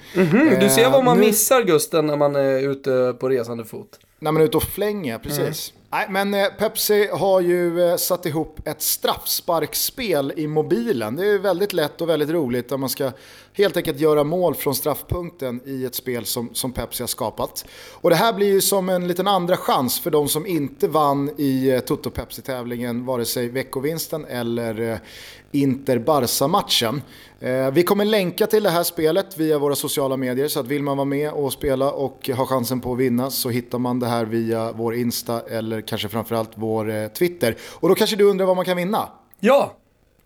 Du 0.59 0.69
ser 0.69 0.89
vad 0.89 1.03
man 1.03 1.17
nu- 1.17 1.25
missar 1.25 1.61
Gusten 1.63 2.05
när 2.07 2.17
man 2.17 2.35
är 2.35 2.69
ute 2.71 3.15
på 3.19 3.29
resande 3.29 3.65
fot. 3.65 3.99
När 4.19 4.31
man 4.31 4.41
är 4.41 4.45
ute 4.45 4.57
och 4.57 4.63
flänger, 4.63 5.17
precis. 5.17 5.73
Nej, 5.91 6.07
men 6.09 6.33
eh, 6.33 6.45
Pepsi 6.59 7.07
har 7.13 7.41
ju 7.41 7.89
eh, 7.89 7.95
satt 7.95 8.25
ihop 8.25 8.59
ett 8.67 8.81
straffsparkspel 8.81 10.33
i 10.37 10.47
mobilen. 10.47 11.15
Det 11.15 11.25
är 11.27 11.39
väldigt 11.39 11.73
lätt 11.73 12.01
och 12.01 12.09
väldigt 12.09 12.29
roligt 12.29 12.69
där 12.69 12.77
man 12.77 12.89
ska 12.89 13.11
helt 13.57 13.77
enkelt 13.77 13.99
göra 13.99 14.23
mål 14.23 14.55
från 14.55 14.75
straffpunkten 14.75 15.61
i 15.65 15.85
ett 15.85 15.95
spel 15.95 16.25
som, 16.25 16.49
som 16.53 16.71
Pepsi 16.71 17.03
har 17.03 17.07
skapat. 17.07 17.65
Och 17.91 18.09
det 18.09 18.15
här 18.15 18.33
blir 18.33 18.47
ju 18.47 18.61
som 18.61 18.89
en 18.89 19.07
liten 19.07 19.27
andra 19.27 19.57
chans 19.57 19.99
för 19.99 20.11
de 20.11 20.27
som 20.27 20.45
inte 20.45 20.87
vann 20.87 21.31
i 21.37 21.69
eh, 21.69 21.79
Toto 21.79 22.09
Pepsi-tävlingen, 22.09 23.05
vare 23.05 23.25
sig 23.25 23.49
veckovinsten 23.49 24.25
eller 24.25 24.81
eh, 24.91 24.97
Inter-Barca-matchen. 25.51 27.01
Eh, 27.39 27.71
Vi 27.71 27.83
kommer 27.83 28.05
länka 28.05 28.47
till 28.47 28.63
det 28.63 28.69
här 28.69 28.83
spelet 28.83 29.37
via 29.37 29.59
våra 29.59 29.75
sociala 29.75 30.17
medier 30.17 30.47
så 30.47 30.59
att 30.59 30.67
vill 30.67 30.83
man 30.83 30.97
vara 30.97 31.05
med 31.05 31.31
och 31.31 31.53
spela 31.53 31.91
och 31.91 32.29
ha 32.29 32.45
chansen 32.45 32.81
på 32.81 32.93
att 32.93 32.99
vinna 32.99 33.31
så 33.31 33.49
hittar 33.49 33.79
man 33.79 33.99
det 33.99 34.07
här 34.07 34.25
via 34.25 34.71
vår 34.71 34.95
Insta 34.95 35.41
eller 35.41 35.81
kanske 35.81 36.09
framförallt 36.09 36.51
vår 36.55 37.09
Twitter. 37.09 37.57
Och 37.61 37.89
då 37.89 37.95
kanske 37.95 38.15
du 38.15 38.23
undrar 38.23 38.45
vad 38.45 38.55
man 38.55 38.65
kan 38.65 38.77
vinna? 38.77 39.09
Ja, 39.39 39.75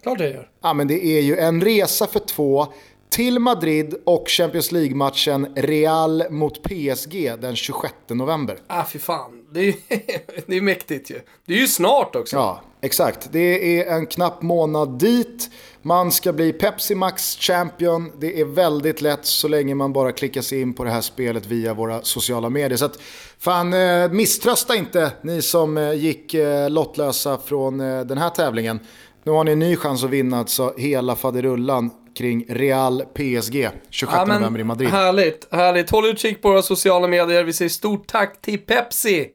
klart 0.03 0.19
jag 0.19 0.29
gör. 0.29 0.49
Ja 0.61 0.73
men 0.73 0.87
det 0.87 1.05
är 1.05 1.21
ju 1.21 1.37
en 1.37 1.61
resa 1.61 2.07
för 2.07 2.19
två 2.19 2.67
till 3.09 3.39
Madrid 3.39 3.95
och 4.05 4.27
Champions 4.27 4.71
League-matchen 4.71 5.47
Real 5.55 6.23
mot 6.29 6.63
PSG 6.63 7.33
den 7.41 7.55
26 7.55 7.93
november. 8.07 8.59
Ah, 8.67 8.85
fy 8.85 8.99
fan. 8.99 9.31
Det 9.51 9.59
är 9.67 9.75
det 10.47 10.57
är 10.57 10.61
mäktigt 10.61 11.11
ju. 11.11 11.19
Det 11.45 11.53
är 11.53 11.57
ju 11.57 11.67
snart 11.67 12.15
också. 12.15 12.35
Ja, 12.35 12.61
exakt. 12.81 13.29
Det 13.31 13.79
är 13.79 13.95
en 13.95 14.05
knapp 14.05 14.41
månad 14.41 14.99
dit. 14.99 15.49
Man 15.81 16.11
ska 16.11 16.33
bli 16.33 16.53
Pepsi 16.53 16.95
Max 16.95 17.37
Champion. 17.39 18.11
Det 18.19 18.41
är 18.41 18.45
väldigt 18.45 19.01
lätt 19.01 19.25
så 19.25 19.47
länge 19.47 19.75
man 19.75 19.93
bara 19.93 20.11
klickar 20.11 20.41
sig 20.41 20.61
in 20.61 20.73
på 20.73 20.83
det 20.83 20.91
här 20.91 21.01
spelet 21.01 21.45
via 21.45 21.73
våra 21.73 22.01
sociala 22.01 22.49
medier. 22.49 22.77
Så 22.77 22.85
att, 22.85 22.99
fan, 23.39 23.73
eh, 23.73 24.11
misströsta 24.11 24.75
inte 24.75 25.11
ni 25.21 25.41
som 25.41 25.77
eh, 25.77 25.93
gick 25.93 26.33
eh, 26.33 26.69
lottlösa 26.69 27.37
från 27.45 27.77
den 27.77 28.17
här 28.17 28.29
tävlingen. 28.29 28.79
Nu 29.23 29.31
har 29.31 29.43
ni 29.43 29.51
en 29.51 29.59
ny 29.59 29.75
chans 29.75 30.03
att 30.03 30.09
vinna 30.09 30.39
alltså 30.39 30.73
hela 30.77 31.15
faderullan 31.15 31.91
kring 32.15 32.45
Real 32.49 33.03
PSG 33.13 33.69
26 33.89 34.17
Ja, 34.17 34.25
november 34.25 34.59
i 34.59 34.63
Madrid. 34.63 34.89
Härligt, 34.89 35.47
härligt. 35.51 35.89
Håll 35.89 36.05
utkik 36.05 36.41
på 36.41 36.49
våra 36.49 36.61
sociala 36.61 37.07
medier. 37.07 37.43
Vi 37.43 37.53
säger 37.53 37.69
stort 37.69 38.07
tack 38.07 38.41
till 38.41 38.59
Pepsi. 38.59 39.27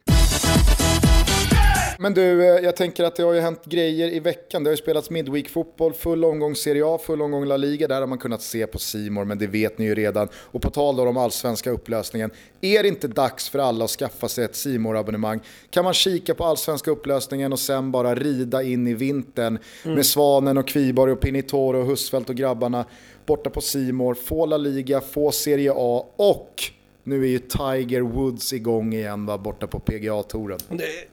Men 1.99 2.15
du, 2.15 2.45
eh, 2.45 2.65
jag 2.65 2.77
tänker 2.77 3.05
att 3.05 3.17
det 3.17 3.23
har 3.23 3.33
ju 3.33 3.41
hänt 3.41 3.65
grejer 3.65 4.13
i 4.13 4.21
veckan. 4.21 4.65
Det 4.65 4.71
har 4.71 4.73
ju 4.73 4.83
spelats 4.83 5.11
Midweek-fotboll, 5.11 5.93
full 5.93 6.25
omgång 6.25 6.57
Serie 6.57 6.87
A, 6.87 6.99
full 7.03 7.23
omgång 7.23 7.45
La 7.45 7.57
Liga. 7.57 7.89
Där 7.89 8.01
har 8.01 8.07
man 8.07 8.19
kunnat 8.19 8.43
se 8.43 8.67
på 8.67 8.79
Simor, 8.79 9.25
men 9.25 9.39
det 9.39 9.47
vet 9.47 9.79
ni 9.79 9.85
ju 9.85 9.95
redan. 9.95 10.29
Och 10.35 10.63
på 10.63 10.71
tal 10.71 10.97
då 10.97 11.09
om 11.09 11.17
allsvenska 11.17 11.71
upplösningen, 11.71 12.31
är 12.61 12.83
det 12.83 12.89
inte 12.89 13.09
dags 13.09 13.49
för 13.49 13.59
alla 13.59 13.85
att 13.85 13.91
skaffa 13.91 14.29
sig 14.29 14.45
ett 14.45 14.57
simor 14.57 14.97
abonnemang 14.97 15.41
Kan 15.71 15.85
man 15.85 15.95
kika 15.95 16.35
på 16.35 16.45
allsvenska 16.45 16.91
upplösningen 16.91 17.53
och 17.53 17.59
sen 17.59 17.91
bara 17.91 18.15
rida 18.15 18.63
in 18.63 18.87
i 18.87 18.95
vintern 18.95 19.59
mm. 19.85 19.97
med 19.97 20.07
Svanen 20.07 20.59
och 20.59 20.69
Kviborg 20.69 21.13
och 21.13 21.21
Pinitoro 21.21 21.81
och 21.81 21.87
Husfeldt 21.87 22.31
och 22.31 22.37
grabbarna 22.37 22.85
borta 23.27 23.51
på 23.51 23.61
Simor, 23.61 24.15
få 24.15 24.47
La 24.47 24.57
Liga, 24.57 25.01
få 25.01 25.33
Serie 25.33 25.73
A 25.77 26.07
och 26.17 26.63
nu 27.05 27.23
är 27.25 27.29
ju 27.29 27.39
Tiger 27.39 28.01
Woods 28.01 28.53
igång 28.53 28.95
igen 28.95 29.27
va, 29.27 29.39
borta 29.39 29.67
på 29.67 29.79
PGA-touren. 29.81 30.59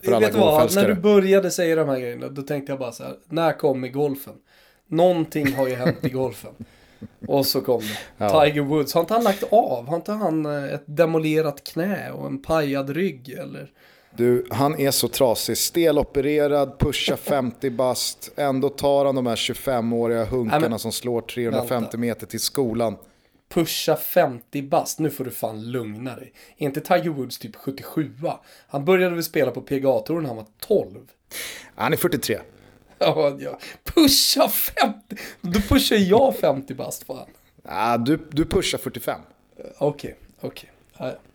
Alla 0.07 0.29
golfälskare. 0.29 0.87
När 0.87 0.95
du 0.95 1.01
började 1.01 1.51
säga 1.51 1.75
de 1.75 1.89
här 1.89 1.99
grejerna, 1.99 2.27
då 2.27 2.41
tänkte 2.41 2.71
jag 2.71 2.79
bara 2.79 2.91
så 2.91 3.03
här, 3.03 3.15
när 3.29 3.53
kommer 3.53 3.87
golfen? 3.87 4.33
Någonting 4.87 5.53
har 5.53 5.67
ju 5.67 5.75
hänt 5.75 5.97
i 6.01 6.09
golfen. 6.09 6.51
Och 7.27 7.45
så 7.45 7.61
kom 7.61 7.79
det. 7.81 7.97
Ja. 8.17 8.43
Tiger 8.43 8.61
Woods, 8.61 8.93
har 8.93 9.01
inte 9.01 9.13
han 9.13 9.23
lagt 9.23 9.43
av? 9.53 9.87
Har 9.87 9.95
inte 9.95 10.11
han 10.11 10.45
eh, 10.45 10.73
ett 10.73 10.83
demolerat 10.85 11.63
knä 11.63 12.11
och 12.11 12.25
en 12.25 12.41
pajad 12.41 12.89
rygg 12.89 13.29
eller? 13.29 13.71
Du, 14.15 14.45
han 14.49 14.79
är 14.79 14.91
så 14.91 15.07
trasig. 15.07 15.57
Stelopererad, 15.57 16.79
pushar 16.79 17.15
50 17.15 17.69
bast. 17.69 18.31
Ändå 18.35 18.69
tar 18.69 19.05
han 19.05 19.15
de 19.15 19.27
här 19.27 19.35
25-åriga 19.35 20.25
hunkarna 20.25 20.67
Nej, 20.67 20.79
som 20.79 20.91
slår 20.91 21.21
350 21.21 21.73
vänta. 21.73 21.97
meter 21.97 22.27
till 22.27 22.39
skolan 22.39 22.95
pusha 23.51 23.95
50 23.95 24.61
bast, 24.61 24.99
nu 24.99 25.09
får 25.09 25.23
du 25.23 25.31
fan 25.31 25.71
lugna 25.71 26.15
dig. 26.15 26.33
Är 26.57 26.65
inte 26.65 26.81
Tiger 26.81 27.09
Woods 27.09 27.37
typ 27.37 27.55
77 27.55 28.11
Han 28.67 28.85
började 28.85 29.15
väl 29.15 29.23
spela 29.23 29.51
på 29.51 29.61
PGA-touren 29.61 30.21
när 30.21 30.27
han 30.27 30.37
var 30.37 30.47
12? 30.59 30.99
Han 31.75 31.93
är 31.93 31.97
43. 31.97 32.39
Ja, 33.03 33.37
ja. 33.39 33.59
Pusha 33.83 34.49
50! 34.49 35.15
Då 35.41 35.59
pushar 35.59 35.95
jag 35.95 36.35
50 36.35 36.73
bast 36.73 37.03
fan. 37.03 37.29
Ja, 37.63 37.97
du, 37.97 38.19
du 38.31 38.45
pushar 38.45 38.77
45. 38.77 39.21
Okej, 39.57 39.77
okay, 39.79 40.13
okej. 40.39 40.49
Okay. 40.49 40.69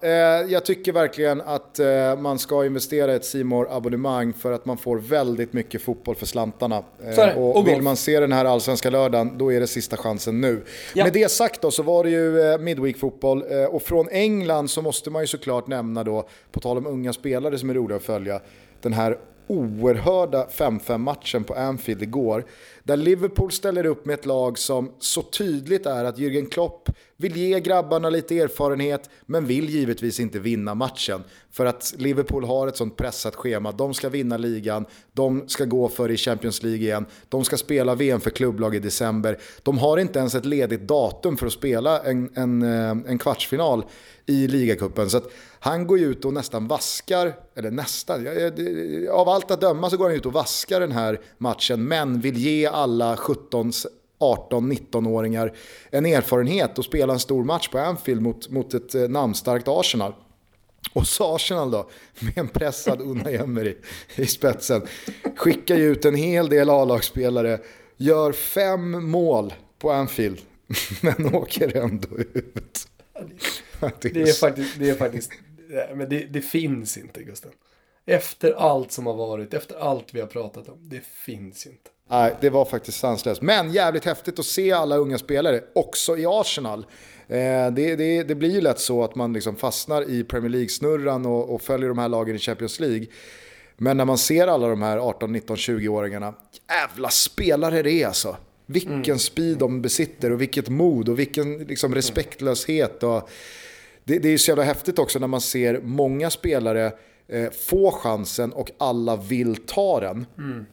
Eh, 0.00 0.10
jag 0.52 0.64
tycker 0.64 0.92
verkligen 0.92 1.40
att 1.40 1.78
eh, 1.78 2.16
man 2.18 2.38
ska 2.38 2.66
investera 2.66 3.12
i 3.12 3.16
ett 3.16 3.24
simor 3.24 3.68
abonnemang 3.70 4.32
för 4.32 4.52
att 4.52 4.66
man 4.66 4.76
får 4.78 4.98
väldigt 4.98 5.52
mycket 5.52 5.82
fotboll 5.82 6.14
för 6.14 6.26
slantarna. 6.26 6.82
Eh, 7.16 7.38
och, 7.38 7.56
och 7.56 7.68
vill 7.68 7.82
man 7.82 7.96
se 7.96 8.20
den 8.20 8.32
här 8.32 8.44
allsvenska 8.44 8.90
lördagen, 8.90 9.38
då 9.38 9.52
är 9.52 9.60
det 9.60 9.66
sista 9.66 9.96
chansen 9.96 10.40
nu. 10.40 10.64
Ja. 10.94 11.04
Med 11.04 11.12
det 11.12 11.30
sagt 11.30 11.62
då 11.62 11.70
så 11.70 11.82
var 11.82 12.04
det 12.04 12.10
ju 12.10 12.58
Midweek-fotboll 12.58 13.42
och 13.70 13.82
från 13.82 14.08
England 14.08 14.70
så 14.70 14.82
måste 14.82 15.10
man 15.10 15.22
ju 15.22 15.26
såklart 15.26 15.66
nämna 15.66 16.04
då, 16.04 16.28
på 16.52 16.60
tal 16.60 16.78
om 16.78 16.86
unga 16.86 17.12
spelare 17.12 17.58
som 17.58 17.70
är 17.70 17.74
roliga 17.74 17.96
att 17.96 18.02
följa, 18.02 18.40
den 18.80 18.92
här 18.92 19.18
oerhörda 19.46 20.46
5-5 20.46 20.98
matchen 20.98 21.44
på 21.44 21.54
Anfield 21.54 22.02
igår. 22.02 22.44
Där 22.82 22.96
Liverpool 22.96 23.52
ställer 23.52 23.86
upp 23.86 24.06
med 24.06 24.14
ett 24.14 24.26
lag 24.26 24.58
som 24.58 24.92
så 24.98 25.22
tydligt 25.22 25.86
är 25.86 26.04
att 26.04 26.18
Jürgen 26.18 26.50
Klopp 26.50 26.88
vill 27.16 27.36
ge 27.36 27.60
grabbarna 27.60 28.10
lite 28.10 28.38
erfarenhet 28.38 29.10
men 29.26 29.46
vill 29.46 29.68
givetvis 29.68 30.20
inte 30.20 30.38
vinna 30.38 30.74
matchen. 30.74 31.24
För 31.50 31.66
att 31.66 31.94
Liverpool 31.96 32.44
har 32.44 32.68
ett 32.68 32.76
sånt 32.76 32.96
pressat 32.96 33.34
schema. 33.34 33.72
De 33.72 33.94
ska 33.94 34.08
vinna 34.08 34.36
ligan, 34.36 34.86
de 35.12 35.48
ska 35.48 35.64
gå 35.64 35.88
för 35.88 36.10
i 36.10 36.16
Champions 36.16 36.62
League 36.62 36.80
igen, 36.80 37.06
de 37.28 37.44
ska 37.44 37.56
spela 37.56 37.94
VM 37.94 38.20
för 38.20 38.30
klubblag 38.30 38.74
i 38.74 38.78
december. 38.78 39.38
De 39.62 39.78
har 39.78 39.98
inte 39.98 40.18
ens 40.18 40.34
ett 40.34 40.44
ledigt 40.44 40.88
datum 40.88 41.36
för 41.36 41.46
att 41.46 41.52
spela 41.52 42.02
en, 42.02 42.30
en, 42.34 42.62
eh, 42.62 42.90
en 42.90 43.18
kvartsfinal 43.18 43.84
i 44.26 44.48
ligacupen. 44.48 45.10
Så 45.10 45.20
han 45.66 45.86
går 45.86 46.00
ut 46.00 46.24
och 46.24 46.32
nästan 46.32 46.68
vaskar, 46.68 47.34
eller 47.54 47.70
nästan, 47.70 48.26
av 49.10 49.28
allt 49.28 49.50
att 49.50 49.60
döma 49.60 49.90
så 49.90 49.96
går 49.96 50.04
han 50.04 50.14
ut 50.16 50.26
och 50.26 50.32
vaskar 50.32 50.80
den 50.80 50.92
här 50.92 51.20
matchen 51.38 51.84
men 51.84 52.20
vill 52.20 52.36
ge 52.36 52.66
alla 52.66 53.16
17 53.16 53.72
18-19-åringar 54.18 55.52
en 55.90 56.06
erfarenhet 56.06 56.78
och 56.78 56.84
spela 56.84 57.12
en 57.12 57.18
stor 57.18 57.44
match 57.44 57.68
på 57.68 57.78
Anfield 57.78 58.22
mot, 58.22 58.50
mot 58.50 58.74
ett 58.74 58.94
eh, 58.94 59.08
namnstarkt 59.08 59.68
Arsenal. 59.68 60.14
Och 60.92 61.06
så 61.06 61.34
Arsenal 61.34 61.70
då, 61.70 61.90
med 62.20 62.38
en 62.38 62.48
pressad 62.48 63.00
Unai 63.00 63.36
Emery 63.36 63.76
i 64.14 64.26
spetsen, 64.26 64.82
skickar 65.36 65.76
ju 65.76 65.92
ut 65.92 66.04
en 66.04 66.14
hel 66.14 66.48
del 66.48 66.70
A-lagsspelare, 66.70 67.60
gör 67.96 68.32
fem 68.32 69.10
mål 69.10 69.54
på 69.78 69.90
Anfield, 69.90 70.38
men 71.00 71.34
åker 71.34 71.76
ändå 71.76 72.08
ut. 72.18 72.88
Det 74.00 74.30
är 74.30 74.32
faktiskt, 74.32 74.78
det 74.78 74.90
är 74.90 74.94
faktiskt, 74.94 75.30
men 75.94 76.08
det, 76.08 76.24
det 76.24 76.40
finns 76.40 76.96
inte 76.96 77.22
Gusten. 77.22 77.52
Efter 78.06 78.52
allt 78.52 78.92
som 78.92 79.06
har 79.06 79.14
varit, 79.14 79.54
efter 79.54 79.76
allt 79.76 80.14
vi 80.14 80.20
har 80.20 80.26
pratat 80.26 80.68
om, 80.68 80.78
det 80.80 81.04
finns 81.04 81.66
inte. 81.66 81.90
Nej, 82.10 82.36
det 82.40 82.50
var 82.50 82.64
faktiskt 82.64 82.98
sanslöst. 82.98 83.42
Men 83.42 83.72
jävligt 83.72 84.04
häftigt 84.04 84.38
att 84.38 84.46
se 84.46 84.72
alla 84.72 84.96
unga 84.96 85.18
spelare, 85.18 85.60
också 85.74 86.18
i 86.18 86.26
Arsenal. 86.26 86.86
Eh, 87.28 87.70
det, 87.70 87.96
det, 87.96 88.22
det, 88.22 88.34
blir 88.34 88.50
ju 88.50 88.60
lätt 88.60 88.78
så 88.78 89.04
att 89.04 89.14
man 89.14 89.32
liksom 89.32 89.56
fastnar 89.56 90.10
i 90.10 90.24
Premier 90.24 90.50
League-snurran 90.50 91.26
och, 91.26 91.54
och, 91.54 91.62
följer 91.62 91.88
de 91.88 91.98
här 91.98 92.08
lagen 92.08 92.36
i 92.36 92.38
Champions 92.38 92.80
League. 92.80 93.06
Men 93.76 93.96
när 93.96 94.04
man 94.04 94.18
ser 94.18 94.46
alla 94.46 94.68
de 94.68 94.82
här 94.82 94.98
18, 94.98 95.32
19, 95.32 95.56
20-åringarna, 95.56 96.34
jävla 96.68 97.10
spelare 97.10 97.82
det 97.82 98.02
är 98.02 98.06
alltså. 98.06 98.36
Vilken 98.66 99.02
mm. 99.02 99.18
speed 99.18 99.58
de 99.58 99.82
besitter 99.82 100.32
och 100.32 100.40
vilket 100.40 100.68
mod 100.68 101.08
och 101.08 101.18
vilken 101.18 101.58
liksom, 101.58 101.94
respektlöshet. 101.94 103.02
Och 103.02 103.28
det, 104.06 104.18
det 104.18 104.28
är 104.28 104.38
så 104.38 104.50
jävla 104.50 104.64
häftigt 104.64 104.98
också 104.98 105.18
när 105.18 105.26
man 105.26 105.40
ser 105.40 105.80
många 105.82 106.30
spelare 106.30 106.92
eh, 107.28 107.50
få 107.50 107.90
chansen 107.90 108.52
och 108.52 108.70
alla 108.78 109.16
vill 109.16 109.56
ta 109.56 110.00
den. 110.00 110.26
Mm. 110.38 110.66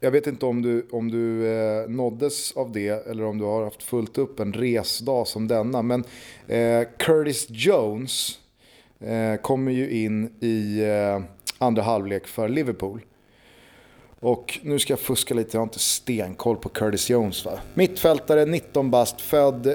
Jag 0.00 0.10
vet 0.10 0.26
inte 0.26 0.46
om 0.46 0.62
du, 0.62 0.86
om 0.90 1.10
du 1.10 1.46
eh, 1.46 1.88
nåddes 1.88 2.52
av 2.56 2.72
det 2.72 3.06
eller 3.06 3.24
om 3.24 3.38
du 3.38 3.44
har 3.44 3.64
haft 3.64 3.82
fullt 3.82 4.18
upp 4.18 4.40
en 4.40 4.52
resdag 4.52 5.26
som 5.26 5.48
denna. 5.48 5.82
Men 5.82 6.04
eh, 6.46 6.88
Curtis 6.96 7.46
Jones 7.50 8.38
eh, 9.00 9.40
kommer 9.40 9.72
ju 9.72 9.90
in 9.90 10.30
i 10.40 10.80
eh, 10.80 11.22
andra 11.58 11.82
halvlek 11.82 12.26
för 12.26 12.48
Liverpool. 12.48 13.00
Och 14.20 14.58
nu 14.62 14.78
ska 14.78 14.92
jag 14.92 15.00
fuska 15.00 15.34
lite, 15.34 15.56
jag 15.56 15.60
har 15.60 15.66
inte 15.66 15.78
stenkoll 15.78 16.56
på 16.56 16.68
Curtis 16.68 17.10
Jones 17.10 17.44
va. 17.44 17.52
Mittfältare, 17.74 18.44
19 18.44 18.90
bast, 18.90 19.20
född 19.20 19.74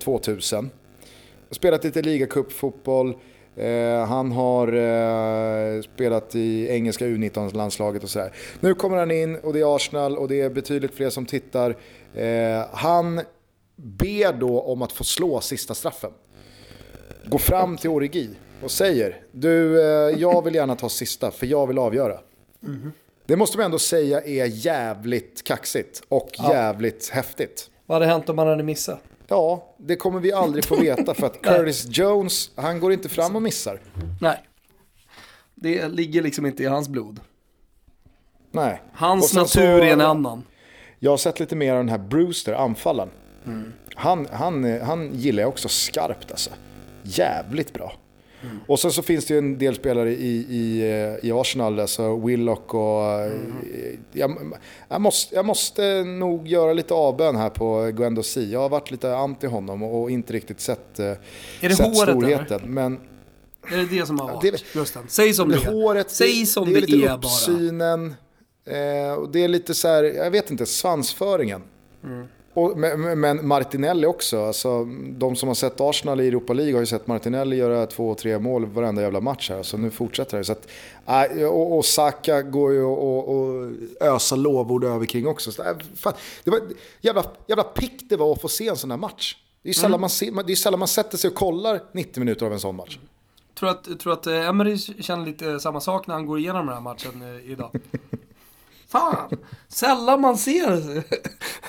2000. 0.00 0.70
Spelat 1.50 1.84
lite 1.84 2.02
ligacupfotboll. 2.02 3.14
Eh, 3.56 4.06
han 4.06 4.32
har 4.32 4.72
eh, 4.72 5.82
spelat 5.82 6.34
i 6.34 6.68
engelska 6.68 7.04
U19-landslaget 7.06 8.02
och 8.02 8.10
sådär. 8.10 8.32
Nu 8.60 8.74
kommer 8.74 8.96
han 8.96 9.10
in 9.10 9.36
och 9.36 9.52
det 9.52 9.60
är 9.60 9.76
Arsenal 9.76 10.18
och 10.18 10.28
det 10.28 10.40
är 10.40 10.50
betydligt 10.50 10.94
fler 10.94 11.10
som 11.10 11.26
tittar. 11.26 11.76
Eh, 12.14 12.66
han 12.72 13.20
ber 13.76 14.32
då 14.32 14.60
om 14.60 14.82
att 14.82 14.92
få 14.92 15.04
slå 15.04 15.40
sista 15.40 15.74
straffen. 15.74 16.10
Går 17.26 17.38
fram 17.38 17.76
till 17.76 17.90
Origi 17.90 18.30
och 18.62 18.70
säger 18.70 19.20
du, 19.32 19.80
jag 20.18 20.44
vill 20.44 20.54
gärna 20.54 20.76
ta 20.76 20.88
sista 20.88 21.30
för 21.30 21.46
jag 21.46 21.66
vill 21.66 21.78
avgöra. 21.78 22.18
Mm. 22.66 22.92
Det 23.26 23.36
måste 23.36 23.58
man 23.58 23.64
ändå 23.64 23.78
säga 23.78 24.20
är 24.20 24.46
jävligt 24.46 25.44
kaxigt 25.44 26.02
och 26.08 26.30
ja. 26.38 26.52
jävligt 26.52 27.10
häftigt. 27.10 27.70
Vad 27.86 27.96
hade 27.96 28.06
hänt 28.12 28.28
om 28.28 28.38
han 28.38 28.46
hade 28.46 28.62
missat? 28.62 29.00
Ja, 29.28 29.74
det 29.78 29.96
kommer 29.96 30.20
vi 30.20 30.32
aldrig 30.32 30.64
få 30.64 30.76
veta 30.76 31.14
för 31.14 31.26
att 31.26 31.42
Curtis 31.42 31.86
Jones, 31.90 32.50
han 32.54 32.80
går 32.80 32.92
inte 32.92 33.08
fram 33.08 33.36
och 33.36 33.42
missar. 33.42 33.80
Nej. 34.20 34.42
Det 35.54 35.88
ligger 35.88 36.22
liksom 36.22 36.46
inte 36.46 36.62
i 36.62 36.66
hans 36.66 36.88
blod. 36.88 37.20
Nej. 38.50 38.82
Hans 38.92 39.34
natur 39.34 39.82
är 39.82 39.92
en 39.92 40.00
annan. 40.00 40.42
Jag 40.98 41.10
har 41.10 41.16
sett 41.16 41.40
lite 41.40 41.56
mer 41.56 41.72
av 41.72 41.78
den 41.78 41.88
här 41.88 41.98
Brewster, 41.98 42.52
anfallen. 42.52 43.10
Mm. 43.46 43.72
Han, 43.94 44.26
han, 44.32 44.80
han 44.80 45.14
gillar 45.14 45.42
jag 45.42 45.48
också 45.48 45.68
skarpt 45.68 46.30
alltså. 46.30 46.50
Jävligt 47.02 47.72
bra. 47.72 47.92
Mm. 48.42 48.58
Och 48.66 48.80
sen 48.80 48.92
så 48.92 49.02
finns 49.02 49.26
det 49.26 49.34
ju 49.34 49.38
en 49.38 49.58
del 49.58 49.74
spelare 49.74 50.10
i, 50.10 50.46
i, 50.50 50.80
eh, 50.80 51.28
i 51.28 51.32
Arsenal, 51.32 51.80
alltså 51.80 52.16
Willock 52.16 52.74
och... 52.74 53.04
Mm. 53.04 53.52
Jag, 54.12 54.52
jag, 54.88 55.00
måste, 55.00 55.34
jag 55.34 55.44
måste 55.44 56.04
nog 56.04 56.48
göra 56.48 56.72
lite 56.72 56.94
avbön 56.94 57.36
här 57.36 57.50
på 57.50 57.90
Guendo 57.94 58.22
Si. 58.22 58.52
Jag 58.52 58.60
har 58.60 58.68
varit 58.68 58.90
lite 58.90 59.16
anti 59.16 59.46
honom 59.46 59.82
och 59.82 60.10
inte 60.10 60.32
riktigt 60.32 60.60
sett, 60.60 60.98
eh, 60.98 61.06
är 61.06 61.18
det 61.60 61.74
sett 61.74 61.86
håret, 61.86 62.08
storheten. 62.08 62.58
Eller? 62.58 62.68
Men, 62.68 63.00
är 63.70 63.76
det 63.76 63.84
det 63.84 64.06
som 64.06 64.20
har 64.20 64.32
varit? 64.32 64.52
Det, 64.52 64.72
Gusten, 64.72 65.02
säg 65.08 65.34
som 65.34 65.48
det 65.48 65.56
är. 65.56 65.72
Håret, 65.72 66.10
Säg 66.10 66.46
som 66.46 66.64
det, 66.64 66.72
det 66.72 66.78
är, 66.78 66.96
lite 66.96 67.12
uppsynen, 67.12 68.14
eh, 68.64 68.74
det 69.32 69.44
är 69.44 69.48
lite 69.48 69.74
så 69.74 69.88
här, 69.88 70.04
jag 70.04 70.30
vet 70.30 70.50
inte, 70.50 70.66
svansföringen. 70.66 71.62
Mm. 72.04 72.26
Och, 72.58 72.78
men 73.18 73.48
Martinelli 73.48 74.06
också. 74.06 74.44
Alltså, 74.44 74.84
de 75.10 75.36
som 75.36 75.48
har 75.48 75.54
sett 75.54 75.80
Arsenal 75.80 76.20
i 76.20 76.28
Europa 76.28 76.52
League 76.52 76.74
har 76.74 76.80
ju 76.80 76.86
sett 76.86 77.06
Martinelli 77.06 77.56
göra 77.56 77.86
två, 77.86 78.14
tre 78.14 78.38
mål 78.38 78.66
varenda 78.66 79.02
jävla 79.02 79.20
match 79.20 79.50
här. 79.50 79.62
Så 79.62 79.76
nu 79.76 79.90
fortsätter 79.90 80.38
det. 80.38 80.44
Så 80.44 80.52
att, 80.52 80.68
och, 81.50 81.76
och 81.76 81.84
Saka 81.84 82.42
går 82.42 82.72
ju 82.72 82.82
och, 82.82 83.28
och 83.28 83.70
ösa 84.00 84.36
lovord 84.36 84.84
över 84.84 85.06
kring 85.06 85.26
också. 85.26 85.52
Så, 85.52 85.64
fan, 85.96 86.12
det 86.44 86.50
var 86.50 86.60
jävla, 87.00 87.24
jävla 87.46 87.64
pick 87.64 88.08
det 88.08 88.16
var 88.16 88.32
att 88.32 88.40
få 88.40 88.48
se 88.48 88.68
en 88.68 88.76
sån 88.76 88.90
här 88.90 88.98
match. 88.98 89.36
Det 89.62 89.68
är, 89.68 89.74
sällan 89.74 90.04
mm. 90.04 90.34
man 90.34 90.46
det 90.46 90.52
är 90.52 90.56
sällan 90.56 90.78
man 90.78 90.88
sätter 90.88 91.18
sig 91.18 91.28
och 91.28 91.34
kollar 91.36 91.80
90 91.92 92.20
minuter 92.20 92.46
av 92.46 92.52
en 92.52 92.60
sån 92.60 92.76
match. 92.76 92.98
tror 93.54 93.70
att, 93.70 94.00
tror 94.00 94.12
att 94.12 94.26
eh, 94.26 94.48
Emery 94.48 94.78
känner 94.78 95.26
lite 95.26 95.60
samma 95.60 95.80
sak 95.80 96.06
när 96.06 96.14
han 96.14 96.26
går 96.26 96.38
igenom 96.38 96.66
den 96.66 96.74
här 96.74 96.82
matchen 96.82 97.22
eh, 97.22 97.50
idag. 97.52 97.70
Fan! 98.88 99.30
Sällan 99.68 100.20
man 100.20 100.38
ser 100.38 100.94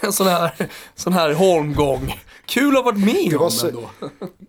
en 0.02 0.14
sån 0.14 0.28
här, 0.28 0.52
sån 0.96 1.14
här 1.14 1.34
holmgång. 1.34 2.14
Kul 2.46 2.78
att 2.78 2.84
ha 2.84 2.92
varit 2.92 3.06
med 3.06 3.38
om 3.38 3.52
så, 3.52 3.68
ändå. 3.68 3.90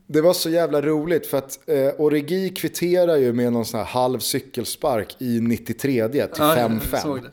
Det 0.07 0.21
var 0.21 0.33
så 0.33 0.51
jävla 0.51 0.83
roligt 0.83 1.27
för 1.27 1.39
att 1.39 1.68
eh, 1.68 1.89
Origi 1.99 2.49
kvitterar 2.51 3.16
ju 3.16 3.33
med 3.33 3.53
någon 3.53 3.64
sån 3.64 3.79
här 3.79 3.87
halv 3.87 4.18
cykelspark 4.18 5.16
i 5.18 5.41
93 5.41 6.09
till 6.09 6.23
5-5. 6.23 7.31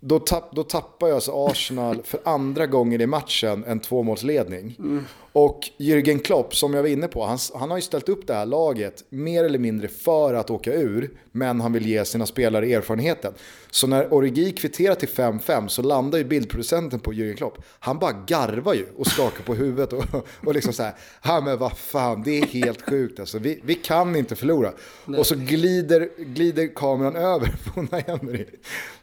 Då, 0.00 0.18
tapp, 0.18 0.50
då 0.52 0.62
tappar 0.62 1.06
jag 1.06 1.14
alltså 1.14 1.46
Arsenal 1.46 2.02
för 2.04 2.20
andra 2.24 2.66
gången 2.66 3.00
i 3.00 3.06
matchen 3.06 3.64
en 3.66 3.80
tvåmålsledning. 3.80 4.76
Mm. 4.78 5.04
Och 5.36 5.70
Jürgen 5.78 6.18
Klopp, 6.18 6.56
som 6.56 6.74
jag 6.74 6.82
var 6.82 6.88
inne 6.88 7.08
på, 7.08 7.24
han, 7.24 7.38
han, 7.54 7.70
har 7.70 7.78
ju 7.78 7.82
ställt 7.82 8.08
upp 8.08 8.26
det 8.26 8.34
här 8.34 8.46
laget 8.46 9.04
mer 9.08 9.44
eller 9.44 9.58
mindre 9.58 9.88
för 9.88 10.34
att 10.34 10.50
åka 10.50 10.72
ur, 10.74 11.10
men 11.32 11.60
han 11.60 11.72
vill 11.72 11.86
ge 11.86 12.04
sina 12.04 12.26
spelare 12.26 12.66
erfarenheten. 12.66 13.34
Så 13.70 13.86
när 13.86 14.14
Origi 14.14 14.52
kvitterar 14.52 14.94
till 14.94 15.08
5-5 15.08 15.68
så 15.68 15.82
landar 15.82 16.18
ju 16.18 16.24
bildproducenten 16.24 17.00
på 17.00 17.12
Jürgen 17.12 17.36
Klopp. 17.36 17.58
Han 17.78 17.98
bara 17.98 18.12
garvar 18.26 18.74
ju 18.74 18.86
och 18.96 19.06
skakar 19.06 19.44
på 19.44 19.54
huvudet 19.54 19.92
och, 19.92 20.04
och 20.46 20.54
liksom 20.54 20.72
så 20.72 20.82
här, 20.82 20.94
ja 21.24 21.40
men 21.40 21.58
vad 21.58 21.78
fan, 21.78 22.22
det 22.22 22.38
är 22.38 22.46
helt 22.46 22.82
sjukt 22.82 23.20
alltså. 23.20 23.38
Vi, 23.38 23.60
vi 23.64 23.74
kan 23.74 24.16
inte 24.16 24.36
förlora. 24.36 24.72
Nej. 25.04 25.20
Och 25.20 25.26
så 25.26 25.34
glider, 25.34 26.08
glider 26.18 26.74
kameran 26.74 27.16
över 27.16 27.54
på 27.74 27.82
Naemri, 27.82 28.46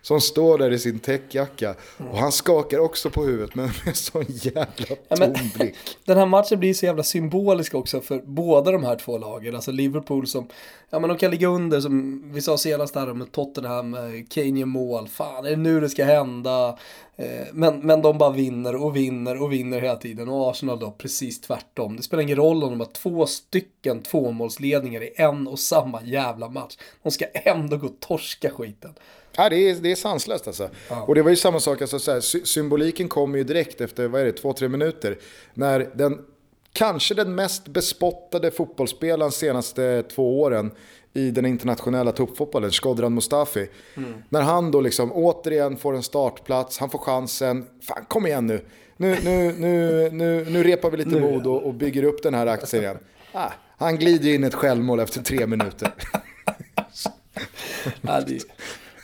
som 0.02 0.22
står 0.22 0.58
där 0.58 0.72
i 0.72 0.80
sin 0.80 1.00
täckjacka. 1.00 1.76
Och 1.98 2.18
han 2.18 2.32
skakar 2.32 2.80
också 2.80 3.10
på 3.10 3.24
huvudet, 3.24 3.56
men 3.56 3.70
med 3.86 3.96
sån 3.96 4.26
jävla 4.28 4.96
tom 5.18 5.34
blick. 5.58 5.76
Den 6.22 6.28
här 6.28 6.40
matchen 6.40 6.60
blir 6.60 6.74
så 6.74 6.86
jävla 6.86 7.04
symbolisk 7.04 7.76
också 7.76 8.02
för 8.02 8.22
båda 8.26 8.72
de 8.72 8.84
här 8.84 8.96
två 8.96 9.18
lagen. 9.18 9.56
Alltså 9.56 9.72
Liverpool 9.72 10.28
som, 10.28 10.48
ja 10.90 11.00
men 11.00 11.08
de 11.08 11.18
kan 11.18 11.32
ligga 11.32 11.48
under 11.48 11.80
som 11.80 12.24
vi 12.34 12.42
sa 12.42 12.58
senast 12.58 12.96
här 12.96 13.14
med 13.14 13.32
Tottenham, 13.32 13.94
eh, 13.94 14.02
Kane 14.30 14.66
mål, 14.66 15.08
fan 15.08 15.46
är 15.46 15.50
det 15.50 15.56
nu 15.56 15.80
det 15.80 15.90
ska 15.90 16.06
hända? 16.06 16.78
Eh, 17.16 17.48
men, 17.54 17.80
men 17.80 18.02
de 18.02 18.18
bara 18.18 18.30
vinner 18.30 18.84
och 18.84 18.96
vinner 18.96 19.42
och 19.42 19.54
vinner 19.54 19.82
hela 19.82 19.96
tiden 19.96 20.30
och 20.30 20.52
Arsenal 20.52 20.80
då 20.80 20.92
precis 20.92 21.42
tvärtom. 21.42 21.98
Det 21.98 22.04
spelar 22.04 22.24
ingen 22.24 22.38
roll 22.38 22.64
om 22.64 22.70
de 22.70 22.80
har 22.80 22.88
två 22.88 23.26
stycken 23.26 24.02
tvåmålsledningar 24.02 25.04
i 25.04 25.14
en 25.16 25.48
och 25.48 25.60
samma 25.60 26.02
jävla 26.04 26.50
match. 26.50 26.78
De 27.04 27.12
ska 27.12 27.26
ändå 27.26 27.78
gå 27.78 27.88
och 27.88 28.00
torska 28.00 28.50
skiten. 28.50 28.94
Ja, 29.36 29.50
det, 29.50 29.70
är, 29.70 29.76
det 29.76 29.92
är 29.92 29.96
sanslöst 29.96 30.48
alltså. 30.48 30.70
Ja. 30.90 31.02
Och 31.02 31.16
det 31.16 31.22
var 31.22 31.30
ju 31.30 31.36
samma 31.36 31.60
sak, 31.60 31.82
alltså, 31.82 32.00
så 32.00 32.12
här, 32.12 32.46
symboliken 32.46 33.10
kom 33.10 33.36
ju 33.36 33.44
direkt 33.44 33.82
efter, 33.82 34.08
vad 34.08 34.22
är 34.22 34.26
det, 34.26 34.32
två, 34.32 34.54
tre 34.54 34.68
minuter. 34.68 35.18
När 35.54 35.90
den, 35.94 36.22
kanske 36.74 37.14
den 37.14 37.36
mest 37.36 37.68
bespottade 37.68 38.52
fotbollsspelaren 38.52 39.32
senaste 39.32 40.04
två 40.04 40.42
åren 40.42 40.72
i 41.14 41.32
den 41.32 41.46
internationella 41.46 42.12
toppfotbollen, 42.12 42.72
Skodran 42.72 43.14
Mustafi. 43.14 43.70
Mm. 43.98 44.14
När 44.30 44.42
han 44.42 44.72
då 44.72 44.82
liksom 44.82 45.12
återigen 45.12 45.78
får 45.78 45.96
en 45.96 46.04
startplats, 46.04 46.78
han 46.78 46.90
får 46.90 47.00
chansen. 47.00 47.66
Fan, 47.82 48.06
kom 48.08 48.28
igen 48.28 48.48
nu. 48.48 48.66
Nu, 48.98 49.18
nu, 49.24 49.56
nu, 49.58 50.10
nu, 50.12 50.46
nu 50.50 50.64
repar 50.64 50.90
vi 50.92 50.98
lite 50.98 51.20
mod 51.20 51.48
och, 51.48 51.64
och 51.64 51.74
bygger 51.74 52.04
upp 52.04 52.24
den 52.24 52.34
här 52.34 52.48
aktien 52.48 52.84
igen. 52.84 52.98
Ah, 53.32 53.52
han 53.78 53.98
glider 53.98 54.34
in 54.34 54.44
ett 54.44 54.54
självmål 54.54 55.00
efter 55.00 55.22
tre 55.22 55.48
minuter. 55.48 55.94
ja, 58.02 58.22
det, 58.28 58.42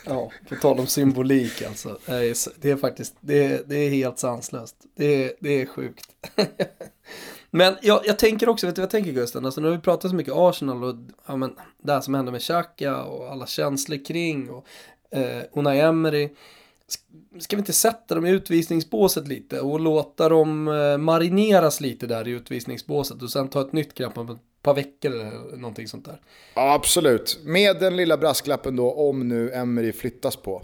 ja, 0.08 0.30
på 0.48 0.54
tal 0.56 0.80
om 0.80 0.86
symbolik 0.86 1.62
alltså. 1.62 1.98
Det 2.06 2.70
är 2.70 2.76
faktiskt, 2.76 3.14
det 3.20 3.44
är, 3.44 3.62
det 3.66 3.76
är 3.76 3.90
helt 3.90 4.18
sanslöst. 4.18 4.76
Det 4.96 5.24
är, 5.24 5.32
det 5.40 5.62
är 5.62 5.66
sjukt. 5.66 6.06
Men 7.50 7.76
jag, 7.82 8.00
jag 8.04 8.18
tänker 8.18 8.48
också, 8.48 8.66
vet 8.66 8.76
du 8.76 8.80
vad 8.80 8.84
jag 8.84 8.90
tänker 8.90 9.12
Gusten? 9.12 9.44
Alltså 9.44 9.60
nu 9.60 9.68
har 9.68 9.76
vi 9.76 9.82
pratat 9.82 10.10
så 10.10 10.16
mycket 10.16 10.34
Arsenal 10.36 10.84
och 10.84 10.94
ja, 11.26 11.36
men, 11.36 11.54
det 11.82 11.92
här 11.92 12.00
som 12.00 12.14
hände 12.14 12.32
med 12.32 12.42
Xhaka 12.42 13.02
och 13.02 13.30
alla 13.32 13.46
känslor 13.46 14.04
kring 14.04 14.50
och 14.50 14.66
eh, 15.10 15.42
Unai 15.52 15.80
Emery. 15.80 16.28
Ska 17.38 17.56
vi 17.56 17.60
inte 17.60 17.72
sätta 17.72 18.14
dem 18.14 18.26
i 18.26 18.30
utvisningsbåset 18.30 19.28
lite 19.28 19.60
och 19.60 19.80
låta 19.80 20.28
dem 20.28 20.68
eh, 20.68 20.98
marineras 20.98 21.80
lite 21.80 22.06
där 22.06 22.28
i 22.28 22.30
utvisningsbåset 22.30 23.22
och 23.22 23.30
sen 23.30 23.48
ta 23.48 23.60
ett 23.60 23.72
nytt 23.72 23.94
grepp 23.94 24.18
om 24.18 24.30
ett 24.30 24.38
par 24.62 24.74
veckor 24.74 25.12
eller 25.12 25.56
någonting 25.56 25.88
sånt 25.88 26.04
där? 26.04 26.20
Ja, 26.54 26.74
absolut. 26.74 27.38
Med 27.44 27.80
den 27.80 27.96
lilla 27.96 28.16
brasklappen 28.16 28.76
då 28.76 28.92
om 28.92 29.28
nu 29.28 29.52
Emery 29.52 29.92
flyttas 29.92 30.36
på. 30.36 30.62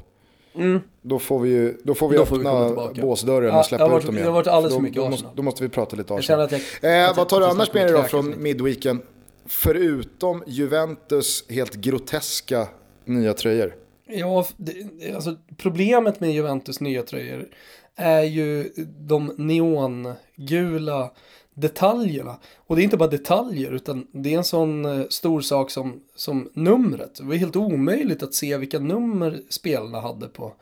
Mm. 0.55 0.81
Då 1.03 1.19
får 1.19 1.41
vi, 1.41 1.51
ju, 1.51 1.77
då 1.83 1.95
får 1.95 2.09
vi 2.09 2.17
då 2.17 2.23
öppna 2.23 2.69
vi 2.93 3.01
båsdörren 3.01 3.55
och 3.55 3.67
släppa 3.67 3.85
ja, 3.85 3.99
ut 3.99 4.07
dem 4.07 4.15
igen. 4.15 4.25
Det 4.25 4.31
har 4.31 4.35
varit 4.35 4.47
alldeles 4.47 4.75
för 4.75 4.83
mycket 4.83 5.03
då, 5.03 5.09
måste, 5.09 5.29
då 5.35 5.43
måste 5.43 5.63
vi 5.63 5.69
prata 5.69 5.97
lite 5.97 6.15
Arsenal. 6.15 6.49
Jag, 6.81 7.09
eh, 7.09 7.17
vad 7.17 7.29
tar 7.29 7.41
du 7.41 7.47
annars 7.47 7.73
med 7.73 7.87
dig 7.87 7.93
då 7.93 8.03
från 8.03 8.43
midweeken? 8.43 9.03
Förutom 9.47 10.43
Juventus 10.47 11.45
helt 11.49 11.75
groteska 11.75 12.69
nya 13.05 13.35
tröjor. 13.35 13.75
Ja, 14.15 14.47
det, 14.57 14.75
alltså, 15.15 15.37
problemet 15.57 16.21
med 16.21 16.33
Juventus 16.33 16.81
nya 16.81 17.03
tröjor 17.03 17.49
är 17.97 18.23
ju 18.23 18.73
de 18.99 19.35
neongula 19.37 21.11
detaljerna. 21.55 22.37
Och 22.57 22.77
det 22.77 22.83
är 22.83 22.85
inte 22.85 22.97
bara 22.97 23.09
detaljer 23.09 23.73
utan 23.73 24.07
det 24.13 24.35
är 24.35 24.39
en 24.39 24.45
sån 24.45 24.85
eh, 24.85 25.07
stor 25.09 25.41
sak 25.41 25.71
som, 25.71 26.01
som 26.15 26.51
numret. 26.55 27.15
Det 27.15 27.25
var 27.25 27.35
helt 27.35 27.57
omöjligt 27.57 28.23
att 28.23 28.35
se 28.35 28.57
vilka 28.57 28.79
nummer 28.79 29.43
spelarna 29.49 30.01
hade 30.01 30.29
på 30.29 30.53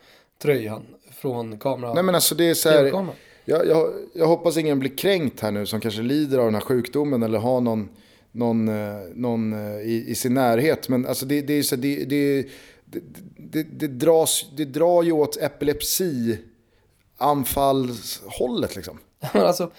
tröjan 0.43 0.83
från 1.11 1.59
kameran. 1.59 1.95
Nej 1.95 2.05
men 2.05 2.15
alltså 2.15 2.35
det 2.35 2.51
är 2.51 2.55
så 2.55 2.69
här, 2.69 2.85
jag, 3.45 3.67
jag, 3.67 3.93
jag, 4.15 4.27
hoppas 4.27 4.57
ingen 4.57 4.79
blir 4.79 4.97
kränkt 4.97 5.41
här 5.41 5.51
nu 5.51 5.67
som 5.67 5.81
kanske 5.81 6.03
lider 6.03 6.39
av 6.39 6.45
den 6.45 6.55
här 6.55 6.61
sjukdomen 6.61 7.23
eller 7.23 7.39
har 7.39 7.61
någon, 7.61 7.89
någon, 8.33 8.69
eh, 8.69 8.97
någon 9.15 9.53
eh, 9.53 9.81
i, 9.81 10.05
i 10.09 10.15
sin 10.15 10.35
närhet. 10.35 10.89
Men 10.89 11.07
alltså 11.07 11.27
det, 11.27 11.41
det 11.41 11.53
är 11.53 11.63
så 11.63 11.77
det, 11.77 12.05
det, 12.05 12.47
det, 12.93 13.01
det, 13.37 13.63
det, 13.63 13.87
dras, 13.87 14.45
det 14.57 14.65
drar 14.65 15.03
ju 15.03 15.13
åt 15.13 15.37
epilepsi 15.37 16.39
anfallshållet 17.17 18.77
liksom. 18.77 18.99
alltså, 19.33 19.71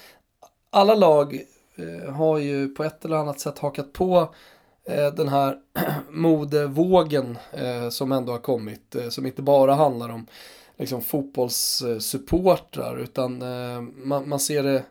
alla 0.70 0.96
lag 0.96 1.42
eh, 1.76 2.14
har 2.14 2.38
ju 2.38 2.68
på 2.68 2.84
ett 2.84 3.06
eller 3.06 3.18
annat 3.18 3.40
sätt 3.40 3.60
hakat 3.60 3.94
på 3.94 4.34
eh, 4.88 5.14
den 5.14 5.28
här 5.28 5.58
modevågen 6.10 7.38
eh, 7.52 7.90
som 7.90 8.12
ändå 8.12 8.32
har 8.32 8.40
kommit. 8.40 8.96
Som 9.10 9.26
inte 9.26 9.42
bara 9.42 9.74
handlar 9.74 10.10
om 10.10 10.28
liksom, 10.78 11.02
fotbollssupportrar 11.02 12.98
utan 12.98 13.44
man, 14.04 14.30
man, 14.30 14.40
ser 14.40 14.64
det 14.64 14.84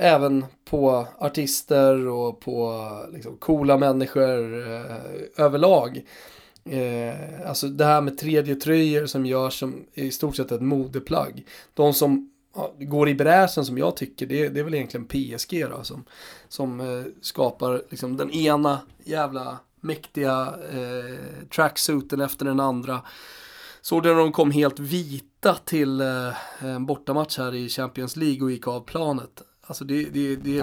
även 0.00 0.44
på 0.64 1.06
artister 1.18 2.08
och 2.08 2.40
på 2.40 2.84
liksom, 3.12 3.36
coola 3.36 3.76
människor 3.76 4.68
eh, 4.68 4.96
överlag. 5.36 6.02
Eh, 6.70 7.48
alltså 7.48 7.68
det 7.68 7.84
här 7.84 8.00
med 8.00 8.18
tredje 8.18 8.54
tröjor 8.54 9.06
som 9.06 9.26
görs 9.26 9.58
som 9.58 9.84
i 9.94 10.10
stort 10.10 10.36
sett 10.36 10.52
ett 10.52 10.62
modeplagg. 10.62 11.46
De 11.74 11.94
som 11.94 12.30
ja, 12.54 12.74
går 12.78 13.08
i 13.08 13.14
bräschen 13.14 13.64
som 13.64 13.78
jag 13.78 13.96
tycker, 13.96 14.26
det, 14.26 14.48
det 14.48 14.60
är 14.60 14.64
väl 14.64 14.74
egentligen 14.74 15.06
PSG 15.06 15.70
då, 15.70 15.82
som, 15.84 16.04
som 16.48 16.80
eh, 16.80 17.04
skapar 17.20 17.82
liksom 17.90 18.16
den 18.16 18.30
ena 18.30 18.80
jävla 19.04 19.58
mäktiga 19.80 20.54
eh, 20.72 21.46
tracksuiten 21.54 22.20
efter 22.20 22.44
den 22.44 22.60
andra. 22.60 23.00
Såg 23.80 24.02
du 24.02 24.08
när 24.08 24.20
de 24.20 24.32
kom 24.32 24.50
helt 24.50 24.78
vita 24.78 25.54
till 25.54 26.00
eh, 26.00 26.64
en 26.64 26.86
bortamatch 26.86 27.38
här 27.38 27.54
i 27.54 27.68
Champions 27.68 28.16
League 28.16 28.42
och 28.42 28.50
gick 28.50 28.68
av 28.68 28.80
planet. 28.80 29.42
Alltså 29.70 29.84
det, 29.84 30.04
det, 30.04 30.36
det, 30.36 30.60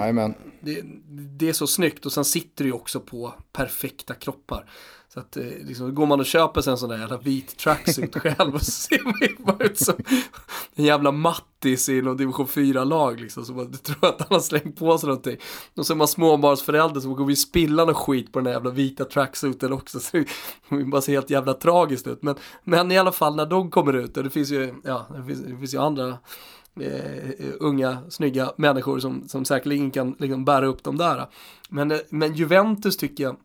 det, 1.37 1.49
är 1.49 1.53
så 1.53 1.67
snyggt 1.67 2.05
och 2.05 2.11
sen 2.11 2.25
sitter 2.25 2.63
det 2.63 2.67
ju 2.67 2.73
också 2.73 2.99
på 2.99 3.33
perfekta 3.53 4.13
kroppar. 4.13 4.69
Så 5.13 5.19
att 5.19 5.37
eh, 5.37 5.43
liksom, 5.43 5.95
går 5.95 6.05
man 6.05 6.19
och 6.19 6.25
köper 6.25 6.61
sig 6.61 6.71
en 6.71 6.77
sån 6.77 6.89
där 6.89 6.97
jävla 6.97 7.17
vit 7.17 7.57
tracksuit 7.57 8.15
själv 8.21 8.55
och 8.55 8.61
ser 8.61 9.03
man 9.03 9.45
bara 9.45 9.67
ut 9.67 9.77
som 9.77 9.95
en 10.75 10.85
jävla 10.85 11.11
mattis 11.11 11.89
i 11.89 12.01
någon 12.01 12.17
division 12.17 12.45
4-lag 12.47 13.19
liksom. 13.19 13.45
Så 13.45 13.53
man 13.53 13.73
tror 13.73 14.05
att 14.05 14.19
han 14.19 14.27
har 14.29 14.39
slängt 14.39 14.79
på 14.79 14.97
sig 14.97 15.07
någonting. 15.07 15.37
Och 15.75 15.85
så 15.85 15.93
är 15.93 15.97
man 15.97 16.07
småbarnsförälder 16.07 16.99
så 16.99 17.15
kommer 17.15 17.29
ju 17.29 17.35
spilla 17.35 17.85
någon 17.85 17.95
skit 17.95 18.31
på 18.31 18.39
den 18.39 18.43
där 18.43 18.51
jävla 18.51 18.71
vita 18.71 19.05
tracksuiten 19.05 19.73
också. 19.73 19.99
Så 19.99 20.23
det 20.69 20.85
bara 20.85 21.01
ser 21.01 21.13
helt 21.13 21.29
jävla 21.29 21.53
tragiskt 21.53 22.07
ut. 22.07 22.23
Men, 22.23 22.35
men 22.63 22.91
i 22.91 22.97
alla 22.97 23.11
fall 23.11 23.35
när 23.35 23.45
de 23.45 23.71
kommer 23.71 23.93
ut, 23.93 24.17
och 24.17 24.23
det 24.23 24.29
finns 24.29 24.51
ju, 24.51 24.73
ja, 24.83 25.07
det 25.15 25.23
finns, 25.23 25.41
det 25.41 25.57
finns 25.57 25.73
ju 25.73 25.81
andra 25.81 26.17
eh, 26.81 27.45
unga, 27.59 27.97
snygga 28.09 28.51
människor 28.55 28.99
som, 28.99 29.27
som 29.27 29.45
säkerligen 29.45 29.91
kan 29.91 30.15
liksom 30.19 30.45
bära 30.45 30.65
upp 30.65 30.83
dem 30.83 30.97
där. 30.97 31.25
Men, 31.69 31.91
eh, 31.91 31.97
men 32.09 32.33
Juventus 32.33 32.97
tycker 32.97 33.23
jag 33.23 33.35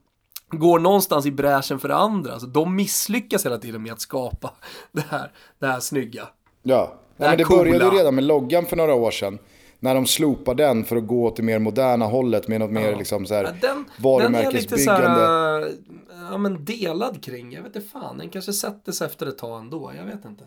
går 0.51 0.78
någonstans 0.78 1.26
i 1.26 1.30
bräschen 1.30 1.78
för 1.78 1.89
andra. 1.89 2.33
Alltså, 2.33 2.47
de 2.47 2.76
misslyckas 2.76 3.47
hela 3.47 3.59
tiden 3.59 3.83
med 3.83 3.93
att 3.93 4.01
skapa 4.01 4.51
det 4.93 5.05
här, 5.09 5.33
det 5.59 5.66
här 5.66 5.80
snygga. 5.80 6.28
Ja, 6.62 6.95
det, 7.16 7.28
men 7.28 7.39
det 7.39 7.45
coola. 7.45 7.62
började 7.62 7.97
redan 7.97 8.14
med 8.14 8.24
loggan 8.24 8.66
för 8.66 8.76
några 8.76 8.95
år 8.95 9.11
sedan. 9.11 9.39
När 9.80 9.95
de 9.95 10.07
slopade 10.07 10.62
den 10.62 10.85
för 10.85 10.97
att 10.97 11.07
gå 11.07 11.30
till 11.30 11.45
mer 11.45 11.59
moderna 11.59 12.07
hållet 12.07 12.49
med 12.49 12.61
något 12.61 12.72
ja. 12.74 12.80
mer 12.80 12.97
liksom 12.97 13.26
så 13.26 13.35
här 13.35 13.45
ja, 13.45 13.68
den, 13.68 13.85
varumärkesbyggande. 13.99 15.03
Den 15.03 15.14
är 15.14 15.61
lite 15.61 15.76
så 15.78 16.14
här, 16.14 16.30
ja 16.30 16.39
men 16.39 16.64
delad 16.64 17.24
kring. 17.24 17.53
Jag 17.53 17.62
vet 17.62 17.76
inte 17.76 17.89
fan, 17.89 18.18
den 18.18 18.28
kanske 18.28 18.53
sätter 18.53 18.93
sig 18.93 19.07
efter 19.07 19.26
ett 19.26 19.39
tag 19.39 19.61
ändå. 19.61 19.93
Jag 19.97 20.05
vet 20.05 20.24
inte. 20.24 20.45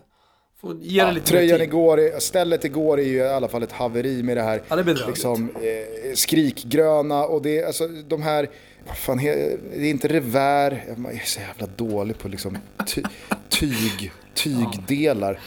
Får 0.60 0.76
ge 0.80 1.04
det 1.04 1.12
lite 1.12 1.26
Tröjan 1.26 1.58
tid. 1.58 1.68
igår, 1.68 2.20
stället 2.20 2.64
igår 2.64 3.00
är 3.00 3.04
ju 3.04 3.16
i 3.16 3.28
alla 3.28 3.48
fall 3.48 3.62
ett 3.62 3.72
haveri 3.72 4.22
med 4.22 4.36
det 4.36 4.42
här 4.42 4.62
Ja, 4.68 4.76
det 4.76 5.06
liksom, 5.06 5.50
eh, 5.50 6.14
skrikgröna 6.14 7.24
och 7.24 7.42
det 7.42 7.64
alltså 7.64 7.88
de 7.88 8.22
här, 8.22 8.48
vad 8.86 8.96
fan, 8.96 9.16
det 9.16 9.58
är 9.76 9.90
inte 9.90 10.08
revär, 10.08 10.84
jag 10.86 11.14
är 11.14 11.24
så 11.24 11.40
jävla 11.40 11.66
dålig 11.76 12.18
på 12.18 12.28
liksom 12.28 12.58
ty, 12.86 13.02
tyg, 13.48 14.12
tygdelar. 14.34 15.40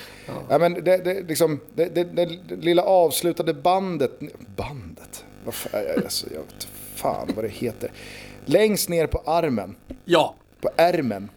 Ja. 0.50 0.58
men 0.58 0.74
det, 0.74 0.98
det, 0.98 1.22
liksom, 1.28 1.60
det, 1.74 1.86
det, 1.96 2.04
det 2.04 2.56
lilla 2.56 2.84
avslutade 2.84 3.54
bandet, 3.54 4.20
bandet? 4.56 5.26
Vad 5.46 5.54
fan, 5.54 5.84
jag, 5.88 6.04
alltså, 6.04 6.28
jag 6.34 6.40
vet 6.40 6.68
fan 6.96 7.30
vad 7.36 7.46
det 7.46 7.50
heter. 7.52 7.92
Längst 8.46 8.90
ner 8.90 9.08
på 9.08 9.22
armen, 9.26 9.76
Ja, 10.06 10.36
på 10.62 10.70
ärmen. 10.76 11.30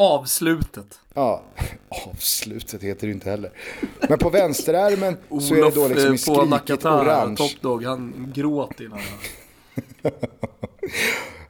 Avslutet. 0.00 1.00
Ja, 1.14 1.42
avslutet 1.88 2.82
heter 2.82 3.06
det 3.06 3.12
inte 3.12 3.30
heller. 3.30 3.50
Men 4.08 4.18
på 4.18 4.30
vänsterärmen 4.30 5.16
så 5.40 5.54
är 5.54 5.62
det 5.64 5.74
då 5.74 5.88
liksom 5.88 6.04
i 6.04 6.06
eh, 6.06 6.10
på 6.10 6.16
skrikigt 6.16 6.50
Nakatara, 6.50 7.02
orange. 7.02 7.36
Top 7.36 7.60
Dog, 7.60 7.84
han 7.84 8.32
gråt 8.34 8.80
innan. 8.80 9.00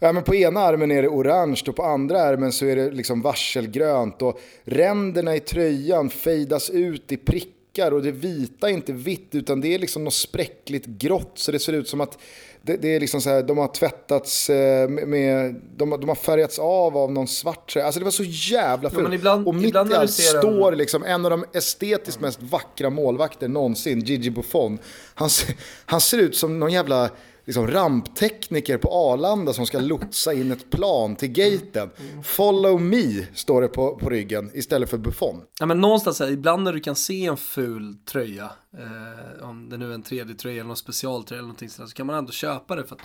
Ja, 0.02 0.12
men 0.12 0.22
på 0.22 0.34
ena 0.34 0.60
armen 0.60 0.90
är 0.90 1.02
det 1.02 1.08
orange 1.08 1.62
och 1.68 1.76
på 1.76 1.82
andra 1.82 2.22
armen 2.22 2.52
så 2.52 2.66
är 2.66 2.76
det 2.76 2.90
liksom 2.90 3.22
varselgrönt 3.22 4.22
och 4.22 4.40
ränderna 4.64 5.36
i 5.36 5.40
tröjan 5.40 6.10
fejdas 6.10 6.70
ut 6.70 7.12
i 7.12 7.16
prickar 7.16 7.92
och 7.92 8.02
det 8.02 8.12
vita 8.12 8.68
är 8.68 8.72
inte 8.72 8.92
vitt 8.92 9.34
utan 9.34 9.60
det 9.60 9.74
är 9.74 9.78
liksom 9.78 10.04
något 10.04 10.14
spräckligt 10.14 10.86
grått 10.86 11.32
så 11.34 11.52
det 11.52 11.58
ser 11.58 11.72
ut 11.72 11.88
som 11.88 12.00
att 12.00 12.18
det, 12.62 12.76
det 12.76 12.94
är 12.96 13.00
liksom 13.00 13.20
så 13.20 13.30
här, 13.30 13.42
de 13.42 13.58
har 13.58 13.68
tvättats 13.68 14.50
eh, 14.50 14.88
med, 14.88 15.08
med 15.08 15.54
de, 15.76 15.90
har- 15.92 15.98
de 15.98 16.08
har 16.08 16.16
färgats 16.16 16.58
av 16.58 16.96
av 16.96 17.12
någon 17.12 17.28
svart 17.28 17.72
tröja. 17.72 17.86
Alltså 17.86 17.98
det 18.00 18.04
var 18.04 18.10
så 18.12 18.24
jävla 18.24 18.90
fult. 18.90 19.14
ibland- 19.14 19.46
och 19.48 19.54
mitt 19.54 19.64
i 19.74 19.94
allt 19.94 20.10
står 20.40 20.72
liksom 20.72 21.04
en 21.04 21.24
av 21.24 21.30
de 21.30 21.44
estetiskt 21.52 22.20
mest 22.20 22.42
vackra 22.42 22.90
målvakter 22.90 23.48
någonsin, 23.48 24.00
Gigi 24.00 24.30
Buffon. 24.30 24.78
Han, 25.14 25.28
han 25.86 26.00
ser 26.00 26.18
ut 26.18 26.36
som 26.36 26.58
någon 26.58 26.72
jävla 26.72 27.10
liksom, 27.50 27.66
ramptekniker 27.66 28.78
på 28.78 28.88
Arlanda 28.88 29.52
som 29.52 29.66
ska 29.66 29.80
lotsa 29.80 30.32
in 30.32 30.52
ett 30.52 30.70
plan 30.70 31.16
till 31.16 31.28
gaten. 31.28 31.90
Follow 32.24 32.80
me, 32.80 33.26
står 33.34 33.62
det 33.62 33.68
på, 33.68 33.96
på 33.96 34.10
ryggen 34.10 34.50
istället 34.54 34.90
för 34.90 34.98
Buffon. 34.98 35.42
Ja 35.58 35.66
men 35.66 35.80
någonstans 35.80 36.20
här, 36.20 36.30
ibland 36.30 36.62
när 36.62 36.72
du 36.72 36.80
kan 36.80 36.96
se 36.96 37.26
en 37.26 37.36
ful 37.36 37.94
tröja, 38.04 38.50
eh, 38.78 39.48
om 39.48 39.68
det 39.68 39.76
nu 39.76 39.90
är 39.90 39.94
en 39.94 40.02
3D-tröja 40.02 40.54
eller 40.54 40.64
någon 40.64 40.76
specialtröja 40.76 41.38
eller 41.38 41.46
någonting 41.46 41.68
sådär, 41.68 41.88
så 41.88 41.94
kan 41.94 42.06
man 42.06 42.16
ändå 42.16 42.32
köpa 42.32 42.76
det 42.76 42.84
för 42.84 42.94
att 42.94 43.02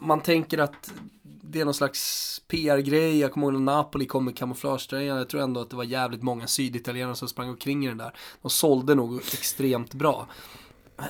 man 0.00 0.20
tänker 0.22 0.58
att 0.58 0.90
det 1.22 1.60
är 1.60 1.64
någon 1.64 1.74
slags 1.74 2.40
PR-grej. 2.48 3.18
Jag 3.18 3.32
kommer 3.32 3.46
ihåg 3.46 3.54
när 3.54 3.72
Napoli 3.72 4.06
kom 4.06 4.24
med 4.24 4.36
kamouflagetröjan. 4.36 5.16
Jag 5.16 5.28
tror 5.28 5.40
ändå 5.42 5.60
att 5.60 5.70
det 5.70 5.76
var 5.76 5.84
jävligt 5.84 6.22
många 6.22 6.46
syditalienare 6.46 7.14
som 7.14 7.28
sprang 7.28 7.48
omkring 7.48 7.84
i 7.84 7.88
den 7.88 7.98
där. 7.98 8.12
De 8.42 8.50
sålde 8.50 8.94
nog 8.94 9.16
extremt 9.16 9.94
bra. 9.94 10.28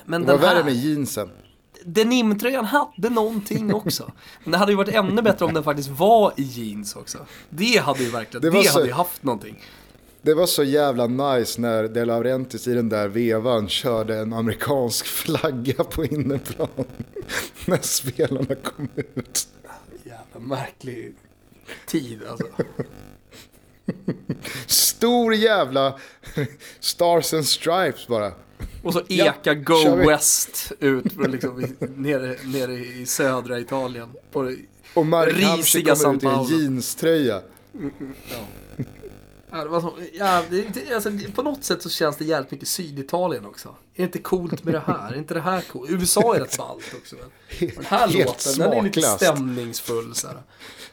Men 0.05 0.21
Det 0.21 0.27
var 0.27 0.33
den 0.33 0.41
värre 0.41 0.57
här, 0.57 0.63
med 0.63 0.75
jeansen. 0.75 1.29
Denimtröjan 1.85 2.65
hade 2.65 3.09
någonting 3.09 3.73
också. 3.73 4.11
Men 4.43 4.51
det 4.51 4.57
hade 4.57 4.71
ju 4.71 4.75
varit 4.75 4.95
ännu 4.95 5.21
bättre 5.21 5.45
om 5.45 5.53
den 5.53 5.63
faktiskt 5.63 5.89
var 5.89 6.33
i 6.37 6.41
jeans 6.43 6.95
också. 6.95 7.17
Det 7.49 7.77
hade 7.77 8.03
ju 8.03 8.09
verkligen, 8.09 8.41
Det 8.41 8.49
det, 8.49 8.63
så- 8.63 8.73
hade 8.73 8.87
ju 8.87 8.93
haft 8.93 9.23
någonting. 9.23 9.63
Det 10.21 10.33
var 10.33 10.45
så 10.45 10.63
jävla 10.63 11.07
nice 11.07 11.61
när 11.61 11.83
De 11.87 12.05
Laurentiis 12.05 12.67
i 12.67 12.73
den 12.73 12.89
där 12.89 13.07
vevan 13.07 13.69
körde 13.69 14.17
en 14.17 14.33
amerikansk 14.33 15.05
flagga 15.05 15.83
på 15.83 16.05
innerplan. 16.05 16.67
när 17.65 17.79
spelarna 17.81 18.55
kom 18.55 18.87
ut. 18.95 19.47
Jävla 20.03 20.39
märklig 20.55 21.13
tid 21.85 22.19
alltså. 22.29 22.47
Stor 24.67 25.33
jävla 25.35 25.99
Stars 26.79 27.33
and 27.33 27.45
Stripes 27.45 28.07
bara. 28.07 28.31
Och 28.83 28.93
så 28.93 29.01
Ja, 29.07 29.25
eka 29.25 29.53
Go. 29.53 29.95
West 29.95 30.71
ut 30.79 31.05
liksom, 31.27 31.65
nere, 31.95 32.35
nere 32.43 32.73
i 32.73 33.05
södra 33.05 33.59
Italien. 33.59 34.09
På, 34.31 34.55
Och 34.93 35.05
Mark 35.05 35.33
Risiga 35.33 35.95
kommer 35.95 36.15
ut 36.15 36.23
i 36.23 36.25
en 36.27 36.31
San 36.31 36.45
Paolo. 36.47 36.49
jeanströja. 36.61 37.41
ja, 39.51 39.63
det 39.63 39.69
var 39.69 39.81
så, 39.81 39.93
ja, 40.13 40.43
det, 40.49 40.93
alltså, 40.93 41.11
på 41.35 41.41
något 41.43 41.63
sätt 41.63 41.81
så 41.81 41.89
känns 41.89 42.17
det 42.17 42.25
jävligt 42.25 42.51
mycket 42.51 42.67
Syditalien 42.67 43.45
också. 43.45 43.69
Är 43.69 43.73
det 43.95 44.03
inte 44.03 44.19
coolt 44.19 44.63
med 44.63 44.73
det 44.73 44.83
här? 44.87 45.11
Är 45.13 45.17
inte 45.17 45.33
det 45.33 45.41
här 45.41 45.61
coolt? 45.61 45.89
USA 45.91 46.35
är 46.35 46.39
rätt 46.39 46.57
ballt 46.57 46.93
också. 47.01 47.15
Men. 47.15 47.69
Den 47.75 47.85
här 47.85 48.07
Helt 48.07 48.25
låten, 48.27 48.53
den 48.59 48.73
är 48.73 48.81
lite 48.83 49.01
smaklöst. 49.01 49.23
stämningsfull. 49.25 50.15
Så 50.15 50.27
här. 50.27 50.37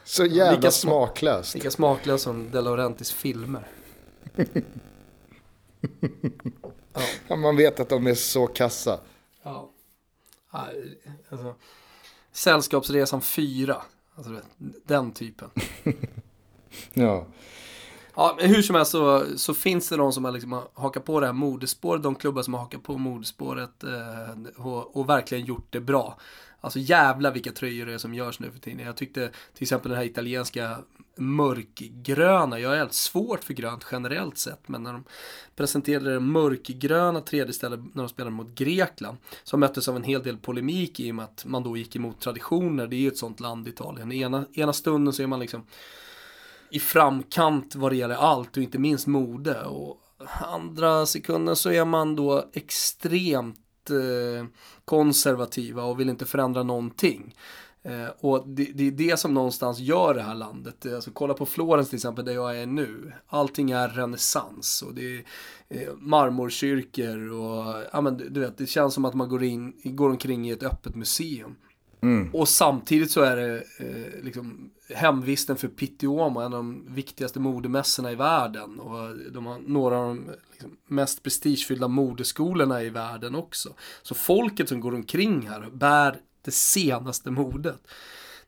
Så 0.05 0.25
jävla 0.25 0.51
Lika 0.57 0.69
sma- 0.69 0.71
smaklöst. 0.71 1.55
Lika 1.55 1.71
smaklös 1.71 2.23
som 2.23 2.51
De 2.51 2.61
Laurentiis 2.65 3.13
filmer. 3.13 3.67
Ja, 7.29 7.37
Man 7.37 7.57
vet 7.57 7.81
att 7.81 7.89
de 7.89 8.07
är 8.07 8.15
så 8.15 8.47
kassa. 8.47 9.01
Ja. 9.43 9.71
Alltså, 11.31 11.55
Sällskapsresan 12.33 13.23
4. 13.23 13.83
Alltså, 14.15 14.41
den 14.85 15.13
typen. 15.13 15.51
Ja. 16.93 17.27
Ja, 18.15 18.37
hur 18.41 18.63
som 18.63 18.77
helst 18.77 18.91
så, 18.91 19.25
så 19.37 19.55
finns 19.55 19.89
det 19.89 19.97
de 19.97 20.13
som 20.13 20.25
har 20.25 20.33
liksom 20.33 20.63
hakat 20.75 21.05
på 21.05 21.21
det 21.21 21.27
här 21.27 21.33
modespåret, 21.33 22.03
de 22.03 22.15
klubbar 22.15 22.43
som 22.43 22.55
har 22.55 22.61
hakat 22.61 22.83
på 22.83 22.99
modespåret 22.99 23.85
eh, 23.85 24.65
och, 24.67 24.97
och 24.97 25.09
verkligen 25.09 25.45
gjort 25.45 25.67
det 25.71 25.81
bra. 25.81 26.19
Alltså 26.61 26.79
jävla 26.79 27.31
vilka 27.31 27.53
tröjor 27.53 27.87
det 27.87 27.95
är 27.95 27.99
som 27.99 28.15
görs 28.15 28.41
nu 28.41 28.51
för 28.53 28.59
tiden. 28.59 28.87
Jag 28.87 28.97
tyckte 28.97 29.31
till 29.55 29.63
exempel 29.63 29.91
den 29.91 29.99
här 29.99 30.07
italienska 30.07 30.79
mörkgröna, 31.21 32.59
jag 32.59 32.69
har 32.69 32.77
helt 32.77 32.93
svårt 32.93 33.45
för 33.45 33.55
grönt 33.55 33.87
generellt 33.93 34.39
sett, 34.39 34.69
men 34.69 34.83
när 34.83 34.93
de 34.93 35.05
presenterade 35.57 36.13
det 36.13 36.21
mörkgröna 36.21 37.21
tredje 37.21 37.53
stället 37.53 37.81
när 37.81 38.03
de 38.03 38.09
spelade 38.09 38.37
mot 38.37 38.55
Grekland, 38.55 39.19
så 39.45 39.57
möttes 39.57 39.89
av 39.89 39.97
en 39.97 40.05
hel 40.05 40.23
del 40.23 40.37
polemik 40.37 41.01
i 41.01 41.11
och 41.11 41.15
med 41.15 41.25
att 41.25 41.45
man 41.45 41.63
då 41.63 41.77
gick 41.77 41.97
emot 41.97 42.21
traditioner, 42.21 42.87
det 42.87 42.97
är 42.97 43.01
ju 43.01 43.09
ett 43.09 43.19
sånt 43.19 43.41
land 43.41 43.69
Italien. 43.69 44.13
Ena, 44.13 44.45
ena 44.53 44.73
stunden 44.73 45.13
så 45.13 45.23
är 45.23 45.27
man 45.27 45.41
liksom 45.41 45.67
i 46.71 46.81
framkant 46.81 47.75
vad 47.75 47.93
det 47.93 47.97
gäller 47.97 48.15
allt 48.15 48.57
och 48.57 48.63
inte 48.63 48.79
minst 48.79 49.07
mode. 49.07 49.63
Och 49.63 49.97
andra 50.41 51.07
sekunden 51.07 51.57
så 51.57 51.71
är 51.71 51.85
man 51.85 52.17
då 52.17 52.45
extremt 52.53 53.91
eh, 53.91 54.47
konservativa 54.85 55.83
och 55.83 56.01
vill 56.01 56.09
inte 56.09 56.27
förändra 56.27 56.63
någonting. 56.63 57.35
Eh, 57.83 58.09
och 58.21 58.49
det, 58.49 58.65
det 58.75 58.87
är 58.87 58.91
det 58.91 59.17
som 59.21 59.35
någonstans 59.35 59.79
gör 59.79 60.15
det 60.15 60.23
här 60.23 60.35
landet. 60.35 60.87
Alltså, 60.95 61.11
kolla 61.11 61.35
på 61.35 61.47
Florens 61.47 61.89
till 61.89 61.97
exempel 61.97 62.25
där 62.25 62.33
jag 62.33 62.59
är 62.59 62.67
nu. 62.67 63.13
Allting 63.27 63.71
är 63.71 63.89
renässans 63.89 64.83
och 64.83 64.95
det 64.95 65.17
är 65.17 65.25
eh, 65.69 65.95
marmorkyrkor 65.99 67.31
och 67.33 67.83
ja, 67.93 68.01
men, 68.01 68.17
du- 68.17 68.41
vet, 68.41 68.59
det 68.59 68.67
känns 68.67 68.95
som 68.95 69.05
att 69.05 69.15
man 69.15 69.29
går, 69.29 69.43
in, 69.45 69.73
går 69.85 70.11
omkring 70.11 70.49
i 70.49 70.51
ett 70.53 70.63
öppet 70.63 70.95
museum. 70.95 71.55
Och 72.33 72.49
samtidigt 72.49 73.11
så 73.11 73.21
är 73.21 73.37
det 73.37 73.57
eh, 73.79 74.25
liksom 74.25 74.71
hemvisten 74.95 75.57
för 75.57 75.69
Pitti-Uomo, 75.69 76.41
en 76.41 76.45
av 76.45 76.51
de 76.51 76.95
viktigaste 76.95 77.41
modemässorna 77.41 78.13
i 78.13 78.15
världen. 78.15 78.81
Och 78.81 79.17
de 79.33 79.47
har 79.47 79.59
några 79.59 79.99
av 79.99 80.07
de 80.09 80.31
liksom, 80.53 80.71
mest 80.89 81.23
prestigefyllda 81.23 81.89
modeskolorna 81.89 82.83
i 82.83 82.91
världen 82.91 83.35
också. 83.35 83.75
Så 84.03 84.15
folket 84.15 84.69
som 84.69 84.81
går 84.81 84.95
omkring 84.95 85.49
här 85.49 85.69
bär 85.73 86.17
det 86.43 86.51
senaste 86.51 87.31
modet. 87.31 87.83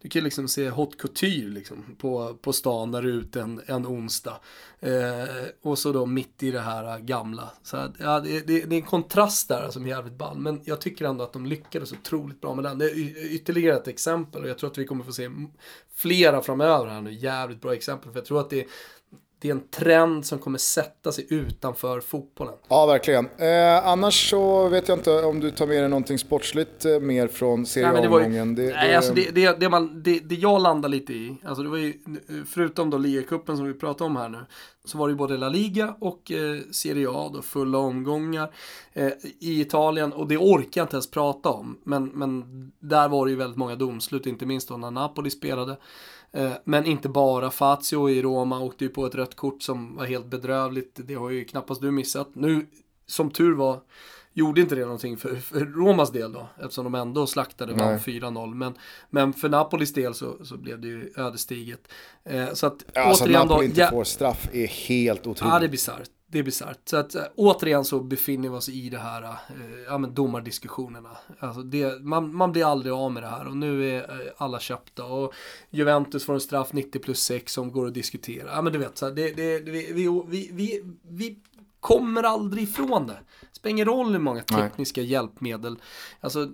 Du 0.03 0.09
kan 0.09 0.21
ju 0.21 0.25
liksom 0.25 0.49
se 0.49 0.69
haute 0.69 0.97
couture 0.97 1.49
liksom 1.49 1.97
på, 1.99 2.35
på 2.35 2.53
stan 2.53 2.91
när 2.91 3.03
du 3.03 3.09
är 3.09 3.15
ute 3.15 3.41
en, 3.41 3.61
en 3.67 3.87
onsdag. 3.87 4.41
Eh, 4.81 5.25
och 5.63 5.79
så 5.79 5.93
då 5.93 6.07
mitt 6.07 6.43
i 6.43 6.51
det 6.51 6.61
här 6.61 6.99
gamla. 6.99 7.51
Så 7.63 7.77
att, 7.77 7.93
ja, 7.99 8.21
det, 8.21 8.47
det, 8.47 8.61
det 8.65 8.77
är 8.77 8.81
en 8.81 8.87
kontrast 8.87 9.49
där 9.49 9.71
som 9.71 9.85
är 9.85 9.89
jävligt 9.89 10.19
ball. 10.19 10.39
Men 10.39 10.61
jag 10.65 10.81
tycker 10.81 11.05
ändå 11.05 11.25
att 11.25 11.33
de 11.33 11.47
lyckades 11.47 11.93
otroligt 11.93 12.41
bra 12.41 12.55
med 12.55 12.65
den. 12.65 12.79
Det 12.79 12.91
är 12.91 13.33
ytterligare 13.33 13.77
ett 13.77 13.89
exempel 13.89 14.43
och 14.43 14.49
jag 14.49 14.59
tror 14.59 14.71
att 14.71 14.79
vi 14.79 14.87
kommer 14.87 15.05
få 15.05 15.13
se 15.13 15.31
flera 15.95 16.43
framöver 16.43 16.87
här 16.87 17.01
nu. 17.01 17.13
Jävligt 17.13 17.61
bra 17.61 17.75
exempel. 17.75 18.13
För 18.13 18.19
jag 18.19 18.27
tror 18.27 18.41
att 18.41 18.51
det, 18.51 18.67
det 19.43 19.49
är 19.49 19.53
en 19.53 19.69
trend 19.69 20.27
som 20.27 20.39
kommer 20.39 20.59
sätta 20.59 21.13
sig 21.13 21.27
utanför 21.31 22.01
fotbollen. 22.01 22.55
Ja, 22.69 22.87
verkligen. 22.87 23.29
Eh, 23.39 23.87
annars 23.87 24.31
så 24.31 24.69
vet 24.69 24.89
jag 24.89 24.99
inte 24.99 25.25
om 25.25 25.41
du 25.41 25.51
tar 25.51 25.67
med 25.67 25.83
dig 25.83 25.89
någonting 25.89 26.19
sportsligt 26.19 26.85
eh, 26.85 27.01
mer 27.01 27.29
från 27.29 27.61
det 27.61 27.69
serieomgången. 27.69 28.55
Det, 28.55 28.63
Nej, 28.63 28.95
alltså 28.95 29.15
det, 29.15 29.31
det, 29.31 29.61
det, 29.61 29.69
man, 29.69 30.03
det, 30.03 30.19
det 30.19 30.35
jag 30.35 30.63
landar 30.63 30.89
lite 30.89 31.13
i, 31.13 31.37
alltså 31.45 31.63
det 31.63 31.69
var 31.69 31.77
ju, 31.77 31.95
förutom 32.47 32.91
då 32.91 32.99
ligacupen 32.99 33.57
som 33.57 33.67
vi 33.67 33.75
pratar 33.75 34.05
om 34.05 34.17
här 34.17 34.29
nu, 34.29 34.39
så 34.85 34.99
var 34.99 35.09
det 35.09 35.13
ju 35.13 35.17
både 35.17 35.37
La 35.37 35.49
Liga 35.49 35.97
och 36.01 36.33
eh, 36.33 36.61
Serie 36.71 37.09
A 37.11 37.31
då, 37.35 37.43
fulla 37.43 37.79
omgångar 37.79 38.55
eh, 38.93 39.13
i 39.41 39.61
Italien 39.61 40.13
och 40.13 40.29
det 40.29 40.37
orkar 40.37 40.81
jag 40.81 40.85
inte 40.85 40.97
ens 40.97 41.11
prata 41.11 41.49
om. 41.49 41.79
Men, 41.85 42.05
men 42.05 42.45
där 42.79 43.09
var 43.09 43.27
det 43.27 43.31
ju 43.31 43.37
väldigt 43.37 43.59
många 43.59 43.77
domslut, 43.77 44.27
inte 44.27 44.47
minst 44.47 44.69
då 44.69 44.77
när 44.77 44.91
Napoli 44.91 45.31
spelade. 45.31 45.77
Eh, 46.33 46.53
men 46.65 46.87
inte 46.87 47.09
bara, 47.09 47.51
Fazio 47.51 48.11
i 48.11 48.23
Roma 48.23 48.61
åkte 48.61 48.85
ju 48.85 48.91
på 48.91 49.07
ett 49.07 49.15
rött 49.15 49.35
kort 49.35 49.63
som 49.63 49.97
var 49.97 50.05
helt 50.07 50.27
bedrövligt, 50.27 51.01
det 51.05 51.15
har 51.15 51.31
ju 51.31 51.45
knappast 51.45 51.81
du 51.81 51.91
missat. 51.91 52.29
Nu, 52.33 52.67
som 53.07 53.31
tur 53.31 53.55
var, 53.55 53.81
gjorde 54.33 54.61
inte 54.61 54.75
det 54.75 54.83
någonting 54.83 55.17
för, 55.17 55.37
för 55.37 55.61
Romas 55.61 56.13
del 56.13 56.33
då, 56.33 56.49
eftersom 56.61 56.85
de 56.85 56.95
ändå 56.95 57.27
slaktade 57.27 57.73
vann 57.73 57.99
4-0. 57.99 58.55
Men, 58.55 58.75
men 59.11 59.33
för 59.33 59.49
Napolis 59.49 59.93
del 59.93 60.15
så, 60.15 60.45
så 60.45 60.57
blev 60.57 60.81
det 60.81 60.89
ju 60.89 61.13
ödesdigert. 61.17 61.81
Eh, 62.25 62.53
så 62.53 62.67
att 62.67 62.85
Ja, 62.95 63.01
alltså 63.01 63.25
att 63.25 63.29
återigen 63.29 63.49
Napoli 63.49 63.59
då, 63.59 63.65
inte 63.65 63.81
ja, 63.81 63.91
får 63.91 64.05
straff 64.05 64.49
är 64.53 64.67
helt 64.67 65.21
otroligt. 65.21 65.53
ja 65.53 65.59
det 65.59 65.67
är 65.67 65.71
bisarrt. 65.71 66.11
Det 66.33 66.39
är 66.39 66.43
bisarrt. 66.43 66.79
Så 66.85 66.97
att 66.97 67.15
äh, 67.15 67.23
återigen 67.37 67.85
så 67.85 68.01
befinner 68.01 68.49
vi 68.49 68.57
oss 68.57 68.69
i 68.69 68.89
det 68.91 68.99
här, 68.99 69.23
äh, 69.23 69.31
ja 69.87 69.99
men 69.99 70.15
domardiskussionerna. 70.15 71.17
Alltså 71.39 71.63
det, 71.63 72.03
man, 72.03 72.35
man 72.35 72.53
blir 72.53 72.65
aldrig 72.65 72.93
av 72.93 73.13
med 73.13 73.23
det 73.23 73.27
här 73.27 73.47
och 73.47 73.57
nu 73.57 73.91
är 73.91 73.99
äh, 73.99 74.33
alla 74.37 74.61
köpta 74.61 75.05
och 75.05 75.33
Juventus 75.71 76.25
får 76.25 76.35
en 76.35 76.41
straff 76.41 76.73
90 76.73 76.99
plus 76.99 77.23
6 77.23 77.53
som 77.53 77.73
går 77.73 77.87
att 77.87 77.95
diskutera. 77.95 78.51
Ja 78.51 78.63
men 78.63 78.73
du 78.73 78.79
vet, 78.79 78.99
så 78.99 79.07
här, 79.07 79.13
det, 79.13 79.37
det, 79.37 79.59
det, 79.59 79.71
vi, 79.71 80.23
vi, 80.27 80.51
vi, 80.53 80.85
vi 81.09 81.39
kommer 81.81 82.23
aldrig 82.23 82.65
ifrån 82.65 83.07
det. 83.07 83.19
Spelar 83.53 83.71
ingen 83.71 83.87
roll 83.87 84.13
hur 84.13 84.19
många 84.19 84.43
Nej. 84.51 84.63
tekniska 84.63 85.03
hjälpmedel. 85.03 85.77
Alltså, 86.21 86.47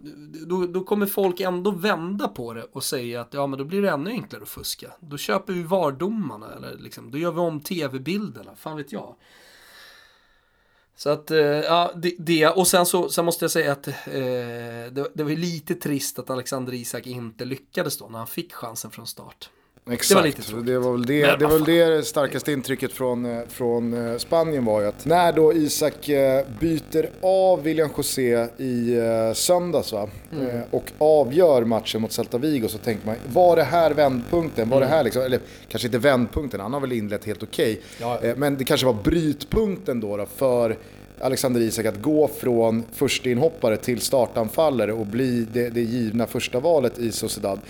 då, 0.46 0.66
då 0.66 0.84
kommer 0.84 1.06
folk 1.06 1.40
ändå 1.40 1.70
vända 1.70 2.28
på 2.28 2.52
det 2.52 2.62
och 2.62 2.84
säga 2.84 3.20
att 3.20 3.34
ja 3.34 3.46
men 3.46 3.58
då 3.58 3.64
blir 3.64 3.82
det 3.82 3.90
ännu 3.90 4.10
enklare 4.10 4.42
att 4.42 4.48
fuska. 4.48 4.92
Då 5.00 5.16
köper 5.16 5.52
vi 5.52 5.62
vardomarna 5.62 6.46
eller 6.56 6.76
liksom, 6.78 7.10
då 7.10 7.18
gör 7.18 7.32
vi 7.32 7.40
om 7.40 7.60
tv-bilderna, 7.60 8.50
fan 8.56 8.76
vet 8.76 8.92
jag. 8.92 9.14
Så 10.98 11.10
att, 11.10 11.30
eh, 11.30 11.38
ja, 11.40 11.92
det, 11.96 12.14
det, 12.18 12.48
och 12.48 12.66
sen 12.66 12.86
så 12.86 13.08
sen 13.08 13.24
måste 13.24 13.44
jag 13.44 13.50
säga 13.50 13.72
att 13.72 13.88
eh, 13.88 13.94
det, 14.92 15.10
det 15.14 15.22
var 15.22 15.30
lite 15.30 15.74
trist 15.74 16.18
att 16.18 16.30
Alexander 16.30 16.74
Isak 16.74 17.06
inte 17.06 17.44
lyckades 17.44 17.98
då 17.98 18.08
när 18.08 18.18
han 18.18 18.26
fick 18.26 18.52
chansen 18.52 18.90
från 18.90 19.06
start. 19.06 19.50
Exakt, 19.90 20.08
Det 20.08 20.14
var 20.14 20.22
lite 20.22 20.42
tråkigt. 20.42 20.66
det 20.66 20.78
var 20.78 20.92
väl 20.92 21.06
det, 21.06 21.38
det, 21.38 21.46
var 21.46 21.58
väl 21.58 21.64
det 21.64 22.06
starkaste 22.06 22.52
intrycket 22.52 22.92
från, 22.92 23.24
eh, 23.24 23.40
från 23.48 24.08
eh, 24.12 24.18
Spanien 24.18 24.64
var 24.64 24.80
ju 24.80 24.86
att 24.86 25.04
när 25.04 25.32
då 25.32 25.52
Isak 25.52 26.08
eh, 26.08 26.44
byter 26.60 27.10
av 27.20 27.62
William 27.62 27.90
José 27.96 28.46
i 28.58 28.96
söndags 29.34 29.92
va? 29.92 30.08
Mm. 30.32 30.62
Och 30.70 30.92
avgör 30.98 31.64
matchen 31.64 32.00
mot 32.00 32.12
Celta 32.12 32.38
Vigo 32.38 32.68
så 32.68 32.78
tänker 32.78 33.06
man, 33.06 33.16
var 33.32 33.56
det 33.56 33.62
här 33.62 33.90
vändpunkten? 33.90 34.68
Var 34.68 34.80
det 34.80 34.86
här 34.86 35.04
liksom, 35.04 35.22
eller 35.22 35.40
kanske 35.68 35.88
inte 35.88 35.98
vändpunkten, 35.98 36.60
han 36.60 36.72
har 36.72 36.80
väl 36.80 36.92
inlett 36.92 37.24
helt 37.24 37.42
okej. 37.42 37.80
Ja. 38.00 38.20
Eh, 38.22 38.36
men 38.36 38.56
det 38.56 38.64
kanske 38.64 38.86
var 38.86 38.96
brytpunkten 39.04 40.00
då, 40.00 40.16
då 40.16 40.26
för 40.26 40.76
Alexander 41.20 41.60
Isak 41.60 41.86
att 41.86 42.02
gå 42.02 42.28
från 42.28 42.84
första 42.92 43.30
inhoppare 43.30 43.76
till 43.76 44.00
startanfallare 44.00 44.92
och 44.92 45.06
bli 45.06 45.46
det, 45.52 45.68
det 45.68 45.80
givna 45.80 46.26
första 46.26 46.60
valet 46.60 46.98
i 46.98 47.12
Sociedad. 47.12 47.60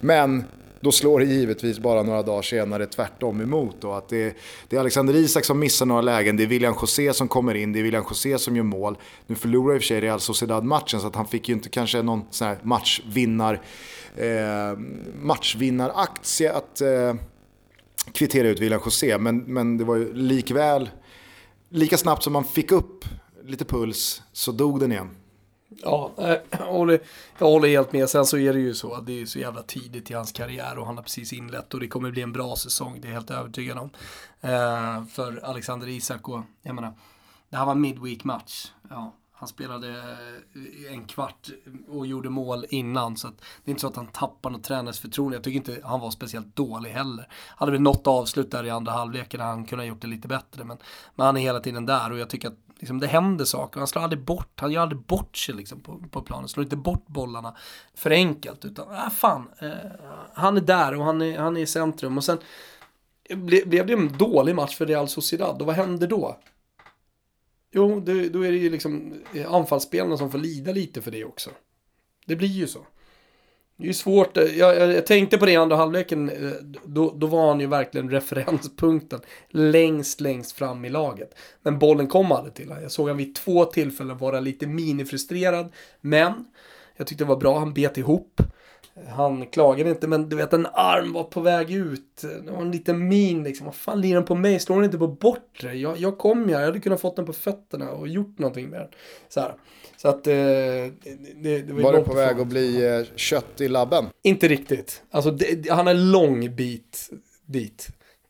Men 0.00 0.44
då 0.86 0.92
slår 0.92 1.20
det 1.20 1.26
givetvis 1.26 1.78
bara 1.78 2.02
några 2.02 2.22
dagar 2.22 2.42
senare 2.42 2.86
tvärtom 2.86 3.40
emot. 3.40 3.76
Då, 3.80 3.92
att 3.92 4.08
det, 4.08 4.36
det 4.68 4.76
är 4.76 4.80
Alexander 4.80 5.16
Isak 5.16 5.44
som 5.44 5.58
missar 5.58 5.86
några 5.86 6.00
lägen, 6.00 6.36
det 6.36 6.42
är 6.42 6.46
William 6.46 6.74
José 6.80 7.12
som 7.14 7.28
kommer 7.28 7.54
in, 7.54 7.72
det 7.72 7.78
är 7.78 7.82
William 7.82 8.04
José 8.10 8.38
som 8.38 8.56
gör 8.56 8.62
mål. 8.62 8.98
Nu 9.26 9.34
förlorar 9.34 9.74
i 9.74 9.78
och 9.78 9.82
för 9.82 9.86
sig 9.86 10.00
Real 10.00 10.20
Sociedad-matchen 10.20 11.00
så 11.00 11.06
att 11.06 11.14
han 11.14 11.26
fick 11.26 11.48
ju 11.48 11.54
inte 11.54 11.68
kanske 11.68 12.02
någon 12.02 12.24
sån 12.30 12.48
här 12.48 12.58
matchvinnar, 12.62 13.62
eh, 14.16 14.78
matchvinnaraktie 15.22 16.52
att 16.52 16.80
eh, 16.80 17.14
kvittera 18.12 18.48
ut 18.48 18.60
William 18.60 18.80
José. 18.84 19.18
Men, 19.18 19.38
men 19.38 19.78
det 19.78 19.84
var 19.84 19.96
ju 19.96 20.14
likväl, 20.14 20.90
lika 21.68 21.96
snabbt 21.96 22.22
som 22.22 22.32
man 22.32 22.44
fick 22.44 22.72
upp 22.72 23.04
lite 23.44 23.64
puls 23.64 24.22
så 24.32 24.52
dog 24.52 24.80
den 24.80 24.92
igen. 24.92 25.10
Ja, 25.82 26.12
eh, 26.18 26.36
jag 26.50 26.58
håller, 26.58 27.00
jag 27.38 27.46
håller 27.46 27.68
helt 27.68 27.92
med. 27.92 28.08
Sen 28.08 28.26
så 28.26 28.38
är 28.38 28.52
det 28.52 28.60
ju 28.60 28.74
så 28.74 28.94
att 28.94 29.06
det 29.06 29.22
är 29.22 29.26
så 29.26 29.38
jävla 29.38 29.62
tidigt 29.62 30.10
i 30.10 30.14
hans 30.14 30.32
karriär 30.32 30.78
och 30.78 30.86
han 30.86 30.96
har 30.96 31.02
precis 31.02 31.32
inlett 31.32 31.74
och 31.74 31.80
det 31.80 31.88
kommer 31.88 32.10
bli 32.10 32.22
en 32.22 32.32
bra 32.32 32.56
säsong, 32.56 32.98
det 33.00 33.08
är 33.08 33.12
jag 33.12 33.18
helt 33.18 33.30
övertygad 33.30 33.78
om. 33.78 33.90
Eh, 34.40 35.04
för 35.04 35.44
Alexander 35.44 35.88
Isak 35.88 36.28
och, 36.28 36.40
jag 36.62 36.74
menar, 36.74 36.92
det 37.50 37.56
här 37.56 37.66
var 37.66 37.74
midweek 37.74 38.24
match. 38.24 38.72
Ja, 38.90 39.14
han 39.32 39.48
spelade 39.48 39.88
eh, 39.88 40.92
en 40.92 41.04
kvart 41.04 41.50
och 41.88 42.06
gjorde 42.06 42.30
mål 42.30 42.66
innan 42.70 43.16
så 43.16 43.28
att 43.28 43.38
det 43.38 43.70
är 43.70 43.70
inte 43.70 43.80
så 43.80 43.86
att 43.86 43.96
han 43.96 44.06
tappar 44.06 44.50
något 44.50 44.64
tränarens 44.64 44.98
förtroende. 44.98 45.36
Jag 45.36 45.44
tycker 45.44 45.56
inte 45.56 45.80
han 45.84 46.00
var 46.00 46.10
speciellt 46.10 46.56
dålig 46.56 46.90
heller. 46.90 47.28
Hade 47.32 47.72
väl 47.72 47.80
något 47.80 48.06
avslut 48.06 48.50
där 48.50 48.64
i 48.64 48.70
andra 48.70 48.92
halvleken 48.92 49.40
där 49.40 49.46
han 49.46 49.64
kunde 49.64 49.84
ha 49.84 49.88
gjort 49.88 50.00
det 50.00 50.06
lite 50.06 50.28
bättre 50.28 50.64
men, 50.64 50.78
men 51.14 51.26
han 51.26 51.36
är 51.36 51.40
hela 51.40 51.60
tiden 51.60 51.86
där 51.86 52.12
och 52.12 52.18
jag 52.18 52.30
tycker 52.30 52.48
att 52.48 52.65
liksom, 52.78 53.00
det 53.00 53.06
händer 53.06 53.44
saker. 53.44 53.78
Han 53.80 53.86
slår 53.86 54.02
aldrig 54.02 54.22
bort, 54.22 54.60
han 54.60 54.72
gör 54.72 54.82
aldrig 54.82 55.00
bort 55.00 55.36
sig 55.36 55.54
liksom, 55.54 55.80
på, 55.80 56.02
på 56.10 56.22
planen. 56.22 56.48
Slår 56.48 56.64
inte 56.64 56.76
bort 56.76 57.06
bollarna 57.06 57.56
för 57.94 58.10
enkelt 58.10 58.64
utan, 58.64 58.94
äh, 58.94 59.10
fan, 59.10 59.48
eh, 59.58 59.70
han 60.32 60.56
är 60.56 60.60
där 60.60 60.94
och 60.94 61.04
han 61.04 61.22
är, 61.22 61.38
han 61.38 61.56
är 61.56 61.60
i 61.60 61.66
centrum 61.66 62.16
och 62.16 62.24
sen 62.24 62.38
ble, 63.28 63.62
blev 63.66 63.86
det 63.86 63.92
en 63.92 64.18
dålig 64.18 64.54
match 64.54 64.76
för 64.76 64.86
Real 64.86 65.08
Sociedad 65.08 65.60
och 65.60 65.66
vad 65.66 65.76
händer 65.76 66.06
då? 66.06 66.38
Jo, 67.72 68.00
det, 68.00 68.28
då 68.28 68.44
är 68.46 68.50
det 68.50 68.58
ju 68.58 68.70
liksom 68.70 69.14
eh, 69.34 69.54
anfallsspelarna 69.54 70.16
som 70.16 70.30
får 70.30 70.38
lida 70.38 70.72
lite 70.72 71.02
för 71.02 71.10
det 71.10 71.24
också. 71.24 71.50
Det 72.26 72.36
blir 72.36 72.48
ju 72.48 72.66
så. 72.66 72.86
Det 73.76 73.84
är 73.84 73.86
ju 73.86 73.94
svårt, 73.94 74.36
jag, 74.36 74.54
jag, 74.56 74.92
jag 74.92 75.06
tänkte 75.06 75.38
på 75.38 75.46
det 75.46 75.52
i 75.52 75.56
andra 75.56 75.76
halvleken, 75.76 76.28
eh, 76.30 76.50
då, 76.84 77.14
då 77.16 77.26
var 77.26 77.48
han 77.48 77.60
ju 77.60 77.66
verkligen 77.66 78.10
referenspunkten 78.10 79.20
längst, 79.48 80.20
längst 80.20 80.52
fram 80.52 80.84
i 80.84 80.90
laget. 80.90 81.34
Men 81.62 81.78
bollen 81.78 82.06
kom 82.06 82.32
aldrig 82.32 82.54
till 82.54 82.68
honom. 82.68 82.82
Jag 82.82 82.92
såg 82.92 83.04
honom 83.04 83.16
vid 83.16 83.34
två 83.34 83.64
tillfällen 83.64 84.18
vara 84.18 84.40
lite 84.40 84.66
minifrustrerad, 84.66 85.72
men 86.00 86.32
jag 86.96 87.06
tyckte 87.06 87.24
det 87.24 87.28
var 87.28 87.36
bra, 87.36 87.58
han 87.58 87.74
bet 87.74 87.98
ihop. 87.98 88.42
Han 89.08 89.46
klagade 89.46 89.90
inte, 89.90 90.08
men 90.08 90.28
du 90.28 90.36
vet 90.36 90.52
en 90.52 90.66
arm 90.72 91.12
var 91.12 91.24
på 91.24 91.40
väg 91.40 91.70
ut. 91.70 92.24
Det 92.44 92.52
var 92.52 92.62
en 92.62 92.70
liten 92.70 93.08
min 93.08 93.44
liksom. 93.44 93.66
Vad 93.66 93.74
fan 93.74 94.00
lirar 94.00 94.14
den 94.14 94.24
på 94.24 94.34
mig? 94.34 94.60
Slår 94.60 94.76
den 94.76 94.84
inte 94.84 94.98
på 94.98 95.08
bortre? 95.08 95.74
Jag, 95.74 95.98
jag 95.98 96.18
kom 96.18 96.48
ju 96.48 96.54
här, 96.54 96.60
jag 96.60 96.66
hade 96.66 96.80
kunnat 96.80 97.00
fått 97.00 97.16
den 97.16 97.26
på 97.26 97.32
fötterna 97.32 97.90
och 97.90 98.08
gjort 98.08 98.38
någonting 98.38 98.68
med 98.68 98.80
den. 98.80 98.88
Så, 99.28 99.40
här 99.40 99.54
så 100.06 100.10
att... 100.10 100.26
Eh, 100.26 100.34
det, 100.34 101.62
det, 101.62 101.72
var, 101.72 101.82
Var 101.82 101.92
det 101.92 102.00
på 102.00 102.14
väg 102.14 102.40
att 102.40 102.46
bli 102.46 102.86
eh, 102.86 103.16
kött 103.16 103.60
i 103.60 103.68
labben? 103.68 104.04
Inte 104.22 104.48
riktigt. 104.48 105.02
Alltså, 105.10 105.30
det, 105.30 105.70
han 105.70 105.88
är 105.88 105.94
lång 105.94 106.56
bit 106.56 107.10
dit. 107.46 107.88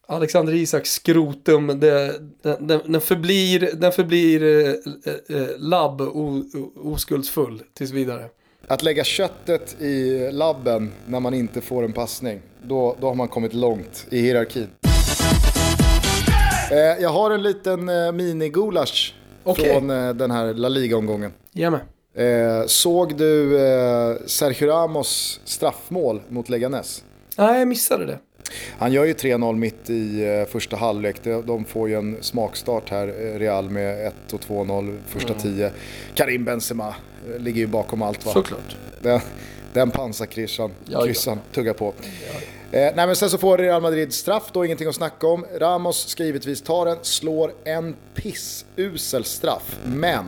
Alexander 0.09 0.55
Isaks 0.55 0.93
skrotum, 0.93 1.66
det, 1.66 2.20
den, 2.43 2.66
den, 2.66 2.81
den 2.87 3.01
förblir, 3.01 3.70
den 3.74 3.93
förblir 3.93 4.43
eh, 4.43 4.74
eh, 5.05 5.43
eh, 5.43 5.49
labb 5.59 6.01
o, 6.01 6.45
oskuldsfull 6.77 7.62
tills 7.74 7.91
vidare. 7.91 8.24
Att 8.66 8.83
lägga 8.83 9.05
köttet 9.05 9.81
i 9.81 10.29
labben 10.33 10.93
när 11.07 11.20
man 11.20 11.35
inte 11.35 11.61
får 11.61 11.85
en 11.85 11.93
passning, 11.93 12.41
då, 12.62 12.97
då 13.01 13.07
har 13.07 13.14
man 13.14 13.29
kommit 13.29 13.55
långt 13.55 14.07
i 14.11 14.20
hierarkin. 14.20 14.68
Eh, 16.70 17.03
jag 17.03 17.11
har 17.11 17.31
en 17.31 17.43
liten 17.43 17.89
eh, 17.89 18.12
mini-gulasch 18.12 19.14
Okej. 19.45 19.72
från 19.72 19.91
eh, 19.91 20.14
den 20.14 20.31
här 20.31 20.55
La 20.55 20.68
Liga-omgången. 20.68 21.33
Mig. 21.57 21.81
Eh, 22.27 22.67
såg 22.67 23.17
du 23.17 23.59
eh, 23.69 24.17
Sergio 24.27 24.69
Ramos 24.69 25.41
straffmål 25.45 26.23
mot 26.29 26.49
Leganes? 26.49 27.05
Nej, 27.39 27.59
jag 27.59 27.69
missade 27.69 28.07
det. 28.07 28.19
Han 28.79 28.93
gör 28.93 29.05
ju 29.05 29.13
3-0 29.13 29.57
mitt 29.57 29.91
i 29.91 30.25
eh, 30.41 30.45
första 30.53 30.77
halvlek. 30.77 31.17
De, 31.47 31.65
får 31.65 31.89
ju 31.89 31.95
en 31.95 32.17
smakstart 32.21 32.91
här, 32.91 33.09
eh, 33.09 33.39
Real 33.39 33.71
med 33.71 34.07
1 34.07 34.15
och 34.33 34.41
2-0 34.41 34.97
första 35.07 35.29
Mm. 35.33 35.43
10. 35.43 35.71
Karim 36.15 36.45
Benzema 36.45 36.95
eh, 37.35 37.41
ligger 37.41 37.61
ju 37.61 37.67
bakom 37.67 38.03
allt 38.03 38.27
va? 38.27 38.33
Såklart. 38.33 38.77
Den, 39.03 39.21
den 39.73 39.91
pansarkryssan, 39.91 40.71
Ja, 40.85 41.07
ja. 41.27 41.37
tuggar 41.55 41.73
på. 41.73 41.89
Eh, 42.73 42.81
nej 42.81 42.95
men 43.07 43.17
sen 43.17 43.31
så 43.31 43.39
får 43.39 43.59
Real 43.59 43.83
Madrid 43.83 44.13
straff, 44.13 44.51
då 44.53 44.65
ingenting 44.65 44.89
att 44.89 44.95
snacka 44.95 45.27
om. 45.27 45.47
Ramos 45.59 46.09
ska 46.09 46.25
givetvis 46.25 46.63
ta 46.63 46.85
den, 46.85 46.97
slår 47.03 47.53
en 47.65 47.97
pissusel 48.15 49.25
straff. 49.25 49.79
Men 49.87 50.25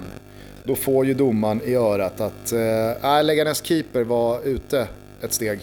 då 0.69 0.75
får 0.75 1.07
ju 1.07 1.15
domaren 1.15 1.61
i 1.65 1.75
örat 1.75 2.21
att 2.21 2.53
eh, 2.53 3.23
Leganes 3.25 3.63
keeper 3.65 4.03
var 4.05 4.41
ute 4.45 4.89
ett 5.23 5.33
steg 5.33 5.61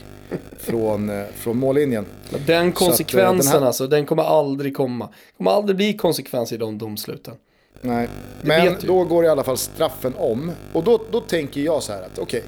från, 0.59 1.09
eh, 1.09 1.25
från 1.35 1.57
mållinjen. 1.57 2.05
Den 2.45 2.71
konsekvensen 2.71 3.51
den 3.51 3.61
här- 3.61 3.67
alltså, 3.67 3.87
den 3.87 4.05
kommer 4.05 4.23
aldrig 4.23 4.75
komma. 4.77 5.05
Det 5.07 5.37
kommer 5.37 5.51
aldrig 5.51 5.75
bli 5.77 5.93
konsekvens 5.93 6.51
i 6.53 6.57
de 6.57 6.77
domsluten. 6.77 7.33
Nej, 7.81 8.07
men 8.41 8.65
vet 8.65 8.81
du. 8.81 8.87
då 8.87 9.03
går 9.03 9.25
i 9.25 9.27
alla 9.27 9.43
fall 9.43 9.57
straffen 9.57 10.13
om. 10.17 10.51
Och 10.73 10.83
då, 10.83 10.99
då 11.11 11.19
tänker 11.21 11.61
jag 11.61 11.83
så 11.83 11.93
här 11.93 12.01
att 12.01 12.19
okej, 12.19 12.43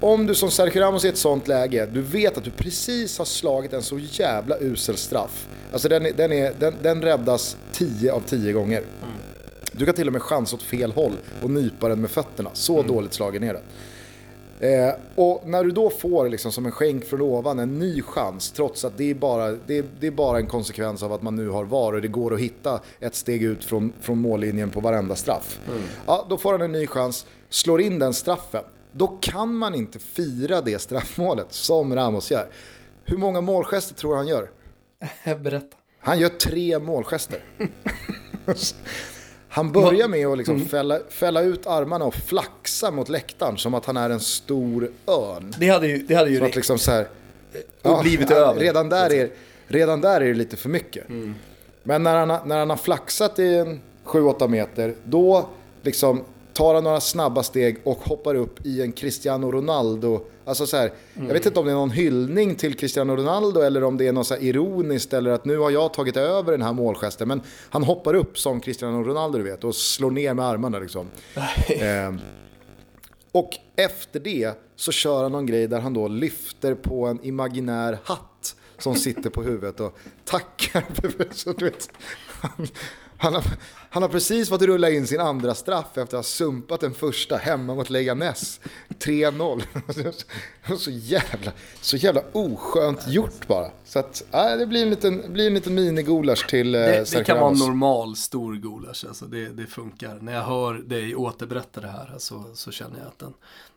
om 0.00 0.26
du 0.26 0.34
som 0.34 0.50
Sergio 0.50 0.80
Ramos 0.80 1.04
i 1.04 1.08
ett 1.08 1.16
sånt 1.16 1.48
läge, 1.48 1.86
du 1.92 2.02
vet 2.02 2.38
att 2.38 2.44
du 2.44 2.50
precis 2.50 3.18
har 3.18 3.24
slagit 3.24 3.72
en 3.72 3.82
så 3.82 3.98
jävla 3.98 4.58
usel 4.60 4.96
straff. 4.96 5.48
Alltså 5.72 5.88
den, 5.88 6.06
den, 6.16 6.32
är, 6.32 6.52
den, 6.58 6.74
den 6.82 7.02
räddas 7.02 7.56
10 7.72 8.12
av 8.12 8.20
10 8.26 8.52
gånger. 8.52 8.82
Du 9.78 9.84
kan 9.84 9.94
till 9.94 10.06
och 10.06 10.12
med 10.12 10.22
chansa 10.22 10.56
åt 10.56 10.62
fel 10.62 10.92
håll 10.92 11.12
och 11.42 11.50
nypa 11.50 11.88
den 11.88 12.00
med 12.00 12.10
fötterna. 12.10 12.50
Så 12.52 12.82
dåligt 12.82 13.12
slagen 13.12 13.42
är 13.42 13.52
den. 13.52 13.62
Eh, 14.60 14.94
och 15.14 15.42
när 15.48 15.64
du 15.64 15.70
då 15.70 15.90
får 15.90 16.28
liksom 16.28 16.52
som 16.52 16.66
en 16.66 16.72
skänk 16.72 17.04
från 17.04 17.20
ovan 17.20 17.58
en 17.58 17.78
ny 17.78 18.02
chans, 18.02 18.50
trots 18.50 18.84
att 18.84 18.96
det 18.96 19.10
är, 19.10 19.14
bara, 19.14 19.52
det, 19.66 19.78
är, 19.78 19.84
det 20.00 20.06
är 20.06 20.10
bara 20.10 20.38
en 20.38 20.46
konsekvens 20.46 21.02
av 21.02 21.12
att 21.12 21.22
man 21.22 21.36
nu 21.36 21.48
har 21.48 21.64
VAR 21.64 21.92
och 21.92 22.02
det 22.02 22.08
går 22.08 22.34
att 22.34 22.40
hitta 22.40 22.80
ett 23.00 23.14
steg 23.14 23.42
ut 23.42 23.64
från, 23.64 23.92
från 24.00 24.18
mållinjen 24.18 24.70
på 24.70 24.80
varenda 24.80 25.14
straff. 25.14 25.60
Ja, 26.06 26.26
då 26.30 26.38
får 26.38 26.52
han 26.52 26.62
en 26.62 26.72
ny 26.72 26.86
chans, 26.86 27.26
slår 27.48 27.80
in 27.80 27.98
den 27.98 28.14
straffen. 28.14 28.64
Då 28.92 29.06
kan 29.06 29.54
man 29.54 29.74
inte 29.74 29.98
fira 29.98 30.60
det 30.60 30.78
straffmålet 30.78 31.46
som 31.50 31.94
Ramos 31.94 32.30
gör. 32.30 32.48
Hur 33.04 33.16
många 33.16 33.40
målgester 33.40 33.94
tror 33.94 34.16
han 34.16 34.26
gör? 34.26 34.50
Berätta. 35.24 35.76
Han 36.00 36.18
gör 36.18 36.28
tre 36.28 36.78
målgester. 36.78 37.44
Han 39.48 39.72
börjar 39.72 40.08
med 40.08 40.26
att 40.26 40.38
liksom 40.38 40.60
fälla, 40.60 40.98
fälla 41.08 41.42
ut 41.42 41.66
armarna 41.66 42.04
och 42.04 42.14
flaxa 42.14 42.90
mot 42.90 43.08
läktaren 43.08 43.58
som 43.58 43.74
att 43.74 43.84
han 43.84 43.96
är 43.96 44.10
en 44.10 44.20
stor 44.20 44.90
örn. 45.06 45.54
Det 45.58 45.68
hade 45.68 45.86
ju, 45.86 45.98
det 45.98 46.14
hade 46.14 46.30
ju 46.30 46.36
att 46.36 46.42
räckt. 46.42 46.56
liksom 46.56 46.78
så 46.78 46.90
här, 46.90 47.08
Och 47.82 48.04
livet 48.04 48.30
är 48.30 48.34
över. 48.34 48.60
Redan 48.60 48.88
där 48.88 49.12
är, 49.12 49.30
redan 49.66 50.00
där 50.00 50.20
är 50.20 50.26
det 50.26 50.34
lite 50.34 50.56
för 50.56 50.68
mycket. 50.68 51.08
Mm. 51.08 51.34
Men 51.82 52.02
när 52.02 52.26
han, 52.26 52.48
när 52.48 52.58
han 52.58 52.70
har 52.70 52.76
flaxat 52.76 53.38
i 53.38 53.54
en 53.54 53.80
7-8 54.04 54.48
meter, 54.48 54.94
då 55.04 55.48
liksom 55.82 56.24
tar 56.58 56.74
han 56.74 56.84
några 56.84 57.00
snabba 57.00 57.42
steg 57.42 57.78
och 57.84 57.98
hoppar 57.98 58.34
upp 58.34 58.66
i 58.66 58.82
en 58.82 58.92
Cristiano 58.92 59.50
Ronaldo. 59.50 60.20
Alltså 60.44 60.66
så 60.66 60.76
här, 60.76 60.92
Jag 61.14 61.32
vet 61.32 61.46
inte 61.46 61.60
om 61.60 61.66
det 61.66 61.72
är 61.72 61.76
någon 61.76 61.90
hyllning 61.90 62.54
till 62.54 62.74
Cristiano 62.74 63.16
Ronaldo 63.16 63.60
eller 63.60 63.84
om 63.84 63.96
det 63.96 64.06
är 64.06 64.12
något 64.12 64.26
så 64.26 64.36
ironiskt 64.36 65.12
eller 65.12 65.30
att 65.30 65.44
nu 65.44 65.58
har 65.58 65.70
jag 65.70 65.94
tagit 65.94 66.16
över 66.16 66.52
den 66.52 66.62
här 66.62 66.72
målgesten. 66.72 67.28
Men 67.28 67.42
han 67.70 67.84
hoppar 67.84 68.14
upp 68.14 68.38
som 68.38 68.60
Cristiano 68.60 69.02
Ronaldo 69.04 69.38
du 69.38 69.44
vet 69.44 69.64
och 69.64 69.74
slår 69.74 70.10
ner 70.10 70.34
med 70.34 70.44
armarna 70.44 70.78
liksom. 70.78 71.06
Ehm, 71.68 72.20
och 73.32 73.50
efter 73.76 74.20
det 74.20 74.52
så 74.76 74.92
kör 74.92 75.22
han 75.22 75.32
någon 75.32 75.46
grej 75.46 75.66
där 75.66 75.80
han 75.80 75.94
då 75.94 76.08
lyfter 76.08 76.74
på 76.74 77.06
en 77.06 77.24
imaginär 77.24 77.98
hatt 78.04 78.56
som 78.78 78.94
sitter 78.94 79.30
på 79.30 79.42
huvudet 79.42 79.80
och 79.80 79.98
tackar. 80.24 80.84
Så 81.34 81.52
du 81.52 81.64
vet, 81.64 81.90
han, 82.40 82.68
han, 83.18 83.34
har, 83.34 83.44
han 83.90 84.02
har 84.02 84.08
precis 84.08 84.48
fått 84.48 84.62
rulla 84.62 84.90
in 84.90 85.06
sin 85.06 85.20
andra 85.20 85.54
straff 85.54 85.86
efter 85.88 86.02
att 86.02 86.12
ha 86.12 86.22
sumpat 86.22 86.80
den 86.80 86.94
första 86.94 87.36
hemma 87.36 87.74
mot 87.74 87.90
Leganes. 87.90 88.60
3-0. 88.88 89.62
Så 90.78 90.90
jävla, 90.90 91.52
så 91.80 91.96
jävla 91.96 92.22
oskönt 92.32 93.08
gjort 93.08 93.46
bara. 93.46 93.70
Så 93.84 93.98
att, 93.98 94.24
äh, 94.34 94.56
det 94.58 94.66
blir 94.66 94.82
en 94.82 94.90
liten, 94.90 95.32
blir 95.32 95.46
en 95.46 95.54
liten 95.54 95.74
minigulasch 95.74 96.48
till 96.48 96.74
eh, 96.74 96.80
Det, 96.80 97.10
det 97.12 97.24
kan 97.24 97.36
vara 97.36 97.46
Ramos. 97.46 97.66
normal 97.66 98.16
stor 98.16 98.54
gulasch, 98.54 99.04
alltså 99.08 99.24
det, 99.24 99.48
det 99.48 99.66
funkar. 99.66 100.18
När 100.20 100.32
jag 100.34 100.42
hör 100.42 100.74
dig 100.74 101.16
återberätta 101.16 101.80
det 101.80 101.88
här 101.88 102.14
så, 102.18 102.44
så 102.54 102.70
känner 102.70 102.98
jag 102.98 103.06
att 103.08 103.18
den, 103.18 103.34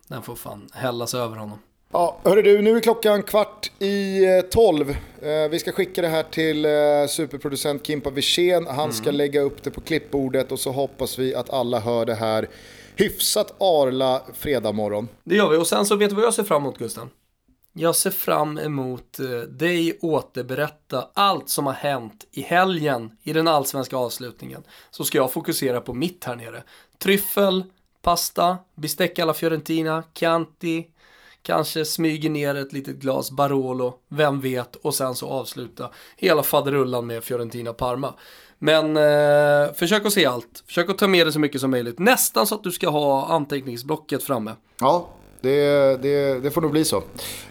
den 0.08 0.22
får 0.22 0.36
fan 0.36 0.68
hällas 0.72 1.14
över 1.14 1.36
honom. 1.36 1.58
Ja, 1.94 2.18
hörru 2.24 2.42
du, 2.42 2.62
nu 2.62 2.76
är 2.76 2.80
klockan 2.80 3.22
kvart 3.22 3.70
i 3.78 4.24
eh, 4.24 4.40
tolv. 4.40 4.90
Eh, 5.22 5.50
vi 5.50 5.58
ska 5.58 5.72
skicka 5.72 6.02
det 6.02 6.08
här 6.08 6.22
till 6.22 6.64
eh, 6.64 6.70
superproducent 7.08 7.86
Kimpa 7.86 8.10
Wirsén. 8.10 8.66
Han 8.66 8.92
ska 8.92 9.10
lägga 9.10 9.40
upp 9.40 9.62
det 9.62 9.70
på 9.70 9.80
klippbordet 9.80 10.52
och 10.52 10.60
så 10.60 10.70
hoppas 10.70 11.18
vi 11.18 11.34
att 11.34 11.50
alla 11.50 11.80
hör 11.80 12.06
det 12.06 12.14
här 12.14 12.48
hyfsat 12.96 13.54
arla 13.60 14.22
fredag 14.34 14.72
morgon. 14.72 15.08
Det 15.24 15.36
gör 15.36 15.48
vi 15.48 15.56
och 15.56 15.66
sen 15.66 15.86
så 15.86 15.96
vet 15.96 16.10
du 16.10 16.16
vad 16.16 16.24
jag 16.24 16.34
ser 16.34 16.44
fram 16.44 16.62
emot 16.62 16.78
Gusten? 16.78 17.10
Jag 17.72 17.96
ser 17.96 18.10
fram 18.10 18.58
emot 18.58 19.18
dig 19.48 19.98
återberätta 20.00 21.08
allt 21.14 21.48
som 21.48 21.66
har 21.66 21.72
hänt 21.72 22.26
i 22.30 22.42
helgen 22.42 23.10
i 23.22 23.32
den 23.32 23.48
allsvenska 23.48 23.96
avslutningen. 23.96 24.62
Så 24.90 25.04
ska 25.04 25.18
jag 25.18 25.32
fokusera 25.32 25.80
på 25.80 25.94
mitt 25.94 26.24
här 26.24 26.36
nere. 26.36 26.62
Tryffel, 26.98 27.64
pasta, 28.02 28.58
bistec 28.74 29.18
alla 29.18 29.34
Fiorentina, 29.34 30.02
Chianti, 30.14 30.86
kanske 31.42 31.84
smyger 31.84 32.30
ner 32.30 32.54
ett 32.54 32.72
litet 32.72 32.96
glas 32.96 33.30
Barolo, 33.30 33.94
vem 34.08 34.40
vet, 34.40 34.76
och 34.76 34.94
sen 34.94 35.14
så 35.14 35.28
avsluta 35.28 35.90
hela 36.16 36.42
faderullan 36.42 37.06
med 37.06 37.24
Fiorentina 37.24 37.72
Parma. 37.72 38.14
Men 38.58 38.96
eh, 38.96 39.72
försök 39.74 40.06
att 40.06 40.12
se 40.12 40.26
allt, 40.26 40.62
försök 40.66 40.90
att 40.90 40.98
ta 40.98 41.08
med 41.08 41.26
det 41.26 41.32
så 41.32 41.38
mycket 41.38 41.60
som 41.60 41.70
möjligt. 41.70 41.98
Nästan 41.98 42.46
så 42.46 42.54
att 42.54 42.64
du 42.64 42.70
ska 42.70 42.88
ha 42.88 43.26
anteckningsblocket 43.26 44.22
framme. 44.22 44.52
Ja, 44.80 45.08
det, 45.40 46.02
det, 46.02 46.40
det 46.40 46.50
får 46.50 46.60
nog 46.60 46.70
bli 46.70 46.84
så. 46.84 47.02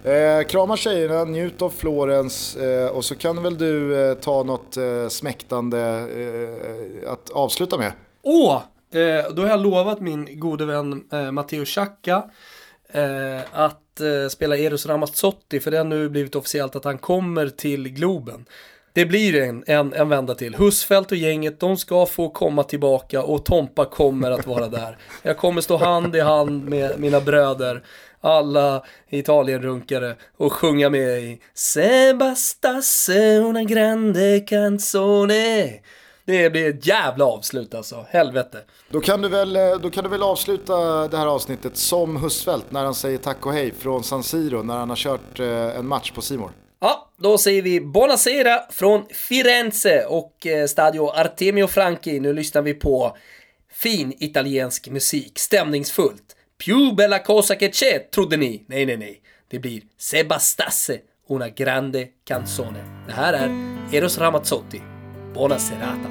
Eh, 0.04 0.44
krama 0.48 0.78
tjejerna, 0.78 1.24
njut 1.24 1.62
av 1.62 1.70
Florens 1.70 2.56
eh, 2.56 2.88
och 2.88 3.06
så 3.06 3.16
kan 3.16 3.44
väl 3.44 3.58
du 3.58 4.02
eh, 4.10 4.14
ta 4.14 4.44
något 4.44 4.78
eh, 4.78 5.08
smäktande 5.10 5.80
eh, 6.16 7.12
att 7.12 7.30
avsluta 7.30 7.78
med. 7.78 7.92
Åh! 8.22 8.62
Eh, 8.94 9.34
då 9.34 9.42
har 9.42 9.50
jag 9.50 9.60
lovat 9.60 10.00
min 10.02 10.40
gode 10.40 10.66
vän 10.66 11.04
eh, 11.12 11.32
Matteo 11.32 11.66
Chacka 11.66 12.24
eh, 12.92 13.42
att 13.52 14.00
eh, 14.00 14.30
spela 14.30 14.58
Eros 14.58 14.86
Ramazzotti 14.86 15.60
för 15.60 15.72
det 15.72 15.78
har 15.78 15.86
nu 15.86 16.10
blivit 16.10 16.36
officiellt 16.36 16.76
att 16.76 16.86
han 16.86 16.98
kommer 16.98 17.50
till 17.50 17.90
Globen. 17.90 18.46
Det 18.94 19.06
blir 19.06 19.42
en, 19.42 19.64
en, 19.68 19.94
en 19.94 20.10
vända 20.10 20.36
till. 20.36 20.56
Husfeldt 20.56 21.12
och 21.12 21.18
gänget, 21.18 21.60
de 21.60 21.78
ska 21.78 22.06
få 22.06 22.30
komma 22.30 22.64
tillbaka 22.64 23.24
och 23.24 23.46
Tompa 23.46 23.86
kommer 23.86 24.32
att 24.32 24.48
vara 24.48 24.68
där. 24.68 24.98
Jag 25.24 25.38
kommer 25.38 25.62
stå 25.62 25.78
hand 25.78 26.16
i 26.16 26.20
hand 26.20 26.70
med 26.70 27.00
mina 27.00 27.22
bröder, 27.22 27.84
alla 28.22 28.84
Italienrunkare 29.10 30.16
och 30.38 30.54
sjunga 30.54 30.90
med 30.90 31.20
i 31.20 31.42
Sebastasse 31.54 33.38
una 33.38 33.64
grande 33.64 34.40
canzone. 34.40 35.80
Det 36.32 36.50
blir 36.50 36.70
ett 36.70 36.88
jävla 36.88 37.26
avslut 37.26 37.74
alltså, 37.74 38.06
helvete. 38.10 38.58
Då 38.90 39.00
kan, 39.02 39.22
du 39.22 39.30
väl, 39.30 39.56
eh, 39.56 39.76
då 39.82 39.90
kan 39.90 40.04
du 40.04 40.10
väl 40.10 40.24
avsluta 40.24 41.08
det 41.08 41.18
här 41.18 41.28
avsnittet 41.28 41.78
som 41.78 42.18
Husfeldt 42.18 42.72
när 42.72 42.84
han 42.84 42.96
säger 42.96 43.18
tack 43.18 43.46
och 43.46 43.54
hej 43.54 43.74
från 43.80 44.04
San 44.04 44.24
Siro 44.24 44.64
när 44.64 44.78
han 44.78 44.90
har 44.90 44.96
kört 44.96 45.40
eh, 45.40 45.48
en 45.48 45.88
match 45.88 46.12
på 46.12 46.22
Simor. 46.22 46.52
Ja, 46.80 47.10
då 47.18 47.38
säger 47.38 47.62
vi 47.62 47.82
buonasera 47.82 48.60
från 48.70 49.06
Firenze 49.10 50.06
och 50.06 50.48
eh, 50.48 50.68
Stadio 50.68 51.10
Artemio 51.10 51.68
Franchi. 51.68 52.20
Nu 52.20 52.34
lyssnar 52.34 52.62
vi 52.62 52.74
på 52.74 53.18
fin 53.74 54.14
italiensk 54.20 54.90
musik, 54.90 55.40
stämningsfullt. 55.40 56.36
Più 56.66 56.96
bella 56.96 57.20
cosa 57.20 57.56
che 57.56 57.70
c'è, 57.70 58.10
trodde 58.10 58.38
ni? 58.38 58.66
Nej, 58.68 58.86
nej, 58.86 58.98
nej. 58.98 59.22
Det 59.50 59.60
blir 59.60 59.82
Se 59.98 60.24
bastasse 60.24 61.00
una 61.28 61.50
grande 61.50 62.08
canzone. 62.24 62.84
Det 63.08 63.14
här 63.14 63.34
är 63.34 63.50
Eros 63.92 64.18
Ramazzotti. 64.18 64.82
Buona 65.34 65.58
serata. 65.58 66.10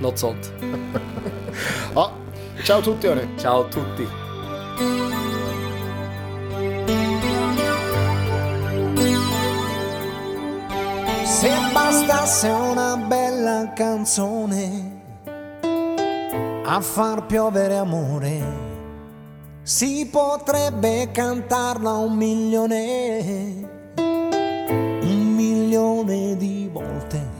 Något 0.00 0.18
sånt. 0.18 0.52
Ja, 1.94 2.10
ciao 2.64 2.80
tutti 2.80 3.06
hörni. 3.06 3.28
Ciao 3.38 3.68
tutti. 3.68 4.06
Se 11.24 11.50
bastasse 11.74 12.48
una 12.48 12.96
bella 12.96 13.72
canzone 13.74 15.00
a 16.64 16.80
far 16.80 17.26
piovere 17.26 17.76
amore, 17.76 18.42
si 19.62 20.08
potrebbe 20.10 21.10
cantarla 21.12 21.92
un 21.92 22.16
milione, 22.16 23.68
un 23.96 25.34
milione 25.34 26.36
di 26.36 26.68
volte, 26.72 27.31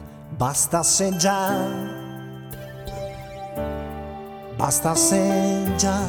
bastasse 0.43 1.15
già, 1.15 1.55
bastasse 4.57 5.73
già. 5.77 6.01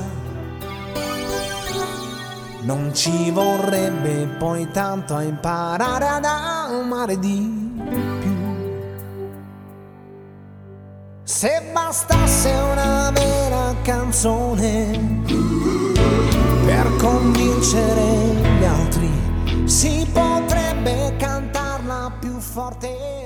Non 2.61 2.89
ci 2.95 3.29
vorrebbe 3.29 4.25
poi 4.39 4.67
tanto 4.71 5.19
imparare 5.19 6.07
ad 6.07 6.25
amare 6.25 7.19
di 7.19 7.79
più. 8.21 8.35
Se 11.23 11.69
bastasse 11.71 12.49
una 12.49 13.11
vera 13.11 13.75
canzone 13.83 15.21
per 16.65 16.95
convincere 16.95 18.01
gli 18.57 18.63
altri, 18.63 19.11
si 19.65 20.09
potrebbe 20.11 21.17
cantarla 21.17 22.11
più 22.19 22.39
forte 22.39 23.22